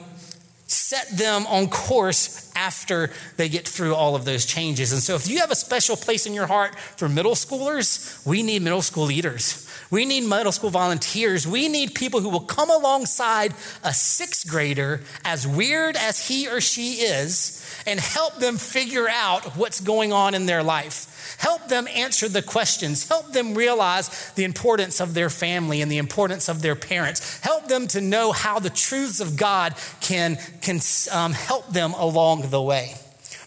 set 0.67 1.10
them 1.10 1.45
on 1.47 1.67
course 1.67 2.51
after 2.56 3.12
they 3.38 3.49
get 3.49 3.67
through 3.67 3.93
all 3.93 4.15
of 4.15 4.25
those 4.25 4.45
changes. 4.45 4.91
And 4.91 5.01
so, 5.01 5.15
if 5.15 5.28
you 5.28 5.39
have 5.39 5.51
a 5.51 5.56
special 5.56 5.95
place 5.95 6.25
in 6.25 6.34
your 6.34 6.47
heart 6.47 6.78
for 6.80 7.08
middle 7.08 7.36
schoolers, 7.36 8.25
we 8.25 8.43
need 8.43 8.62
middle 8.62 8.82
school 8.82 9.06
leaders. 9.06 9.62
We 9.91 10.06
need 10.06 10.28
middle 10.28 10.51
school 10.51 10.71
volunteers. 10.71 11.47
We 11.47 11.67
need 11.67 11.93
people 11.93 12.19
who 12.19 12.30
will 12.30 12.39
come 12.39 12.69
alongside 12.69 13.54
a 13.84 13.93
sixth 13.93 14.49
grader, 14.49 15.01
as 15.23 15.47
weird 15.47 15.95
as 15.95 16.28
he 16.28 16.47
or 16.47 16.60
she 16.60 16.93
is, 16.93 17.63
and 17.86 17.99
help 17.99 18.38
them 18.38 18.58
figure 18.58 19.08
out 19.08 19.56
what's 19.56 19.80
going 19.80 20.12
on 20.12 20.34
in 20.34 20.47
their 20.47 20.63
life. 20.63 21.12
Help 21.38 21.67
them 21.67 21.88
answer 21.88 22.30
the 22.30 22.41
questions. 22.41 23.08
Help 23.08 23.34
them 23.34 23.56
realize 23.56 24.32
the 24.36 24.43
importance 24.43 25.00
of 25.00 25.13
their 25.13 25.30
family 25.30 25.82
and 25.82 25.91
the 25.91 25.98
importance 25.98 26.48
of 26.48 26.62
their 26.62 26.76
parents. 26.76 27.39
Help 27.39 27.67
them 27.67 27.88
to 27.88 28.02
know 28.02 28.32
how 28.32 28.60
the 28.60 28.69
truths 28.69 29.19
of 29.19 29.38
God 29.38 29.76
can, 30.02 30.38
can 30.62 30.80
um, 31.12 31.34
help 31.34 31.69
them 31.69 31.94
along 31.94 32.50
the 32.50 32.62
way. 32.62 32.96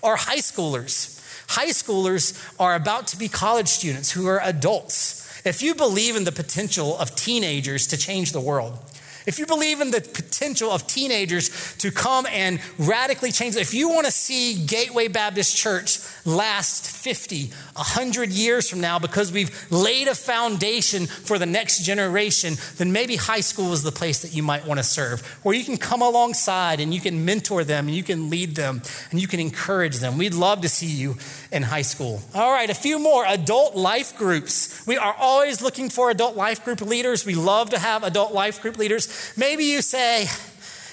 Or 0.02 0.16
high 0.16 0.38
schoolers. 0.38 1.16
High 1.48 1.70
schoolers 1.70 2.38
are 2.60 2.74
about 2.74 3.06
to 3.08 3.18
be 3.18 3.28
college 3.28 3.68
students 3.68 4.12
who 4.12 4.26
are 4.26 4.40
adults. 4.42 5.18
If 5.46 5.62
you 5.62 5.74
believe 5.74 6.14
in 6.14 6.24
the 6.24 6.32
potential 6.32 6.98
of 6.98 7.16
teenagers 7.16 7.86
to 7.88 7.96
change 7.96 8.32
the 8.32 8.40
world, 8.40 8.78
if 9.26 9.38
you 9.38 9.46
believe 9.46 9.80
in 9.80 9.90
the 9.90 10.00
potential 10.00 10.70
of 10.70 10.86
teenagers 10.86 11.76
to 11.78 11.90
come 11.90 12.26
and 12.30 12.60
radically 12.78 13.32
change, 13.32 13.56
if 13.56 13.74
you 13.74 13.88
want 13.88 14.06
to 14.06 14.12
see 14.12 14.64
Gateway 14.66 15.08
Baptist 15.08 15.56
Church 15.56 15.98
last 16.24 16.86
50, 16.90 17.46
100 17.46 18.30
years 18.30 18.68
from 18.68 18.80
now 18.80 18.98
because 18.98 19.32
we've 19.32 19.66
laid 19.70 20.08
a 20.08 20.14
foundation 20.14 21.06
for 21.06 21.38
the 21.38 21.46
next 21.46 21.84
generation, 21.84 22.54
then 22.76 22.92
maybe 22.92 23.16
high 23.16 23.40
school 23.40 23.72
is 23.72 23.82
the 23.82 23.92
place 23.92 24.22
that 24.22 24.34
you 24.34 24.42
might 24.42 24.66
want 24.66 24.78
to 24.78 24.84
serve, 24.84 25.20
where 25.42 25.54
you 25.54 25.64
can 25.64 25.76
come 25.76 26.02
alongside 26.02 26.80
and 26.80 26.92
you 26.92 27.00
can 27.00 27.24
mentor 27.24 27.64
them 27.64 27.86
and 27.86 27.96
you 27.96 28.02
can 28.02 28.30
lead 28.30 28.56
them 28.56 28.82
and 29.10 29.20
you 29.20 29.26
can 29.26 29.40
encourage 29.40 29.96
them. 29.96 30.18
We'd 30.18 30.34
love 30.34 30.60
to 30.62 30.68
see 30.68 30.86
you 30.86 31.16
in 31.50 31.62
high 31.62 31.82
school. 31.82 32.20
All 32.34 32.52
right, 32.52 32.68
a 32.68 32.74
few 32.74 32.98
more 32.98 33.24
adult 33.26 33.74
life 33.74 34.16
groups. 34.16 34.86
We 34.86 34.96
are 34.96 35.14
always 35.18 35.62
looking 35.62 35.88
for 35.90 36.10
adult 36.10 36.36
life 36.36 36.64
group 36.64 36.80
leaders. 36.80 37.24
We 37.24 37.34
love 37.34 37.70
to 37.70 37.78
have 37.78 38.04
adult 38.04 38.32
life 38.32 38.60
group 38.60 38.78
leaders. 38.78 39.06
Maybe 39.36 39.64
you 39.64 39.82
say, 39.82 40.26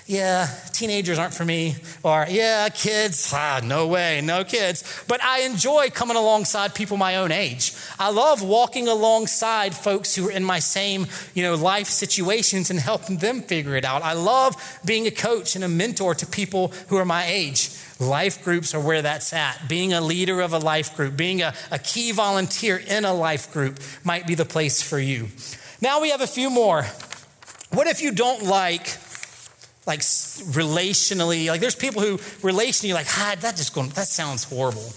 yeah, 0.08 0.48
teenagers 0.72 1.18
aren't 1.18 1.34
for 1.34 1.46
me. 1.46 1.78
Or, 2.04 2.28
yeah, 2.30 2.70
kids, 2.70 3.32
ah, 3.34 3.60
no 3.64 3.88
way, 3.88 4.22
no 4.22 4.44
kids. 4.44 5.04
But 5.08 5.24
I 5.24 5.42
enjoy 5.42 5.90
coming 5.90 6.16
alongside 6.16 6.76
people 6.76 6.96
my 6.98 7.16
own 7.16 7.32
age. 7.32 7.74
I 7.98 8.12
love 8.12 8.44
walking 8.44 8.88
alongside 8.88 9.76
folks 9.76 10.16
who 10.16 10.28
are 10.28 10.32
in 10.32 10.44
my 10.44 10.60
same, 10.60 11.08
you 11.34 11.42
know, 11.42 11.56
life 11.56 11.88
situations 11.88 12.70
and 12.70 12.80
helping 12.80 13.18
them 13.18 13.42
figure 13.42 13.76
it 13.76 13.84
out. 13.84 14.04
I 14.04 14.14
love 14.14 14.56
being 14.86 15.08
a 15.08 15.12
coach 15.12 15.56
and 15.56 15.64
a 15.64 15.70
mentor 15.70 16.14
to 16.14 16.26
people 16.28 16.72
who 16.90 16.98
are 16.98 17.06
my 17.06 17.26
age. 17.26 17.72
Life 18.00 18.44
groups 18.44 18.76
are 18.76 18.82
where 18.82 19.02
that's 19.02 19.34
at. 19.34 19.68
Being 19.68 19.94
a 19.94 20.02
leader 20.02 20.42
of 20.42 20.54
a 20.54 20.60
life 20.60 20.96
group, 20.96 21.18
being 21.18 21.42
a, 21.42 21.56
a 21.72 21.80
key 21.80 22.12
volunteer 22.12 22.78
in 22.78 23.06
a 23.06 23.14
life 23.14 23.52
group 23.52 23.80
might 24.04 24.28
be 24.28 24.36
the 24.36 24.46
place 24.46 24.84
for 24.84 25.00
you. 25.00 25.30
Now 25.82 26.00
we 26.00 26.12
have 26.12 26.22
a 26.22 26.28
few 26.28 26.50
more. 26.50 26.86
What 27.72 27.88
if 27.88 28.02
you 28.02 28.12
don't 28.12 28.44
like 28.44 28.98
like 29.86 30.00
relationally, 30.00 31.48
like 31.48 31.62
there's 31.62 31.76
people 31.76 32.02
who 32.02 32.18
relationally 32.42 32.94
like, 32.94 33.08
ah, 33.18 33.36
that 33.40 33.56
just 33.56 33.74
going, 33.74 33.90
that 33.90 34.08
sounds 34.08 34.44
horrible. 34.44 34.92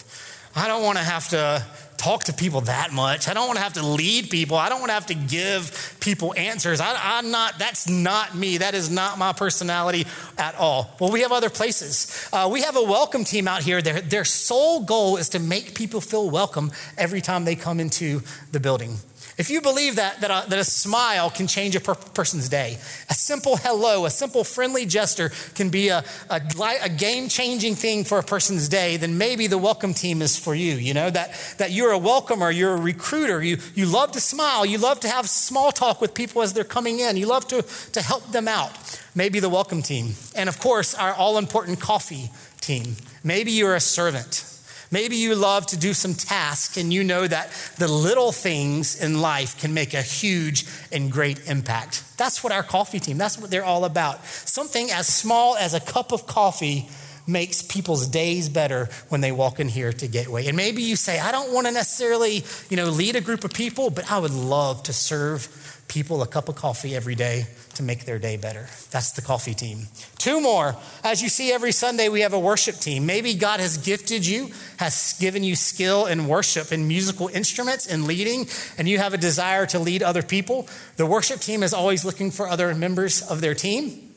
I 0.57 0.67
don't 0.67 0.83
want 0.83 0.99
to 0.99 1.05
have 1.05 1.29
to 1.29 1.65
talk 1.99 2.25
to 2.25 2.33
people 2.33 2.63
that 2.63 2.93
much. 2.93 3.29
I 3.29 3.35
don't 3.35 3.47
want 3.47 3.59
to 3.59 3.63
have 3.63 3.75
to 3.75 3.85
lead 3.85 4.31
people. 4.31 4.57
I 4.57 4.69
don't 4.69 4.79
want 4.79 4.91
to 4.91 4.95
have 4.95 5.07
to 5.07 5.15
give 5.15 5.97
people 6.01 6.33
answers. 6.37 6.81
I, 6.81 7.19
am 7.19 7.31
not, 7.31 7.59
that's 7.59 7.89
not 7.89 8.35
me. 8.35 8.59
That 8.59 8.75
is 8.75 8.89
not 8.89 9.19
my 9.19 9.33
personality 9.33 10.07
at 10.39 10.55
all. 10.55 10.95
Well, 11.01 11.11
we 11.11 11.21
have 11.23 11.33
other 11.33 11.51
places. 11.51 12.29
Uh, 12.33 12.49
we 12.51 12.63
have 12.63 12.77
a 12.77 12.83
welcome 12.83 13.25
team 13.25 13.49
out 13.49 13.63
here. 13.63 13.83
Their, 13.83 14.01
their 14.01 14.25
sole 14.25 14.85
goal 14.85 15.17
is 15.17 15.29
to 15.31 15.39
make 15.39 15.75
people 15.75 16.01
feel 16.01 16.31
welcome 16.31 16.73
every 16.97 17.21
time 17.21 17.45
they 17.45 17.57
come 17.57 17.81
into 17.81 18.23
the 18.53 18.61
building. 18.61 18.97
If 19.39 19.51
you 19.51 19.61
believe 19.61 19.97
that, 19.97 20.21
that 20.21 20.47
a, 20.47 20.51
that 20.51 20.59
a 20.59 20.65
smile 20.65 21.31
can 21.31 21.47
change 21.47 21.77
a 21.77 21.81
per- 21.81 21.95
person's 21.95 22.49
day, 22.49 22.77
a 23.09 23.15
simple 23.15 23.57
hello, 23.57 24.05
a 24.05 24.11
simple 24.11 24.43
friendly 24.43 24.85
gesture 24.85 25.31
can 25.55 25.71
be 25.71 25.91
a, 25.91 26.03
a, 26.29 26.41
a 26.83 26.89
game 26.89 27.29
changing 27.29 27.77
thing 27.77 28.03
for 28.03 28.19
a 28.19 28.23
person's 28.25 28.69
day, 28.69 28.97
then 28.97 29.17
maybe 29.17 29.47
the 29.47 29.57
welcome 29.57 29.95
team 29.95 30.23
is 30.23 30.37
for 30.37 30.57
you. 30.57 30.75
You 30.75 30.93
know, 30.93 31.09
that, 31.11 31.55
that 31.59 31.71
you're 31.71 31.93
a 31.93 31.99
welcomer, 31.99 32.51
you're 32.51 32.75
a 32.75 32.81
recruiter, 32.81 33.41
you, 33.41 33.59
you 33.77 33.87
love 33.87 34.11
to 34.13 34.21
smile, 34.21 34.67
you 34.67 34.77
love 34.77 34.99
to 35.01 35.09
have 35.09 35.31
small 35.31 35.71
talk 35.71 36.01
with 36.01 36.15
people 36.15 36.43
as 36.43 36.53
they're 36.53 36.65
coming 36.65 36.99
in, 36.99 37.17
you 37.17 37.27
love 37.27 37.47
to, 37.49 37.63
to 37.93 38.03
help 38.03 38.33
them 38.33 38.49
out. 38.49 38.73
Maybe 39.15 39.39
the 39.39 39.49
welcome 39.49 39.83
team. 39.83 40.15
And 40.35 40.49
of 40.49 40.59
course, 40.59 40.97
our 40.97 41.15
all 41.15 41.39
important 41.39 41.79
coffee 41.79 42.31
team. 42.61 42.97
Maybe 43.23 43.53
you're 43.53 43.77
a 43.77 43.81
servant. 43.81 44.58
Maybe 44.91 45.17
you 45.17 45.35
love 45.35 45.67
to 45.67 45.77
do 45.77 45.93
some 45.93 46.15
tasks 46.15 46.77
and 46.77 46.93
you 46.93 47.05
know 47.05 47.27
that 47.27 47.51
the 47.77 47.89
little 47.89 48.33
things 48.33 49.01
in 49.03 49.21
life 49.21 49.59
can 49.61 49.75
make 49.75 49.93
a 49.93 50.03
huge 50.03 50.65
and 50.91 51.13
great 51.13 51.49
impact. 51.49 52.05
That's 52.17 52.43
what 52.43 52.53
our 52.53 52.63
coffee 52.63 53.01
team, 53.01 53.19
that's 53.19 53.39
what 53.39 53.51
they're 53.51 53.65
all 53.65 53.85
about. 53.85 54.25
Something 54.25 54.91
as 54.91 55.07
small 55.07 55.57
as 55.57 55.75
a 55.75 55.81
cup 55.81 56.13
of 56.13 56.27
coffee 56.27 56.89
makes 57.29 57.63
people's 57.63 58.09
days 58.09 58.49
better 58.49 58.89
when 59.11 59.21
they 59.21 59.31
walk 59.31 59.61
in 59.61 59.69
here 59.69 59.93
to 59.93 60.09
Gateway. 60.09 60.47
And 60.47 60.57
maybe 60.57 60.83
you 60.83 60.97
say, 60.97 61.21
I 61.21 61.31
don't 61.31 61.53
want 61.53 61.67
to 61.67 61.73
necessarily, 61.73 62.43
you 62.71 62.77
know, 62.77 62.87
lead 62.87 63.17
a 63.17 63.21
group 63.21 63.45
of 63.45 63.53
people, 63.53 63.91
but 63.91 64.11
I 64.11 64.19
would 64.19 64.33
love 64.33 64.83
to 64.85 64.93
serve 64.93 65.85
people 65.89 66.23
a 66.23 66.27
cup 66.27 66.49
of 66.49 66.55
coffee 66.55 66.95
every 66.95 67.15
day 67.15 67.47
to 67.75 67.83
make 67.83 68.05
their 68.05 68.19
day 68.19 68.37
better. 68.37 68.69
That's 68.91 69.13
the 69.13 69.23
coffee 69.23 69.55
team. 69.55 69.87
Two 70.19 70.41
more. 70.41 70.77
As 71.05 71.23
you 71.23 71.29
see 71.29 71.53
every 71.53 71.73
Sunday, 71.73 72.09
we 72.09 72.21
have 72.21 72.33
a 72.33 72.39
worship 72.39 72.77
team. 72.77 73.07
Maybe 73.07 73.35
God 73.35 73.61
has 73.61 73.79
gifted 73.79 74.27
you, 74.27 74.51
has 74.79 75.17
given 75.19 75.45
you 75.45 75.57
skill 75.57 76.07
in 76.07 76.27
worship 76.27 76.73
and 76.73 76.87
musical 76.89 77.29
instruments 77.29 77.87
and 77.87 78.05
leading, 78.05 78.47
and 78.77 78.89
you 78.89 78.99
have 78.99 79.15
a 79.15 79.19
desire 79.19 79.65
to 79.67 79.79
lead 79.79 80.03
other 80.03 80.23
people. 80.23 80.69
The 80.97 81.07
worship 81.07 81.41
team 81.41 81.63
is 81.63 81.73
always 81.73 82.05
looking 82.05 82.31
for 82.31 82.49
other 82.49 82.75
members 82.75 83.23
of 83.23 83.41
their 83.41 83.55
team. 83.55 84.08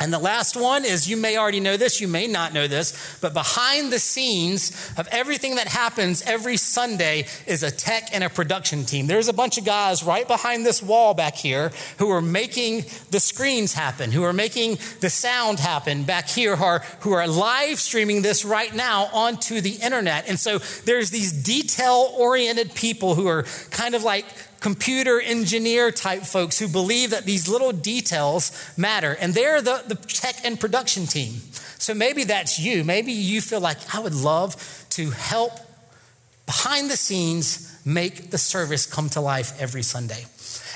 And 0.00 0.10
the 0.10 0.18
last 0.18 0.56
one 0.56 0.86
is 0.86 1.10
you 1.10 1.18
may 1.18 1.36
already 1.36 1.60
know 1.60 1.76
this, 1.76 2.00
you 2.00 2.08
may 2.08 2.26
not 2.26 2.54
know 2.54 2.66
this, 2.66 3.18
but 3.20 3.34
behind 3.34 3.92
the 3.92 3.98
scenes 3.98 4.90
of 4.96 5.06
everything 5.12 5.56
that 5.56 5.68
happens 5.68 6.22
every 6.22 6.56
Sunday 6.56 7.26
is 7.46 7.62
a 7.62 7.70
tech 7.70 8.08
and 8.14 8.24
a 8.24 8.30
production 8.30 8.86
team. 8.86 9.06
There's 9.06 9.28
a 9.28 9.34
bunch 9.34 9.58
of 9.58 9.66
guys 9.66 10.02
right 10.02 10.26
behind 10.26 10.64
this 10.64 10.82
wall 10.82 11.12
back 11.12 11.34
here 11.36 11.70
who 11.98 12.08
are 12.08 12.22
making 12.22 12.86
the 13.10 13.20
screens 13.20 13.74
happen, 13.74 14.10
who 14.10 14.22
are 14.22 14.32
making 14.32 14.78
the 15.00 15.10
sound 15.10 15.60
happen 15.60 16.04
back 16.04 16.30
here, 16.30 16.56
who 16.56 16.64
are, 16.64 16.78
who 17.00 17.12
are 17.12 17.28
live 17.28 17.78
streaming 17.78 18.22
this 18.22 18.42
right 18.42 18.74
now 18.74 19.10
onto 19.12 19.60
the 19.60 19.74
internet. 19.82 20.26
And 20.30 20.40
so 20.40 20.60
there's 20.86 21.10
these 21.10 21.30
detail 21.30 22.14
oriented 22.16 22.74
people 22.74 23.16
who 23.16 23.26
are 23.26 23.42
kind 23.70 23.94
of 23.94 24.02
like 24.02 24.24
computer 24.60 25.20
engineer 25.20 25.90
type 25.90 26.22
folks 26.22 26.58
who 26.58 26.68
believe 26.68 27.10
that 27.10 27.24
these 27.24 27.48
little 27.48 27.72
details 27.72 28.52
matter. 28.76 29.16
And 29.18 29.34
they're 29.34 29.62
the, 29.62 29.82
the 29.86 29.94
tech 29.94 30.36
and 30.44 30.60
production 30.60 31.06
team. 31.06 31.40
So 31.78 31.94
maybe 31.94 32.24
that's 32.24 32.58
you. 32.58 32.84
Maybe 32.84 33.12
you 33.12 33.40
feel 33.40 33.60
like 33.60 33.78
I 33.94 34.00
would 34.00 34.14
love 34.14 34.86
to 34.90 35.10
help 35.10 35.52
behind 36.46 36.90
the 36.90 36.96
scenes 36.96 37.80
make 37.84 38.30
the 38.30 38.38
service 38.38 38.86
come 38.86 39.08
to 39.10 39.20
life 39.20 39.58
every 39.60 39.82
Sunday. 39.82 40.26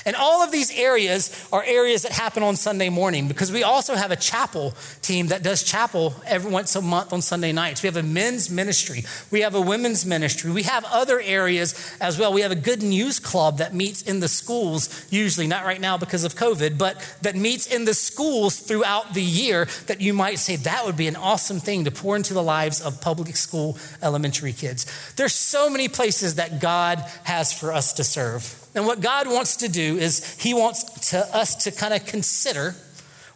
And 0.05 0.15
all 0.15 0.43
of 0.43 0.51
these 0.51 0.71
areas 0.77 1.47
are 1.51 1.63
areas 1.63 2.03
that 2.03 2.11
happen 2.11 2.43
on 2.43 2.55
Sunday 2.55 2.89
morning 2.89 3.27
because 3.27 3.51
we 3.51 3.63
also 3.63 3.95
have 3.95 4.11
a 4.11 4.15
chapel 4.15 4.75
team 5.01 5.27
that 5.27 5.41
does 5.41 5.63
chapel 5.63 6.13
every 6.27 6.51
once 6.51 6.75
a 6.75 6.81
month 6.81 7.11
on 7.11 7.23
Sunday 7.23 7.51
nights. 7.51 7.81
We 7.81 7.87
have 7.87 7.97
a 7.97 8.03
men's 8.03 8.49
ministry, 8.51 9.03
we 9.31 9.41
have 9.41 9.55
a 9.55 9.61
women's 9.61 10.05
ministry, 10.05 10.51
we 10.51 10.63
have 10.63 10.85
other 10.85 11.19
areas 11.19 11.97
as 11.99 12.19
well. 12.19 12.31
We 12.31 12.41
have 12.41 12.51
a 12.51 12.55
good 12.55 12.83
news 12.83 13.19
club 13.19 13.57
that 13.57 13.73
meets 13.73 14.03
in 14.03 14.19
the 14.19 14.27
schools, 14.27 15.07
usually, 15.09 15.47
not 15.47 15.65
right 15.65 15.81
now 15.81 15.97
because 15.97 16.23
of 16.23 16.35
COVID, 16.35 16.77
but 16.77 17.17
that 17.23 17.35
meets 17.35 17.65
in 17.65 17.85
the 17.85 17.95
schools 17.95 18.59
throughout 18.59 19.15
the 19.15 19.23
year 19.23 19.67
that 19.87 20.01
you 20.01 20.13
might 20.13 20.37
say 20.37 20.55
that 20.55 20.85
would 20.85 20.97
be 20.97 21.07
an 21.07 21.15
awesome 21.15 21.59
thing 21.59 21.83
to 21.85 21.91
pour 21.91 22.15
into 22.15 22.35
the 22.35 22.43
lives 22.43 22.79
of 22.79 23.01
public 23.01 23.35
school 23.35 23.75
elementary 24.03 24.53
kids. 24.53 24.85
There's 25.15 25.33
so 25.33 25.67
many 25.67 25.87
places 25.87 26.35
that 26.35 26.61
God 26.61 26.99
has 27.23 27.51
for 27.51 27.73
us 27.73 27.93
to 27.93 28.03
serve. 28.03 28.64
And 28.75 28.85
what 28.85 28.99
God 29.01 29.27
wants 29.27 29.55
to 29.57 29.69
do 29.69 29.97
is 29.97 30.37
He 30.39 30.53
wants 30.53 31.09
to, 31.11 31.35
us 31.35 31.55
to 31.63 31.71
kind 31.71 31.93
of 31.93 32.05
consider 32.05 32.75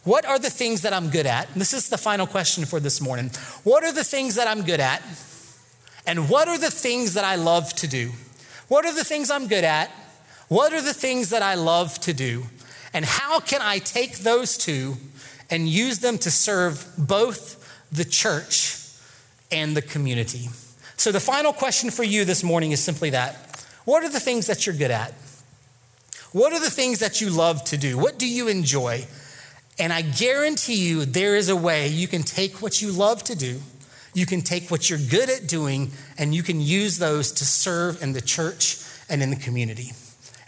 what 0.04 0.24
are 0.24 0.38
the 0.38 0.50
things 0.50 0.82
that 0.82 0.92
I'm 0.92 1.10
good 1.10 1.26
at? 1.26 1.52
This 1.54 1.74
is 1.74 1.90
the 1.90 1.98
final 1.98 2.26
question 2.26 2.64
for 2.64 2.80
this 2.80 3.00
morning. 3.00 3.30
What 3.64 3.84
are 3.84 3.92
the 3.92 4.04
things 4.04 4.34
that 4.36 4.48
I'm 4.48 4.62
good 4.62 4.80
at? 4.80 5.02
And 6.06 6.30
what 6.30 6.48
are 6.48 6.58
the 6.58 6.70
things 6.70 7.14
that 7.14 7.24
I 7.24 7.36
love 7.36 7.74
to 7.74 7.86
do? 7.86 8.12
What 8.68 8.86
are 8.86 8.94
the 8.94 9.04
things 9.04 9.30
I'm 9.30 9.46
good 9.46 9.64
at? 9.64 9.90
What 10.48 10.72
are 10.72 10.80
the 10.80 10.94
things 10.94 11.30
that 11.30 11.42
I 11.42 11.54
love 11.54 11.98
to 12.00 12.14
do? 12.14 12.44
And 12.94 13.04
how 13.04 13.40
can 13.40 13.60
I 13.62 13.78
take 13.78 14.18
those 14.18 14.56
two 14.56 14.96
and 15.50 15.68
use 15.68 15.98
them 15.98 16.16
to 16.18 16.30
serve 16.30 16.86
both 16.96 17.56
the 17.92 18.04
church 18.04 18.78
and 19.52 19.76
the 19.76 19.82
community? 19.82 20.48
So, 20.96 21.12
the 21.12 21.20
final 21.20 21.52
question 21.52 21.90
for 21.90 22.04
you 22.04 22.24
this 22.24 22.42
morning 22.42 22.72
is 22.72 22.82
simply 22.82 23.10
that 23.10 23.64
What 23.84 24.02
are 24.02 24.08
the 24.08 24.20
things 24.20 24.46
that 24.46 24.66
you're 24.66 24.74
good 24.74 24.90
at? 24.90 25.14
What 26.32 26.52
are 26.52 26.60
the 26.60 26.70
things 26.70 27.00
that 27.00 27.20
you 27.20 27.30
love 27.30 27.64
to 27.64 27.76
do? 27.76 27.98
What 27.98 28.18
do 28.18 28.28
you 28.28 28.48
enjoy? 28.48 29.06
And 29.78 29.92
I 29.92 30.02
guarantee 30.02 30.76
you, 30.76 31.04
there 31.04 31.36
is 31.36 31.48
a 31.48 31.56
way 31.56 31.88
you 31.88 32.06
can 32.06 32.22
take 32.22 32.62
what 32.62 32.80
you 32.80 32.92
love 32.92 33.24
to 33.24 33.36
do, 33.36 33.60
you 34.12 34.26
can 34.26 34.42
take 34.42 34.70
what 34.70 34.90
you're 34.90 34.98
good 34.98 35.30
at 35.30 35.46
doing, 35.46 35.90
and 36.18 36.34
you 36.34 36.42
can 36.42 36.60
use 36.60 36.98
those 36.98 37.32
to 37.32 37.44
serve 37.44 38.02
in 38.02 38.12
the 38.12 38.20
church 38.20 38.78
and 39.08 39.22
in 39.22 39.30
the 39.30 39.36
community. 39.36 39.92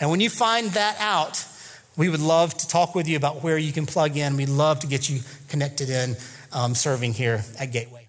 And 0.01 0.11
when 0.11 0.21
you 0.21 0.31
find 0.31 0.71
that 0.71 0.97
out, 1.01 1.47
we 1.97 2.09
would 2.09 2.21
love 2.21 2.55
to 2.55 2.69
talk 2.69 2.95
with 2.95 3.09
you 3.09 3.17
about 3.17 3.43
where 3.43 3.59
you 3.59 3.73
can 3.73 3.87
plug 3.87 4.17
in. 4.17 4.37
We'd 4.37 4.49
love 4.49 4.81
to 4.81 4.87
get 4.87 5.09
you 5.09 5.21
connected 5.49 5.91
in 5.91 6.17
um, 6.53 6.75
serving 6.75 7.15
here 7.15 7.45
at 7.59 7.73
Gateway. 7.73 8.02